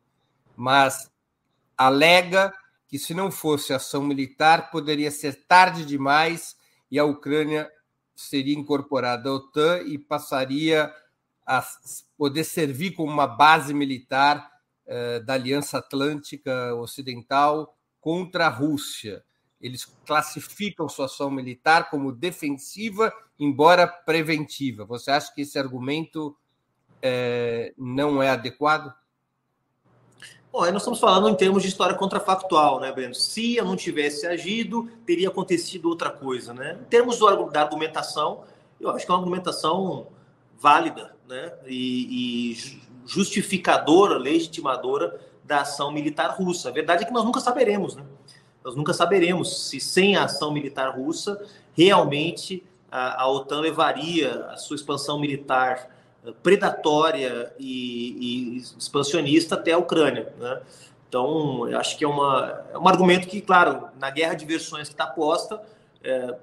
mas 0.55 1.11
alega 1.75 2.53
que 2.87 2.99
se 2.99 3.13
não 3.13 3.31
fosse 3.31 3.73
ação 3.73 4.03
militar, 4.03 4.69
poderia 4.69 5.09
ser 5.09 5.45
tarde 5.47 5.83
demais 5.83 6.55
e 6.91 6.99
a 6.99 7.05
Ucrânia 7.05 7.69
seria 8.15 8.53
incorporada 8.53 9.29
à 9.29 9.33
OTAN 9.33 9.79
e 9.79 9.97
passaria 9.97 10.93
a 11.45 11.65
poder 12.15 12.43
servir 12.43 12.91
como 12.91 13.11
uma 13.11 13.25
base 13.25 13.73
militar 13.73 14.51
eh, 14.85 15.19
da 15.21 15.33
Aliança 15.33 15.79
Atlântica 15.79 16.75
Ocidental 16.75 17.75
contra 17.99 18.45
a 18.45 18.49
Rússia. 18.49 19.23
Eles 19.59 19.85
classificam 20.05 20.87
sua 20.87 21.05
ação 21.05 21.31
militar 21.31 21.89
como 21.89 22.11
defensiva, 22.11 23.11
embora 23.39 23.87
preventiva. 23.87 24.85
Você 24.85 25.09
acha 25.09 25.33
que 25.33 25.41
esse 25.41 25.57
argumento 25.57 26.35
eh, 27.01 27.73
não 27.77 28.21
é 28.21 28.29
adequado? 28.29 28.93
Bom, 30.51 30.63
aí 30.63 30.71
nós 30.71 30.81
estamos 30.81 30.99
falando 30.99 31.29
em 31.29 31.35
termos 31.35 31.61
de 31.61 31.69
história 31.69 31.95
contrafactual, 31.95 32.79
né, 32.79 32.91
Breno? 32.91 33.13
Se 33.13 33.55
eu 33.55 33.65
não 33.65 33.75
tivesse 33.75 34.25
agido, 34.25 34.89
teria 35.05 35.29
acontecido 35.29 35.87
outra 35.87 36.09
coisa, 36.09 36.53
né? 36.53 36.77
Em 36.81 36.85
termos 36.85 37.19
do, 37.19 37.49
da 37.51 37.61
argumentação, 37.61 38.43
eu 38.79 38.89
acho 38.89 39.05
que 39.05 39.11
é 39.11 39.13
uma 39.13 39.19
argumentação 39.19 40.07
válida 40.57 41.15
né, 41.27 41.53
e, 41.67 42.51
e 42.51 42.81
justificadora, 43.05 44.17
legitimadora 44.17 45.19
da 45.43 45.61
ação 45.61 45.91
militar 45.91 46.35
russa. 46.35 46.69
A 46.69 46.71
verdade 46.71 47.03
é 47.03 47.05
que 47.05 47.13
nós 47.13 47.23
nunca 47.23 47.39
saberemos. 47.39 47.95
Né? 47.95 48.03
Nós 48.63 48.75
nunca 48.75 48.93
saberemos 48.93 49.69
se 49.69 49.79
sem 49.79 50.15
a 50.15 50.25
ação 50.25 50.51
militar 50.51 50.95
russa 50.95 51.43
realmente 51.73 52.63
a, 52.91 53.23
a 53.23 53.27
OTAN 53.29 53.61
levaria 53.61 54.45
a 54.45 54.57
sua 54.57 54.75
expansão 54.75 55.19
militar 55.19 55.89
predatória 56.43 57.53
e, 57.59 58.57
e 58.57 58.57
expansionista 58.57 59.55
até 59.55 59.71
a 59.71 59.77
Ucrânia. 59.77 60.33
Né? 60.37 60.61
Então, 61.07 61.63
acho 61.75 61.97
que 61.97 62.03
é, 62.03 62.07
uma, 62.07 62.65
é 62.73 62.77
um 62.77 62.87
argumento 62.87 63.27
que, 63.27 63.41
claro, 63.41 63.87
na 63.99 64.09
guerra 64.09 64.35
de 64.35 64.45
versões 64.45 64.87
que 64.87 64.93
está 64.93 65.07
posta, 65.07 65.61
é, 66.03 66.35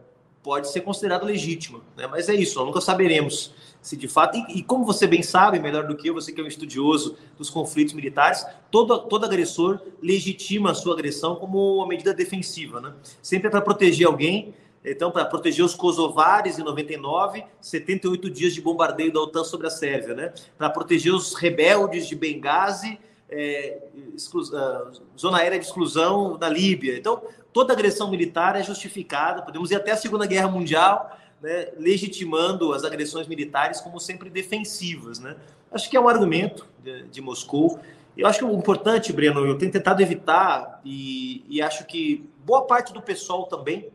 pode 0.42 0.70
ser 0.70 0.80
considerado 0.80 1.24
legítima. 1.24 1.80
Né? 1.96 2.06
Mas 2.06 2.28
é 2.28 2.34
isso, 2.34 2.64
nunca 2.64 2.80
saberemos 2.80 3.52
se 3.86 3.96
de 3.96 4.08
fato. 4.08 4.36
E, 4.36 4.58
e, 4.58 4.62
como 4.62 4.84
você 4.84 5.06
bem 5.06 5.22
sabe, 5.22 5.60
melhor 5.60 5.86
do 5.86 5.96
que 5.96 6.08
eu, 6.08 6.14
você 6.14 6.32
que 6.32 6.40
é 6.40 6.44
um 6.44 6.48
estudioso 6.48 7.16
dos 7.38 7.48
conflitos 7.48 7.94
militares, 7.94 8.44
todo, 8.70 8.98
todo 9.00 9.24
agressor 9.24 9.80
legitima 10.02 10.72
a 10.72 10.74
sua 10.74 10.94
agressão 10.94 11.36
como 11.36 11.76
uma 11.76 11.86
medida 11.86 12.12
defensiva. 12.12 12.80
Né? 12.80 12.92
Sempre 13.22 13.46
é 13.46 13.50
para 13.50 13.60
proteger 13.60 14.06
alguém. 14.06 14.54
Então, 14.86 15.10
para 15.10 15.24
proteger 15.24 15.64
os 15.64 15.74
kosovares 15.74 16.60
em 16.60 16.62
99, 16.62 17.44
78 17.60 18.30
dias 18.30 18.54
de 18.54 18.60
bombardeio 18.60 19.12
da 19.12 19.20
OTAN 19.20 19.42
sobre 19.42 19.66
a 19.66 19.70
Sérvia, 19.70 20.14
né? 20.14 20.32
Para 20.56 20.70
proteger 20.70 21.12
os 21.12 21.34
rebeldes 21.34 22.06
de 22.06 22.14
Benghazi, 22.14 22.98
é, 23.28 23.82
uh, 23.96 25.18
zona 25.18 25.38
aérea 25.38 25.58
de 25.58 25.64
exclusão 25.64 26.38
da 26.38 26.48
Líbia. 26.48 26.96
Então, 26.96 27.20
toda 27.52 27.72
agressão 27.72 28.08
militar 28.08 28.54
é 28.54 28.62
justificada. 28.62 29.42
Podemos 29.42 29.72
ir 29.72 29.74
até 29.74 29.90
a 29.90 29.96
Segunda 29.96 30.24
Guerra 30.24 30.48
Mundial, 30.48 31.18
né, 31.42 31.68
legitimando 31.76 32.72
as 32.72 32.84
agressões 32.84 33.26
militares 33.26 33.80
como 33.80 33.98
sempre 33.98 34.30
defensivas. 34.30 35.18
Né? 35.18 35.34
Acho 35.72 35.90
que 35.90 35.96
é 35.96 36.00
um 36.00 36.08
argumento 36.08 36.64
de, 36.84 37.02
de 37.08 37.20
Moscou. 37.20 37.80
Eu 38.16 38.28
acho 38.28 38.38
que 38.38 38.44
o 38.44 38.52
importante, 38.52 39.12
Breno, 39.12 39.44
eu 39.44 39.58
tenho 39.58 39.72
tentado 39.72 40.00
evitar, 40.00 40.80
e, 40.84 41.44
e 41.48 41.60
acho 41.60 41.84
que 41.86 42.24
boa 42.46 42.62
parte 42.66 42.92
do 42.92 43.02
pessoal 43.02 43.46
também 43.46 43.90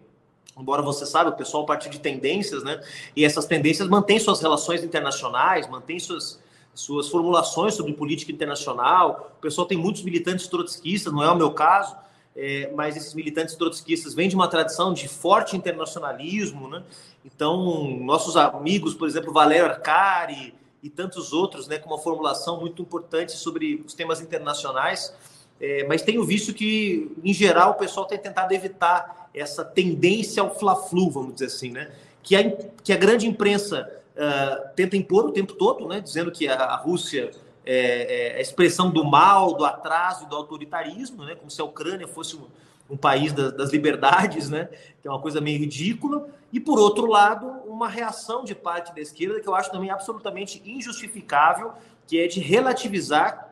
embora 0.57 0.81
você 0.81 1.05
saiba, 1.05 1.29
o 1.29 1.35
pessoal 1.35 1.65
parte 1.65 1.89
de 1.89 1.99
tendências, 1.99 2.63
né? 2.63 2.81
E 3.15 3.25
essas 3.25 3.45
tendências 3.45 3.87
mantêm 3.87 4.19
suas 4.19 4.41
relações 4.41 4.83
internacionais, 4.83 5.67
mantêm 5.69 5.99
suas, 5.99 6.39
suas 6.73 7.09
formulações 7.09 7.73
sobre 7.73 7.93
política 7.93 8.31
internacional. 8.31 9.33
O 9.37 9.41
pessoal 9.41 9.67
tem 9.67 9.77
muitos 9.77 10.03
militantes 10.03 10.47
trotskistas, 10.47 11.11
não 11.11 11.23
é 11.23 11.31
o 11.31 11.35
meu 11.35 11.51
caso, 11.51 11.95
é, 12.35 12.71
mas 12.75 12.95
esses 12.95 13.13
militantes 13.13 13.55
trotskistas 13.55 14.13
vêm 14.13 14.29
de 14.29 14.35
uma 14.35 14.47
tradição 14.47 14.93
de 14.93 15.07
forte 15.07 15.55
internacionalismo, 15.55 16.67
né? 16.67 16.83
Então, 17.23 17.89
nossos 17.99 18.35
amigos, 18.35 18.93
por 18.93 19.07
exemplo, 19.07 19.31
Valério 19.31 19.65
Arcari 19.65 20.53
e 20.81 20.89
tantos 20.89 21.33
outros, 21.33 21.67
né, 21.67 21.77
com 21.77 21.89
uma 21.89 21.99
formulação 21.99 22.59
muito 22.59 22.81
importante 22.81 23.33
sobre 23.33 23.83
os 23.85 23.93
temas 23.93 24.19
internacionais, 24.19 25.13
é, 25.59 25.85
mas 25.87 26.01
tenho 26.01 26.23
visto 26.23 26.53
que, 26.53 27.15
em 27.23 27.31
geral, 27.31 27.71
o 27.71 27.75
pessoal 27.75 28.07
tem 28.07 28.17
tentado 28.17 28.51
evitar 28.51 29.20
essa 29.33 29.63
tendência 29.63 30.41
ao 30.41 30.53
fla-flu, 30.57 31.09
vamos 31.09 31.33
dizer 31.33 31.45
assim, 31.47 31.71
né? 31.71 31.91
Que 32.21 32.35
a, 32.35 32.51
que 32.83 32.93
a 32.93 32.97
grande 32.97 33.27
imprensa 33.27 33.89
uh, 34.15 34.69
tenta 34.75 34.95
impor 34.95 35.25
o 35.25 35.31
tempo 35.31 35.53
todo, 35.53 35.87
né? 35.87 35.99
Dizendo 35.99 36.31
que 36.31 36.47
a, 36.47 36.55
a 36.55 36.75
Rússia 36.75 37.31
é, 37.65 38.33
é, 38.33 38.37
a 38.37 38.41
expressão 38.41 38.89
do 38.89 39.03
mal, 39.03 39.53
do 39.53 39.65
atraso, 39.65 40.27
do 40.27 40.35
autoritarismo, 40.35 41.23
né? 41.23 41.35
Como 41.35 41.49
se 41.49 41.61
a 41.61 41.63
Ucrânia 41.63 42.07
fosse 42.07 42.35
um, 42.35 42.47
um 42.89 42.97
país 42.97 43.33
das, 43.33 43.53
das 43.53 43.71
liberdades, 43.71 44.49
né? 44.49 44.69
Que 45.01 45.07
é 45.07 45.11
uma 45.11 45.19
coisa 45.19 45.39
meio 45.39 45.59
ridícula. 45.59 46.27
E 46.51 46.59
por 46.59 46.79
outro 46.79 47.05
lado, 47.05 47.47
uma 47.67 47.87
reação 47.87 48.43
de 48.43 48.53
parte 48.53 48.93
da 48.93 49.01
esquerda 49.01 49.39
que 49.39 49.47
eu 49.47 49.55
acho 49.55 49.71
também 49.71 49.89
absolutamente 49.89 50.61
injustificável, 50.65 51.73
que 52.05 52.19
é 52.19 52.27
de 52.27 52.39
relativizar 52.39 53.50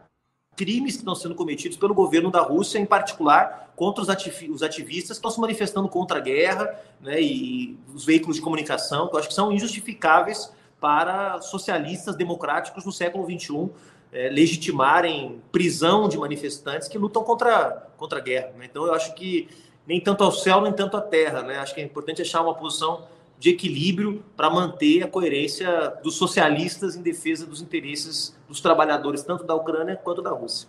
crimes 0.60 0.95
que 0.95 0.99
estão 0.99 1.16
sendo 1.16 1.36
cometidos 1.36 1.78
pelo 1.78 1.93
governo 1.93 2.30
da 2.30 2.41
Rússia, 2.41 2.80
em 2.80 2.86
particular 2.86 3.72
contra 3.78 4.03
os, 4.03 4.10
ativistas 4.10 5.18
que 5.18 5.20
estão 5.20 5.32
se 5.32 5.39
manifestando 5.39 5.88
contra 5.88 6.18
a 6.18 6.20
guerra, 6.20 6.78
né, 6.99 7.22
e 7.22 7.80
os 7.95 8.03
veículos 8.03 8.36
de 8.36 8.41
comunicação, 8.41 9.07
que 9.07 9.16
eu 9.16 9.20
acho 9.20 9.30
que 9.30 9.34
são 9.34 9.53
injustificáveis 9.53 10.51
para 10.78 11.39
socialistas 11.39 12.14
democráticos 12.18 12.84
no 12.84 12.91
século 12.91 13.24
XXI 13.24 13.70
é, 14.12 14.28
legitimarem 14.28 15.41
prisão 15.49 16.10
de 16.10 16.18
manifestantes 16.18 16.89
que 16.89 16.97
lutam 16.97 17.24
contra, 17.24 17.88
contra 17.95 18.20
a 18.20 18.22
guerra. 18.22 18.51
Né? 18.57 18.68
Então, 18.70 18.86
eu 18.86 18.93
acho 18.93 19.16
que 19.16 19.47
nem 19.88 20.01
tanto 20.01 20.26
ao 20.26 20.32
céu, 20.34 20.60
nem 20.60 20.74
tanto 20.74 20.97
à 20.97 21.01
terra. 21.01 21.41
Né? 21.41 21.57
Acho 21.57 21.74
que 21.74 21.80
é 21.80 21.84
importante 21.86 22.22
achar 22.22 22.41
uma 22.41 22.53
posição 22.53 23.07
de 23.39 23.51
equilíbrio 23.51 24.23
para 24.35 24.49
manter 24.49 25.01
a 25.01 25.07
coerência 25.07 25.97
dos 26.03 26.15
socialistas 26.15 26.95
em 26.95 27.01
defesa 27.01 27.45
dos 27.45 27.61
interesses 27.61 28.37
dos 28.47 28.59
trabalhadores, 28.59 29.23
tanto 29.23 29.45
da 29.45 29.55
Ucrânia 29.55 29.95
quanto 29.95 30.21
da 30.21 30.31
Rússia. 30.31 30.67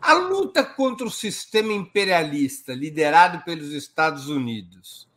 A 0.00 0.12
luta 0.14 0.64
contra 0.64 1.06
o 1.06 1.10
sistema 1.10 1.72
imperialista 1.72 2.74
liderado 2.74 3.44
pelos 3.44 3.72
Estados 3.72 4.28
Unidos 4.28 5.08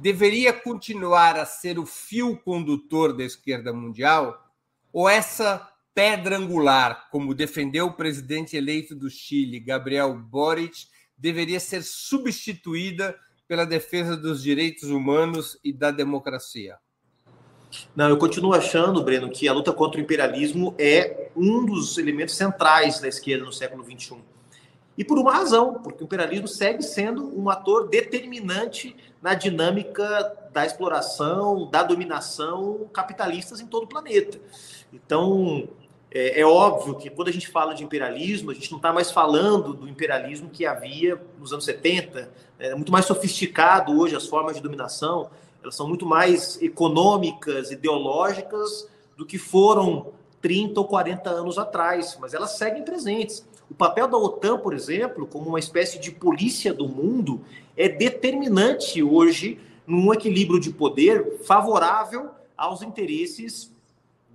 deveria 0.00 0.52
continuar 0.52 1.38
a 1.38 1.44
ser 1.44 1.78
o 1.78 1.86
fio 1.86 2.36
condutor 2.36 3.12
da 3.12 3.22
esquerda 3.22 3.72
mundial? 3.72 4.50
Ou 4.92 5.08
essa 5.08 5.68
pedra 5.94 6.38
angular, 6.38 7.08
como 7.10 7.34
defendeu 7.34 7.86
o 7.86 7.92
presidente 7.92 8.56
eleito 8.56 8.94
do 8.94 9.10
Chile, 9.10 9.60
Gabriel 9.60 10.14
Boric, 10.14 10.86
deveria 11.18 11.60
ser 11.60 11.82
substituída 11.82 13.16
pela 13.50 13.66
defesa 13.66 14.16
dos 14.16 14.40
direitos 14.40 14.90
humanos 14.90 15.58
e 15.64 15.72
da 15.72 15.90
democracia? 15.90 16.78
Não, 17.96 18.08
eu 18.08 18.16
continuo 18.16 18.54
achando, 18.54 19.02
Breno, 19.02 19.28
que 19.28 19.48
a 19.48 19.52
luta 19.52 19.72
contra 19.72 19.98
o 19.98 20.00
imperialismo 20.04 20.72
é 20.78 21.32
um 21.34 21.66
dos 21.66 21.98
elementos 21.98 22.36
centrais 22.36 23.00
da 23.00 23.08
esquerda 23.08 23.44
no 23.44 23.52
século 23.52 23.82
XXI. 23.82 24.18
E 24.96 25.04
por 25.04 25.18
uma 25.18 25.32
razão, 25.32 25.74
porque 25.82 26.00
o 26.00 26.06
imperialismo 26.06 26.46
segue 26.46 26.80
sendo 26.84 27.36
um 27.36 27.50
ator 27.50 27.88
determinante 27.88 28.94
na 29.20 29.34
dinâmica 29.34 30.48
da 30.52 30.64
exploração, 30.64 31.68
da 31.68 31.82
dominação 31.82 32.88
capitalistas 32.92 33.60
em 33.60 33.66
todo 33.66 33.82
o 33.82 33.88
planeta. 33.88 34.40
Então, 34.92 35.68
é, 36.12 36.40
é, 36.40 36.44
óbvio 36.44 36.96
que 36.96 37.08
quando 37.08 37.28
a 37.28 37.32
gente 37.32 37.46
fala 37.46 37.72
de 37.72 37.84
imperialismo, 37.84 38.50
a 38.50 38.54
gente 38.54 38.70
não 38.70 38.78
está 38.78 38.92
mais 38.92 39.10
falando 39.10 39.72
do 39.72 39.88
imperialismo 39.88 40.50
que 40.50 40.66
havia 40.66 41.20
nos 41.38 41.52
anos 41.52 41.64
70. 41.64 42.28
É 42.58 42.74
muito 42.74 42.90
mais 42.90 43.04
sofisticado 43.06 43.96
hoje 43.98 44.16
as 44.16 44.26
formas 44.26 44.56
de 44.56 44.62
dominação, 44.62 45.30
elas 45.62 45.76
são 45.76 45.86
muito 45.86 46.04
mais 46.04 46.60
econômicas, 46.60 47.70
ideológicas 47.70 48.88
do 49.16 49.24
que 49.24 49.38
foram 49.38 50.12
30 50.40 50.80
ou 50.80 50.86
40 50.86 51.30
anos 51.30 51.58
atrás, 51.58 52.16
mas 52.20 52.34
elas 52.34 52.56
seguem 52.56 52.82
presentes. 52.82 53.46
O 53.70 53.74
papel 53.74 54.08
da 54.08 54.16
OTAN, 54.16 54.58
por 54.58 54.74
exemplo, 54.74 55.26
como 55.26 55.48
uma 55.48 55.58
espécie 55.58 56.00
de 56.00 56.10
polícia 56.10 56.72
do 56.74 56.88
mundo, 56.88 57.42
é 57.76 57.88
determinante 57.88 59.02
hoje 59.02 59.60
num 59.86 60.12
equilíbrio 60.12 60.58
de 60.58 60.70
poder 60.70 61.40
favorável 61.44 62.30
aos 62.56 62.82
interesses 62.82 63.70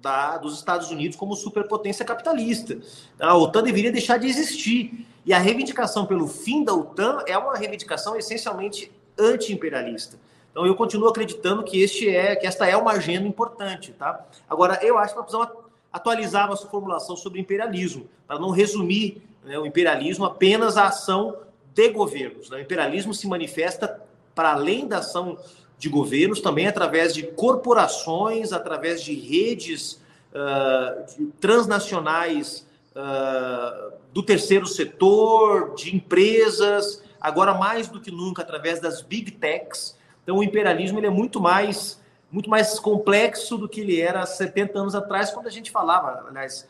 da, 0.06 0.38
dos 0.38 0.54
Estados 0.54 0.92
Unidos 0.92 1.18
como 1.18 1.36
superpotência 1.36 2.06
capitalista. 2.06 2.78
A 3.20 3.36
OTAN 3.36 3.64
deveria 3.64 3.92
deixar 3.92 4.20
de 4.20 4.28
existir. 4.28 5.08
E 5.26 5.34
a 5.34 5.40
reivindicação 5.40 6.06
pelo 6.06 6.28
fim 6.28 6.64
da 6.64 6.72
OTAN 6.76 7.24
é 7.26 7.36
uma 7.36 7.56
reivindicação 7.58 8.16
essencialmente 8.16 8.92
anti-imperialista. 9.18 10.20
Então 10.52 10.64
eu 10.68 10.76
continuo 10.76 11.10
acreditando 11.10 11.64
que 11.64 11.82
este 11.82 12.08
é 12.08 12.36
que 12.36 12.46
esta 12.46 12.68
é 12.68 12.78
uma 12.78 12.92
agenda 12.92 13.28
importante, 13.28 13.92
tá? 13.94 14.24
Agora 14.48 14.80
eu 14.84 15.00
acho 15.00 15.16
que 15.16 15.20
nós 15.20 15.26
precisamos 15.26 15.66
atualizar 15.92 16.48
nossa 16.48 16.68
formulação 16.68 17.18
sobre 17.18 17.40
imperialismo, 17.40 18.08
para 18.28 18.38
não 18.38 18.52
resumir 18.52 19.24
né, 19.44 19.58
o 19.58 19.66
imperialismo 19.66 20.26
apenas 20.26 20.78
à 20.78 20.86
ação 20.86 21.36
de 21.74 21.90
governos. 21.90 22.50
Né? 22.52 22.58
O 22.58 22.62
imperialismo 22.62 23.14
se 23.14 23.28
manifesta 23.28 24.00
para 24.36 24.54
além 24.54 24.88
da 24.88 25.00
ação 25.00 25.38
de 25.78 25.90
governos, 25.90 26.42
também 26.42 26.68
através 26.68 27.14
de 27.14 27.24
corporações, 27.24 28.54
através 28.54 29.04
de 29.04 29.14
redes 29.14 30.02
uh, 30.34 31.26
transnacionais 31.40 32.68
uh, 32.96 33.94
do 34.14 34.24
terceiro 34.24 34.66
setor, 34.66 35.76
de 35.76 35.96
empresas, 35.96 37.04
agora 37.20 37.54
mais 37.54 37.88
do 37.88 38.00
que 38.00 38.12
nunca 38.12 38.42
através 38.42 38.80
das 38.80 39.02
big 39.02 39.32
techs. 39.32 39.98
Então, 40.24 40.38
o 40.38 40.44
imperialismo 40.44 41.00
ele 41.00 41.08
é 41.08 41.12
muito 41.12 41.40
mais 41.40 42.04
muito 42.32 42.50
mais 42.50 42.80
complexo 42.80 43.58
do 43.58 43.70
que 43.70 43.80
ele 43.80 44.02
era 44.02 44.22
há 44.22 44.26
70 44.26 44.78
anos 44.78 44.96
atrás, 44.96 45.32
quando 45.32 45.48
a 45.48 45.50
gente 45.50 45.72
falava, 45.72 46.26
aliás, 46.28 46.68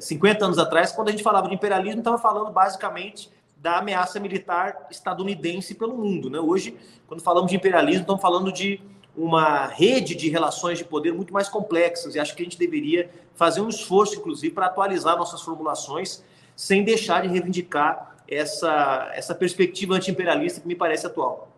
50 0.00 0.42
é, 0.42 0.44
anos 0.44 0.58
atrás, 0.58 0.90
quando 0.90 1.08
a 1.08 1.10
gente 1.12 1.22
falava 1.22 1.48
de 1.48 1.54
imperialismo, 1.54 2.00
estava 2.00 2.18
falando 2.18 2.50
basicamente 2.50 3.30
da 3.64 3.78
ameaça 3.78 4.20
militar 4.20 4.86
estadunidense 4.90 5.74
pelo 5.74 5.96
mundo. 5.96 6.28
Né? 6.28 6.38
Hoje, 6.38 6.76
quando 7.06 7.22
falamos 7.22 7.50
de 7.50 7.56
imperialismo, 7.56 8.02
estamos 8.02 8.20
falando 8.20 8.52
de 8.52 8.78
uma 9.16 9.66
rede 9.68 10.14
de 10.14 10.28
relações 10.28 10.76
de 10.76 10.84
poder 10.84 11.14
muito 11.14 11.32
mais 11.32 11.48
complexas, 11.48 12.14
e 12.14 12.20
acho 12.20 12.36
que 12.36 12.42
a 12.42 12.44
gente 12.44 12.58
deveria 12.58 13.10
fazer 13.34 13.62
um 13.62 13.68
esforço, 13.70 14.16
inclusive, 14.16 14.52
para 14.54 14.66
atualizar 14.66 15.16
nossas 15.16 15.40
formulações, 15.40 16.22
sem 16.54 16.84
deixar 16.84 17.22
de 17.22 17.28
reivindicar 17.28 18.14
essa, 18.28 19.10
essa 19.14 19.34
perspectiva 19.34 19.94
anti-imperialista 19.94 20.60
que 20.60 20.68
me 20.68 20.74
parece 20.74 21.06
atual. 21.06 21.50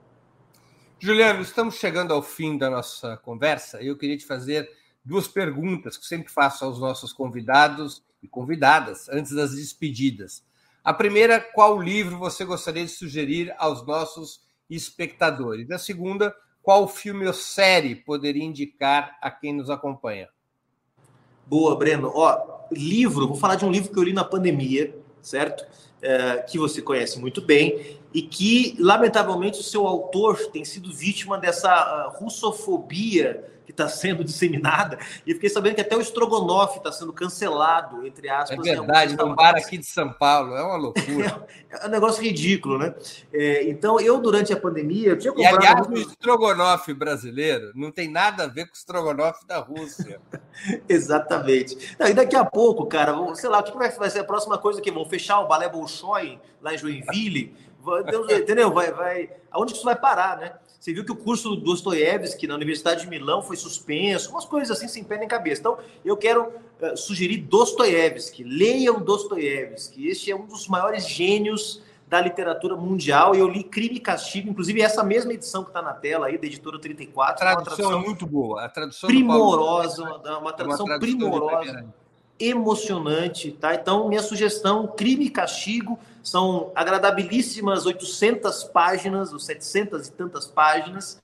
Juliano, 1.01 1.43
estamos 1.43 1.75
chegando 1.75 2.15
ao 2.15 2.23
fim 2.23 2.57
da 2.57 2.71
nossa 2.71 3.17
conversa 3.17 3.83
e 3.83 3.89
eu 3.89 3.97
queria 3.99 4.17
te 4.17 4.25
fazer 4.25 4.71
duas 5.05 5.27
perguntas 5.27 5.97
que 5.97 6.07
sempre 6.07 6.33
faço 6.33 6.65
aos 6.65 6.79
nossos 6.79 7.13
convidados 7.13 8.01
e 8.23 8.29
convidadas 8.29 9.09
antes 9.09 9.33
das 9.33 9.57
despedidas. 9.57 10.47
A 10.87 10.95
primeira, 10.95 11.41
qual 11.41 11.83
livro 11.83 12.17
você 12.17 12.45
gostaria 12.45 12.85
de 12.85 12.93
sugerir 12.93 13.53
aos 13.59 13.85
nossos 13.85 14.43
espectadores? 14.71 15.69
A 15.73 15.81
segunda, 15.81 16.33
qual 16.63 16.87
filme 16.87 17.27
ou 17.27 17.33
série 17.33 17.97
poderia 17.97 18.45
indicar 18.45 19.19
a 19.21 19.29
quem 19.29 19.53
nos 19.53 19.69
acompanha? 19.69 20.29
Boa, 21.45 21.75
Breno. 21.75 22.13
Ó, 22.15 22.61
livro, 22.71 23.27
vou 23.27 23.37
falar 23.37 23.57
de 23.57 23.65
um 23.65 23.71
livro 23.73 23.93
que 23.93 23.99
eu 23.99 24.03
li 24.05 24.13
na 24.13 24.23
pandemia, 24.23 24.97
certo? 25.21 25.67
É, 26.01 26.37
que 26.43 26.57
você 26.57 26.81
conhece 26.81 27.19
muito 27.19 27.43
bem 27.43 27.99
e 28.17 28.23
que, 28.23 28.75
lamentavelmente, 28.79 29.61
o 29.61 29.63
seu 29.63 29.87
autor 29.87 30.39
tem 30.47 30.65
sido 30.65 30.91
vítima 30.91 31.37
dessa 31.37 32.09
uh, 32.09 32.19
russofobia 32.19 33.45
que 33.67 33.73
está 33.73 33.89
sendo 33.89 34.25
disseminada. 34.25 34.97
E 35.27 35.35
fiquei 35.35 35.51
sabendo 35.51 35.75
que 35.75 35.83
até 35.83 35.95
o 35.95 36.01
Strogonoff 36.01 36.79
está 36.79 36.91
sendo 36.91 37.13
cancelado, 37.13 38.07
entre 38.07 38.31
aspas. 38.31 38.67
É 38.67 38.75
verdade, 38.75 39.17
no 39.17 39.35
bar 39.35 39.57
aqui 39.57 39.77
de 39.77 39.85
São 39.85 40.11
Paulo. 40.13 40.55
É 40.57 40.63
uma 40.63 40.77
loucura. 40.77 41.47
É, 41.69 41.87
um 41.89 41.91
negócio 41.91 42.23
ridículo, 42.23 42.79
né? 42.79 42.95
É, 43.33 43.69
então, 43.69 43.99
eu, 43.99 44.19
durante 44.19 44.53
a 44.53 44.57
pandemia, 44.57 45.09
eu 45.09 45.19
tinha 45.19 45.33
comprado... 45.33 45.65
E, 45.65 45.67
aliás, 45.67 45.87
o 45.89 46.11
Strogonoff 46.13 46.95
brasileiro 46.95 47.73
não 47.75 47.91
tem 47.91 48.09
nada 48.09 48.45
a 48.45 48.47
ver 48.47 48.67
com 48.67 48.73
o 48.73 48.77
Strogonoff 48.77 49.45
da 49.47 49.59
Rússia. 49.59 50.21
Exatamente. 50.89 51.97
Não, 51.99 52.07
e 52.07 52.15
daqui 52.15 52.37
a 52.37 52.45
pouco, 52.45 52.87
cara, 52.87 53.13
sei 53.35 53.51
lá, 53.51 53.59
o 53.59 53.65
que 53.65 53.77
vai 53.77 54.09
ser 54.09 54.21
a 54.21 54.25
próxima 54.25 54.57
coisa 54.57 54.81
que 54.81 54.93
vão 54.93 55.05
fechar 55.05 55.41
o 55.41 55.49
Balé 55.49 55.69
Bolshoi 55.69 56.39
lá 56.63 56.73
em 56.73 56.79
Joinville? 56.79 57.53
Entendeu? 58.31 58.73
Vai, 58.73 58.93
vai... 58.93 59.31
Aonde 59.51 59.73
isso 59.73 59.85
vai 59.85 59.97
parar, 59.97 60.39
né? 60.39 60.53
Você 60.79 60.93
viu 60.93 61.05
que 61.05 61.13
o 61.13 61.17
curso 61.17 61.51
do 61.51 61.57
Dostoiévski 61.57 62.47
na 62.47 62.55
Universidade 62.55 63.03
de 63.03 63.09
Milão 63.09 63.43
foi 63.43 63.57
suspenso, 63.57 64.31
umas 64.31 64.45
coisas 64.45 64.77
assim 64.77 64.87
sem 64.87 65.03
pé 65.03 65.19
nem 65.19 65.27
cabeça. 65.27 65.61
Então, 65.61 65.79
eu 66.05 66.17
quero 66.17 66.53
uh, 66.81 66.97
sugerir 66.97 67.39
Dostoiévski. 67.39 68.45
Leiam 68.45 69.01
Dostoiévski. 69.01 70.09
Este 70.09 70.31
é 70.31 70.37
um 70.37 70.47
dos 70.47 70.69
maiores 70.69 71.09
gênios 71.09 71.83
da 72.07 72.21
literatura 72.21 72.77
mundial. 72.77 73.35
E 73.35 73.41
eu 73.41 73.49
li 73.49 73.65
Crime 73.65 73.97
e 73.97 74.01
Castigo, 74.01 74.51
inclusive 74.51 74.81
essa 74.81 75.03
mesma 75.03 75.33
edição 75.33 75.65
que 75.65 75.71
está 75.71 75.83
na 75.83 75.93
tela 75.93 76.27
aí, 76.27 76.39
da 76.39 76.47
editora 76.47 76.79
34. 76.79 77.35
A 77.35 77.37
tradução, 77.37 77.73
é 77.73 77.77
tradução 77.77 78.01
é 78.01 78.05
muito 78.05 78.27
boa. 78.27 78.65
A 78.65 78.69
tradução 78.69 79.09
primorosa, 79.09 80.03
uma, 80.03 80.11
uma 80.11 80.19
tradução, 80.19 80.35
é 80.35 80.39
uma 80.39 80.53
tradução 80.53 80.99
primorosa 80.99 81.87
emocionante, 82.39 83.51
tá? 83.53 83.75
Então, 83.75 84.09
minha 84.09 84.23
sugestão, 84.23 84.87
Crime 84.87 85.27
e 85.27 85.31
Castigo, 85.31 85.99
são 86.27 86.73
agradabilíssimas 86.75 87.87
800 87.87 88.65
páginas, 88.65 89.33
ou 89.33 89.39
700 89.39 90.09
e 90.09 90.13
tantas 90.13 90.45
páginas, 90.45 91.23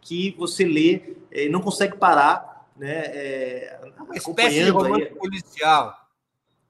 que 0.00 0.34
você 0.36 0.64
lê 0.64 1.14
e 1.30 1.48
não 1.48 1.60
consegue 1.60 1.96
parar, 1.96 2.66
né? 2.76 3.04
É, 3.06 3.80
Uma 4.00 4.16
espécie 4.16 4.64
de 4.64 4.70
romance 4.70 5.04
aí. 5.04 5.14
policial. 5.14 5.96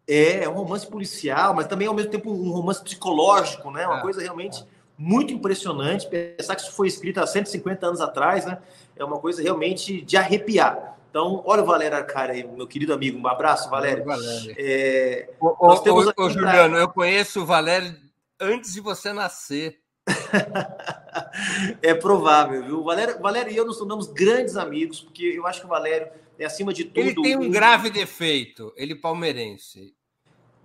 É, 0.06 0.44
é 0.44 0.48
um 0.50 0.52
romance 0.52 0.86
policial, 0.86 1.54
mas 1.54 1.66
também 1.66 1.88
ao 1.88 1.94
mesmo 1.94 2.10
tempo 2.10 2.30
um 2.30 2.50
romance 2.50 2.82
psicológico, 2.82 3.70
né? 3.70 3.86
Uma 3.86 4.00
é, 4.00 4.02
coisa 4.02 4.20
realmente 4.20 4.60
é. 4.60 4.66
muito 4.98 5.32
impressionante. 5.32 6.06
Pensar 6.06 6.54
que 6.54 6.60
isso 6.60 6.72
foi 6.72 6.88
escrito 6.88 7.20
há 7.20 7.26
150 7.26 7.86
anos 7.86 8.02
atrás, 8.02 8.44
né? 8.44 8.58
É 8.94 9.02
uma 9.02 9.18
coisa 9.18 9.42
realmente 9.42 10.02
de 10.02 10.18
arrepiar. 10.18 10.98
Então, 11.12 11.42
olha 11.44 11.62
o 11.62 11.66
Valério 11.66 11.94
Arcara 11.94 12.32
meu 12.32 12.66
querido 12.66 12.94
amigo. 12.94 13.18
Um 13.18 13.28
abraço, 13.28 13.68
Valério. 13.68 14.02
Valério. 14.02 14.54
É, 14.56 15.28
ô, 15.38 15.54
nós 15.66 15.82
temos 15.82 16.06
ô, 16.06 16.12
ô, 16.16 16.30
Juliano, 16.30 16.74
eu 16.78 16.88
conheço 16.88 17.42
o 17.42 17.44
Valério 17.44 17.94
antes 18.40 18.72
de 18.72 18.80
você 18.80 19.12
nascer. 19.12 19.78
é 21.82 21.92
provável, 21.92 22.64
viu? 22.64 22.82
Valério, 22.82 23.20
Valério 23.20 23.52
e 23.52 23.56
eu 23.58 23.66
nos 23.66 23.76
tornamos 23.76 24.06
grandes 24.06 24.56
amigos, 24.56 25.02
porque 25.02 25.24
eu 25.36 25.46
acho 25.46 25.60
que 25.60 25.66
o 25.66 25.68
Valério 25.68 26.10
é, 26.38 26.46
acima 26.46 26.72
de 26.72 26.86
tudo. 26.86 27.00
Ele 27.00 27.14
tem 27.14 27.36
um 27.36 27.50
grave 27.50 27.90
defeito, 27.90 28.72
ele 28.74 28.94
palmeirense. 28.94 29.94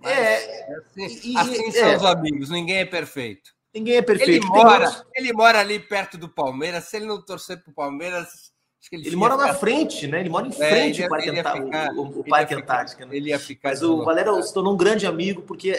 Mas, 0.00 0.16
é, 0.16 0.76
assim, 0.76 1.30
e, 1.30 1.36
assim 1.36 1.72
são 1.72 1.88
é. 1.88 1.96
os 1.98 2.04
amigos, 2.06 2.48
ninguém 2.48 2.78
é 2.78 2.86
perfeito. 2.86 3.50
Ninguém 3.74 3.96
é 3.96 4.02
perfeito. 4.02 4.46
Ele 4.46 4.46
mora, 4.46 5.06
ele 5.14 5.32
mora 5.34 5.60
ali 5.60 5.78
perto 5.78 6.16
do 6.16 6.26
Palmeiras. 6.26 6.84
Se 6.84 6.96
ele 6.96 7.04
não 7.04 7.22
torcer 7.22 7.62
para 7.62 7.70
o 7.70 7.74
Palmeiras, 7.74 8.47
ele, 8.90 9.08
ele 9.08 9.16
mora 9.16 9.34
ficar... 9.34 9.46
na 9.46 9.54
frente, 9.54 10.06
né? 10.06 10.20
Ele 10.20 10.30
mora 10.30 10.46
em 10.46 10.50
é, 10.50 10.52
frente 10.52 11.02
ao 11.02 11.08
Parque, 11.08 11.30
Antártica, 11.30 11.92
o, 11.92 12.00
o, 12.00 12.20
o 12.20 12.24
Parque 12.24 12.54
Antártica. 12.54 13.06
Né? 13.06 13.16
Ele 13.16 13.28
ia 13.28 13.38
ficar 13.38 13.70
Mas 13.70 13.82
o 13.82 14.04
Valério 14.04 14.42
se 14.42 14.52
tornou 14.52 14.72
um 14.72 14.76
grande 14.76 15.06
amigo, 15.06 15.42
porque, 15.42 15.72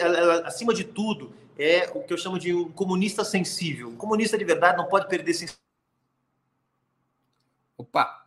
acima 0.44 0.72
de 0.72 0.84
tudo, 0.84 1.32
é 1.58 1.90
o 1.92 2.02
que 2.02 2.12
eu 2.12 2.18
chamo 2.18 2.38
de 2.38 2.54
um 2.54 2.70
comunista 2.70 3.24
sensível. 3.24 3.88
Um 3.88 3.96
comunista 3.96 4.38
de 4.38 4.44
verdade 4.44 4.78
não 4.78 4.86
pode 4.86 5.08
perder 5.08 5.32
sensibilidade. 5.32 5.60
Opa! 7.76 8.26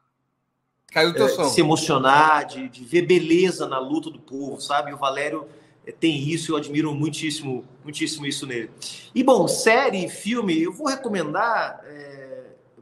Caiu 0.92 1.10
o 1.10 1.14
teu 1.14 1.28
é, 1.28 1.30
som. 1.30 1.46
Se 1.46 1.62
emocionar, 1.62 2.46
de, 2.46 2.68
de 2.68 2.84
ver 2.84 3.04
beleza 3.04 3.68
na 3.68 3.80
luta 3.80 4.10
do 4.10 4.20
povo, 4.20 4.60
sabe? 4.60 4.94
O 4.94 4.98
Valério 4.98 5.48
é, 5.88 5.92
tem 5.92 6.18
isso, 6.30 6.52
eu 6.52 6.58
admiro 6.58 6.94
muitíssimo, 6.94 7.66
muitíssimo 7.84 8.26
isso 8.26 8.46
nele. 8.46 8.70
E, 9.16 9.24
bom, 9.24 9.48
série, 9.48 10.10
filme, 10.10 10.62
eu 10.62 10.74
vou 10.74 10.88
recomendar... 10.88 11.82
É 11.86 12.33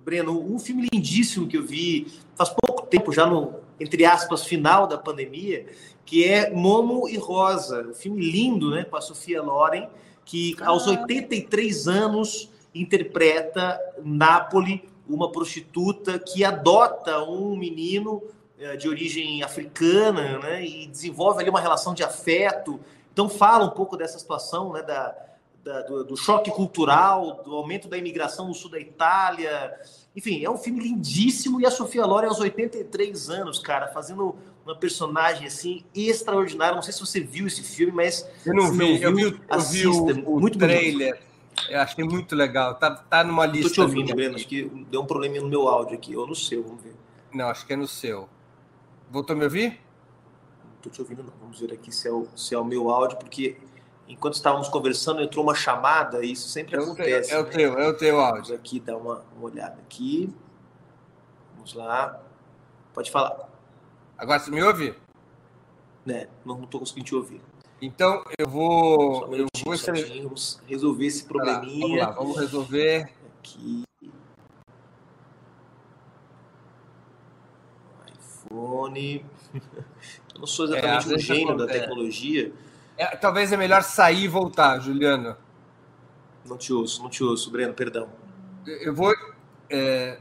Breno, 0.03 0.39
um 0.41 0.59
filme 0.59 0.87
lindíssimo 0.91 1.47
que 1.47 1.57
eu 1.57 1.63
vi 1.63 2.07
faz 2.35 2.49
pouco 2.49 2.87
tempo, 2.87 3.11
já 3.11 3.25
no, 3.25 3.55
entre 3.79 4.05
aspas, 4.05 4.45
final 4.45 4.87
da 4.87 4.97
pandemia, 4.97 5.65
que 6.05 6.23
é 6.23 6.51
Momo 6.51 7.07
e 7.07 7.17
Rosa. 7.17 7.87
Um 7.89 7.93
filme 7.93 8.21
lindo, 8.21 8.71
né, 8.71 8.83
com 8.83 8.95
a 8.95 9.01
Sofia 9.01 9.41
Loren, 9.41 9.87
que 10.25 10.55
aos 10.61 10.87
83 10.87 11.87
ah. 11.87 11.91
anos 11.91 12.49
interpreta 12.73 13.79
Nápoles, 14.03 14.81
uma 15.07 15.31
prostituta 15.31 16.17
que 16.17 16.43
adota 16.43 17.23
um 17.23 17.55
menino 17.55 18.23
eh, 18.57 18.77
de 18.77 18.87
origem 18.87 19.43
africana, 19.43 20.39
né, 20.39 20.65
e 20.65 20.87
desenvolve 20.87 21.41
ali 21.41 21.49
uma 21.49 21.59
relação 21.59 21.93
de 21.93 22.03
afeto. 22.03 22.79
Então 23.11 23.27
fala 23.27 23.65
um 23.65 23.71
pouco 23.71 23.97
dessa 23.97 24.17
situação, 24.17 24.71
né, 24.71 24.81
da, 24.81 25.13
da, 25.63 25.81
do, 25.81 26.03
do, 26.03 26.17
choque 26.17 26.51
cultural, 26.51 27.41
do 27.43 27.55
aumento 27.55 27.87
da 27.87 27.97
imigração 27.97 28.47
no 28.47 28.53
sul 28.53 28.71
da 28.71 28.79
Itália. 28.79 29.79
Enfim, 30.15 30.43
é 30.43 30.49
um 30.49 30.57
filme 30.57 30.79
lindíssimo 30.79 31.61
e 31.61 31.65
a 31.65 31.71
Sofia 31.71 32.05
Loren 32.05 32.27
aos 32.27 32.39
83 32.39 33.29
anos, 33.29 33.59
cara, 33.59 33.87
fazendo 33.87 34.35
uma 34.65 34.75
personagem 34.75 35.47
assim 35.47 35.83
extraordinária. 35.93 36.75
Não 36.75 36.81
sei 36.81 36.93
se 36.93 36.99
você 36.99 37.19
viu 37.19 37.47
esse 37.47 37.63
filme, 37.63 37.91
mas 37.91 38.27
eu 38.45 38.53
não 38.53 38.71
vi, 38.71 38.97
viu, 38.97 39.01
eu 39.01 39.15
vi, 39.15 39.23
eu 39.49 39.61
vi 39.61 39.87
o, 39.87 40.35
o 40.35 40.39
muito 40.39 40.57
trailer. 40.57 41.13
Bonito. 41.13 41.31
Eu 41.69 41.79
achei 41.79 42.03
muito 42.03 42.35
legal. 42.35 42.75
Tá, 42.75 42.95
tá 42.95 43.23
numa 43.23 43.45
lista. 43.45 43.69
Tô 43.69 43.73
te 43.75 43.81
ouvindo, 43.81 44.15
Breno. 44.15 44.35
Acho 44.35 44.47
que 44.47 44.63
deu 44.89 45.01
um 45.01 45.05
probleminha 45.05 45.41
no 45.41 45.49
meu 45.49 45.67
áudio 45.67 45.95
aqui, 45.95 46.15
ou 46.15 46.25
no 46.25 46.35
seu, 46.35 46.63
vamos 46.63 46.81
ver. 46.81 46.95
Não, 47.33 47.47
acho 47.47 47.65
que 47.65 47.73
é 47.73 47.75
no 47.75 47.87
seu. 47.87 48.27
Voltou 49.09 49.35
a 49.35 49.37
me 49.37 49.45
ouvir? 49.45 49.79
Não 50.63 50.81
tô 50.81 50.89
te 50.89 51.01
ouvindo, 51.01 51.23
não. 51.23 51.33
Vamos 51.39 51.59
ver 51.59 51.73
aqui 51.73 51.91
se 51.91 52.07
é 52.07 52.11
o, 52.11 52.27
se 52.35 52.55
é 52.55 52.57
o 52.57 52.65
meu 52.65 52.89
áudio, 52.89 53.17
porque 53.17 53.57
enquanto 54.11 54.33
estávamos 54.33 54.67
conversando, 54.67 55.21
entrou 55.21 55.43
uma 55.43 55.55
chamada, 55.55 56.23
e 56.23 56.33
isso 56.33 56.49
sempre 56.49 56.75
é 56.75 56.79
acontece. 56.79 57.33
é 57.33 57.39
o 57.39 57.43
né? 57.43 57.49
teu, 57.49 57.79
é 57.79 57.87
o 57.87 57.93
teu 57.97 58.19
áudio. 58.19 58.43
Vamos 58.43 58.51
aqui 58.51 58.79
dar 58.79 58.97
uma, 58.97 59.23
uma 59.35 59.45
olhada 59.45 59.79
aqui. 59.81 60.33
Vamos 61.55 61.73
lá. 61.73 62.21
Pode 62.93 63.09
falar. 63.09 63.49
Agora 64.17 64.39
você 64.39 64.51
me 64.51 64.61
ouve? 64.61 64.93
Né, 66.05 66.27
não 66.43 66.63
estou 66.63 66.79
conseguindo 66.79 67.05
te 67.05 67.15
ouvir. 67.15 67.41
Então 67.81 68.23
eu 68.37 68.47
vou. 68.47 69.27
Um 69.27 69.35
eu 69.35 69.45
vou 69.65 69.75
vamos 69.75 70.61
resolver 70.67 71.05
esse 71.05 71.25
probleminha. 71.25 72.07
Lá, 72.07 72.11
vamos 72.11 72.35
lá, 72.35 72.35
vamos 72.35 72.37
resolver. 72.39 73.11
Aqui. 73.39 73.83
iPhone. 78.51 79.25
Eu 80.33 80.39
não 80.39 80.47
sou 80.47 80.65
exatamente 80.65 81.11
é, 81.11 81.15
um 81.15 81.19
gênio 81.19 81.57
da 81.57 81.67
tecnologia. 81.67 82.51
É, 83.01 83.15
talvez 83.15 83.51
é 83.51 83.57
melhor 83.57 83.81
sair 83.81 84.25
e 84.25 84.27
voltar, 84.27 84.79
Juliano. 84.79 85.35
Não 86.45 86.55
te 86.55 86.71
ouço, 86.71 87.01
não 87.01 87.09
te 87.09 87.23
ouço, 87.23 87.49
Breno, 87.49 87.73
perdão. 87.73 88.07
Eu 88.63 88.93
vou. 88.93 89.11
É, 89.67 90.19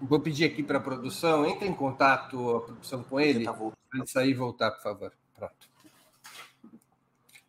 vou 0.00 0.20
pedir 0.20 0.44
aqui 0.44 0.62
para 0.62 0.78
a 0.78 0.80
produção, 0.80 1.44
entre 1.44 1.66
em 1.66 1.74
contato 1.74 2.54
a 2.54 2.60
produção 2.60 3.02
com 3.02 3.18
ele, 3.18 3.42
para 3.42 3.72
ele 3.92 4.06
sair 4.06 4.30
e 4.30 4.34
voltar, 4.34 4.70
por 4.70 4.82
favor. 4.84 5.12
Pronto. 5.34 5.68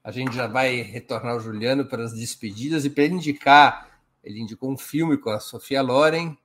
A 0.04 0.12
gente 0.12 0.36
já 0.36 0.48
vai 0.48 0.78
retornar 0.82 1.36
o 1.36 1.40
Juliano 1.40 1.86
para 1.86 2.04
as 2.04 2.14
despedidas 2.14 2.84
e 2.84 2.90
para 2.90 3.04
ele 3.04 3.14
indicar. 3.14 3.92
Ele 4.24 4.40
indicou 4.40 4.72
um 4.72 4.78
filme 4.78 5.18
com 5.18 5.30
a 5.30 5.40
Sofia 5.40 5.84
Loren. 5.84 6.36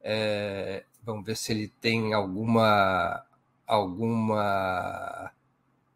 É, 0.00 0.84
vamos 1.02 1.26
ver 1.26 1.36
se 1.36 1.50
ele 1.50 1.66
tem 1.80 2.14
alguma 2.14 3.26
alguma 3.66 5.32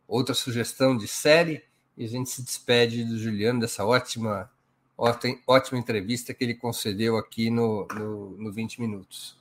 outra 0.09 0.34
sugestão 0.34 0.96
de 0.96 1.06
série 1.06 1.62
e 1.96 2.04
a 2.04 2.09
gente 2.09 2.30
se 2.30 2.42
despede 2.42 3.04
do 3.04 3.18
Juliano 3.18 3.61
dessa 3.61 3.84
ótima, 3.84 4.50
ótima, 4.96 5.38
ótima 5.46 5.78
entrevista 5.78 6.32
que 6.32 6.42
ele 6.42 6.54
concedeu 6.54 7.18
aqui 7.18 7.50
no, 7.50 7.86
no, 7.94 8.30
no 8.30 8.52
20 8.52 8.80
Minutos. 8.80 9.38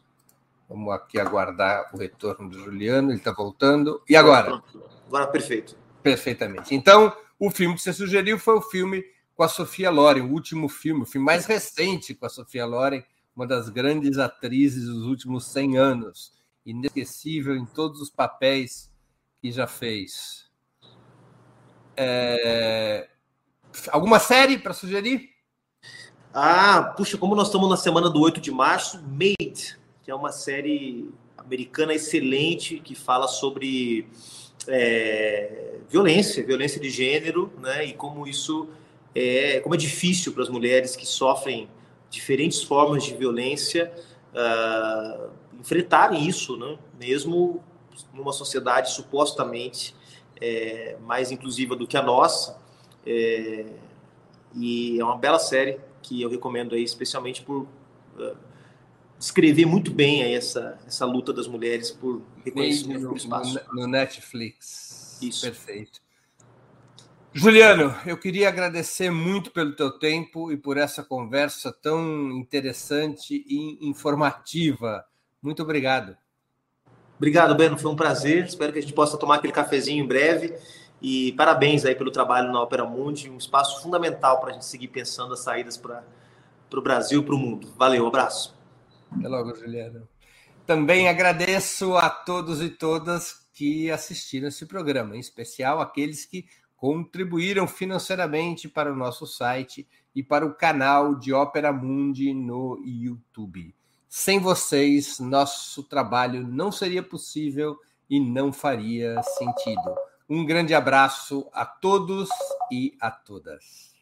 Vamos 0.68 0.93
aqui 0.93 1.18
aguardar 1.18 1.89
o 1.93 1.97
retorno 1.97 2.49
do 2.49 2.59
Juliano, 2.59 3.11
ele 3.11 3.20
está 3.20 3.32
voltando. 3.32 4.01
E 4.09 4.15
agora? 4.18 4.61
Agora, 5.07 5.28
perfeito. 5.28 5.78
Perfeitamente. 6.03 6.76
Então, 6.76 7.15
o 7.39 7.49
filme 7.49 7.76
que 7.76 7.82
você 7.82 7.93
sugeriu 7.93 8.38
foi 8.38 8.55
o 8.55 8.61
filme 8.61 9.05
com 9.34 9.43
a 9.43 9.47
Sofia 9.47 9.89
Loren, 9.89 10.24
o 10.24 10.32
último 10.32 10.68
filme, 10.68 11.03
o 11.03 11.05
filme 11.05 11.26
mais 11.26 11.45
recente 11.45 12.13
com 12.15 12.26
a 12.26 12.30
Sofia 12.30 12.65
Loren, 12.65 13.03
uma 13.36 13.45
das 13.45 13.70
grandes 13.70 14.18
atrizes 14.18 14.86
dos 14.86 15.05
últimos 15.05 15.45
100 15.45 15.78
anos, 15.78 16.34
inesquecível 16.65 17.55
em 17.55 17.65
todos 17.65 18.01
os 18.01 18.09
papéis 18.09 18.91
que 19.39 19.51
já 19.51 19.68
fez. 19.68 20.47
É... 21.98 23.08
Alguma 23.89 24.20
série 24.20 24.58
para 24.58 24.74
sugerir? 24.74 25.30
Ah, 26.34 26.93
puxa, 26.95 27.18
como 27.18 27.36
nós 27.36 27.48
estamos 27.48 27.70
na 27.70 27.78
semana 27.78 28.10
do 28.10 28.22
8 28.22 28.39
de 28.39 28.52
março, 28.52 29.02
Made, 29.02 29.78
que 30.04 30.12
é 30.12 30.16
uma 30.16 30.32
série 30.32 31.10
americana 31.38 31.93
excelente 31.93 32.80
que 32.80 32.93
fala 32.93 33.28
sobre 33.28 34.08
é, 34.68 35.80
violência, 35.89 36.45
violência 36.45 36.80
de 36.80 36.89
gênero, 36.89 37.52
né? 37.60 37.86
E 37.86 37.93
como 37.93 38.28
isso 38.28 38.70
é, 39.16 39.60
como 39.62 39.74
é 39.74 39.78
difícil 39.78 40.34
para 40.34 40.43
as 40.43 40.50
mulheres 40.50 40.95
que 40.95 41.06
sofrem 41.06 41.70
diferentes 42.10 42.62
formas 42.62 43.04
de 43.04 43.16
violência 43.16 43.91
uh, 44.34 45.30
enfrentarem 45.60 46.28
isso, 46.28 46.56
né? 46.58 46.78
Mesmo 47.00 47.64
numa 48.14 48.32
sociedade 48.32 48.91
supostamente 48.91 49.95
é, 50.42 50.98
mais 51.02 51.32
inclusiva 51.32 51.76
do 51.76 51.88
que 51.88 51.98
a 51.98 52.02
nossa. 52.02 52.60
É, 53.06 53.66
e 54.56 55.00
é 55.00 55.04
uma 55.04 55.18
bela 55.18 55.40
série 55.40 55.80
que 56.02 56.22
eu 56.22 56.30
recomendo 56.30 56.76
aí, 56.76 56.84
especialmente 56.84 57.42
por 57.42 57.68
uh, 58.18 58.38
descrever 59.18 59.66
muito 59.66 59.92
bem 59.92 60.24
aí 60.24 60.34
essa, 60.34 60.80
essa 60.88 61.06
luta 61.06 61.34
das 61.34 61.48
mulheres 61.48 61.92
por 61.92 62.22
reconhecimento 62.44 63.02
no, 63.02 63.10
por 63.10 63.18
espaço. 63.18 63.60
No, 63.70 63.82
no 63.82 63.88
Netflix. 63.88 65.20
Isso. 65.22 65.42
Perfeito. 65.42 66.02
Juliano, 67.34 67.96
eu 68.06 68.18
queria 68.18 68.48
agradecer 68.48 69.12
muito 69.12 69.52
pelo 69.52 69.76
teu 69.76 69.92
tempo 69.92 70.52
e 70.52 70.58
por 70.58 70.76
essa 70.76 71.04
conversa 71.04 71.72
tão 71.72 72.32
interessante 72.32 73.46
e 73.48 73.88
informativa. 73.88 75.06
Muito 75.42 75.62
obrigado. 75.62 76.18
Obrigado, 77.18 77.55
Beno. 77.55 77.78
Foi 77.78 77.91
um 77.91 77.95
prazer. 77.95 78.45
Espero 78.45 78.72
que 78.72 78.80
a 78.80 78.82
gente 78.82 78.93
possa 78.93 79.18
tomar 79.18 79.36
aquele 79.36 79.53
cafezinho 79.53 80.03
em 80.03 80.07
breve. 80.07 80.55
E 81.01 81.34
parabéns 81.34 81.86
aí 81.86 81.93
pelo 81.93 82.11
trabalho 82.11 82.51
na 82.51 82.61
Opera 82.61 82.86
Mundi, 82.86 83.30
um 83.30 83.38
espaço 83.38 83.82
fundamental 83.82 84.39
para 84.39 84.51
a 84.51 84.53
gente 84.53 84.65
seguir 84.65 84.88
pensando 84.88 85.34
as 85.34 85.41
saídas 85.41 85.78
para 85.78 86.03
o 86.74 86.82
Brasil 86.82 87.22
e 87.22 87.24
para 87.24 87.36
o 87.36 87.38
mundo. 87.38 87.72
Valeu, 87.78 88.05
um 88.05 88.07
abraço. 88.07 88.55
Até 89.11 89.28
logo, 89.28 89.55
Juliano. 89.55 90.07
Também 90.65 91.07
agradeço 91.07 91.95
a 91.95 92.09
todos 92.09 92.61
e 92.61 92.70
todas 92.70 93.47
que 93.53 93.89
assistiram 93.89 94.47
esse 94.47 94.65
programa, 94.65 95.15
em 95.15 95.20
especial 95.20 95.80
aqueles 95.80 96.26
que 96.26 96.45
contribuíram 96.76 97.68
financeiramente 97.68 98.68
para 98.68 98.91
o 98.91 98.95
nosso 98.95 99.26
site 99.26 99.88
e 100.13 100.22
para 100.22 100.45
o 100.45 100.53
canal 100.53 101.15
de 101.15 101.32
Ópera 101.32 101.72
Mundi 101.72 102.34
no 102.34 102.82
YouTube. 102.84 103.74
Sem 104.10 104.39
vocês, 104.39 105.20
nosso 105.20 105.84
trabalho 105.84 106.45
não 106.47 106.72
seria 106.72 107.03
possível 107.03 107.78
e 108.10 108.20
não 108.20 108.53
faria 108.53 109.22
sentido. 109.24 109.95
Um 110.30 110.45
grande 110.45 110.74
abraço 110.74 111.47
a 111.53 111.66
todos 111.66 112.30
e 112.72 112.95
a 113.01 113.12
todas. 113.12 113.95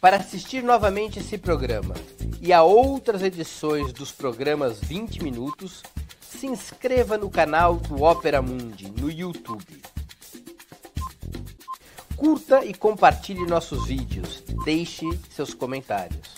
Para 0.00 0.16
assistir 0.16 0.62
novamente 0.62 1.18
esse 1.18 1.36
programa 1.36 1.94
e 2.40 2.52
a 2.52 2.62
outras 2.62 3.22
edições 3.22 3.92
dos 3.92 4.12
programas 4.12 4.78
20 4.80 5.22
Minutos, 5.22 5.82
se 6.20 6.46
inscreva 6.46 7.18
no 7.18 7.28
canal 7.28 7.76
do 7.76 8.02
Opera 8.02 8.40
Mundi 8.40 8.90
no 8.90 9.10
YouTube. 9.10 9.82
Curta 12.16 12.64
e 12.64 12.74
compartilhe 12.74 13.46
nossos 13.46 13.86
vídeos. 13.86 14.42
Deixe 14.64 15.04
seus 15.30 15.52
comentários. 15.52 16.37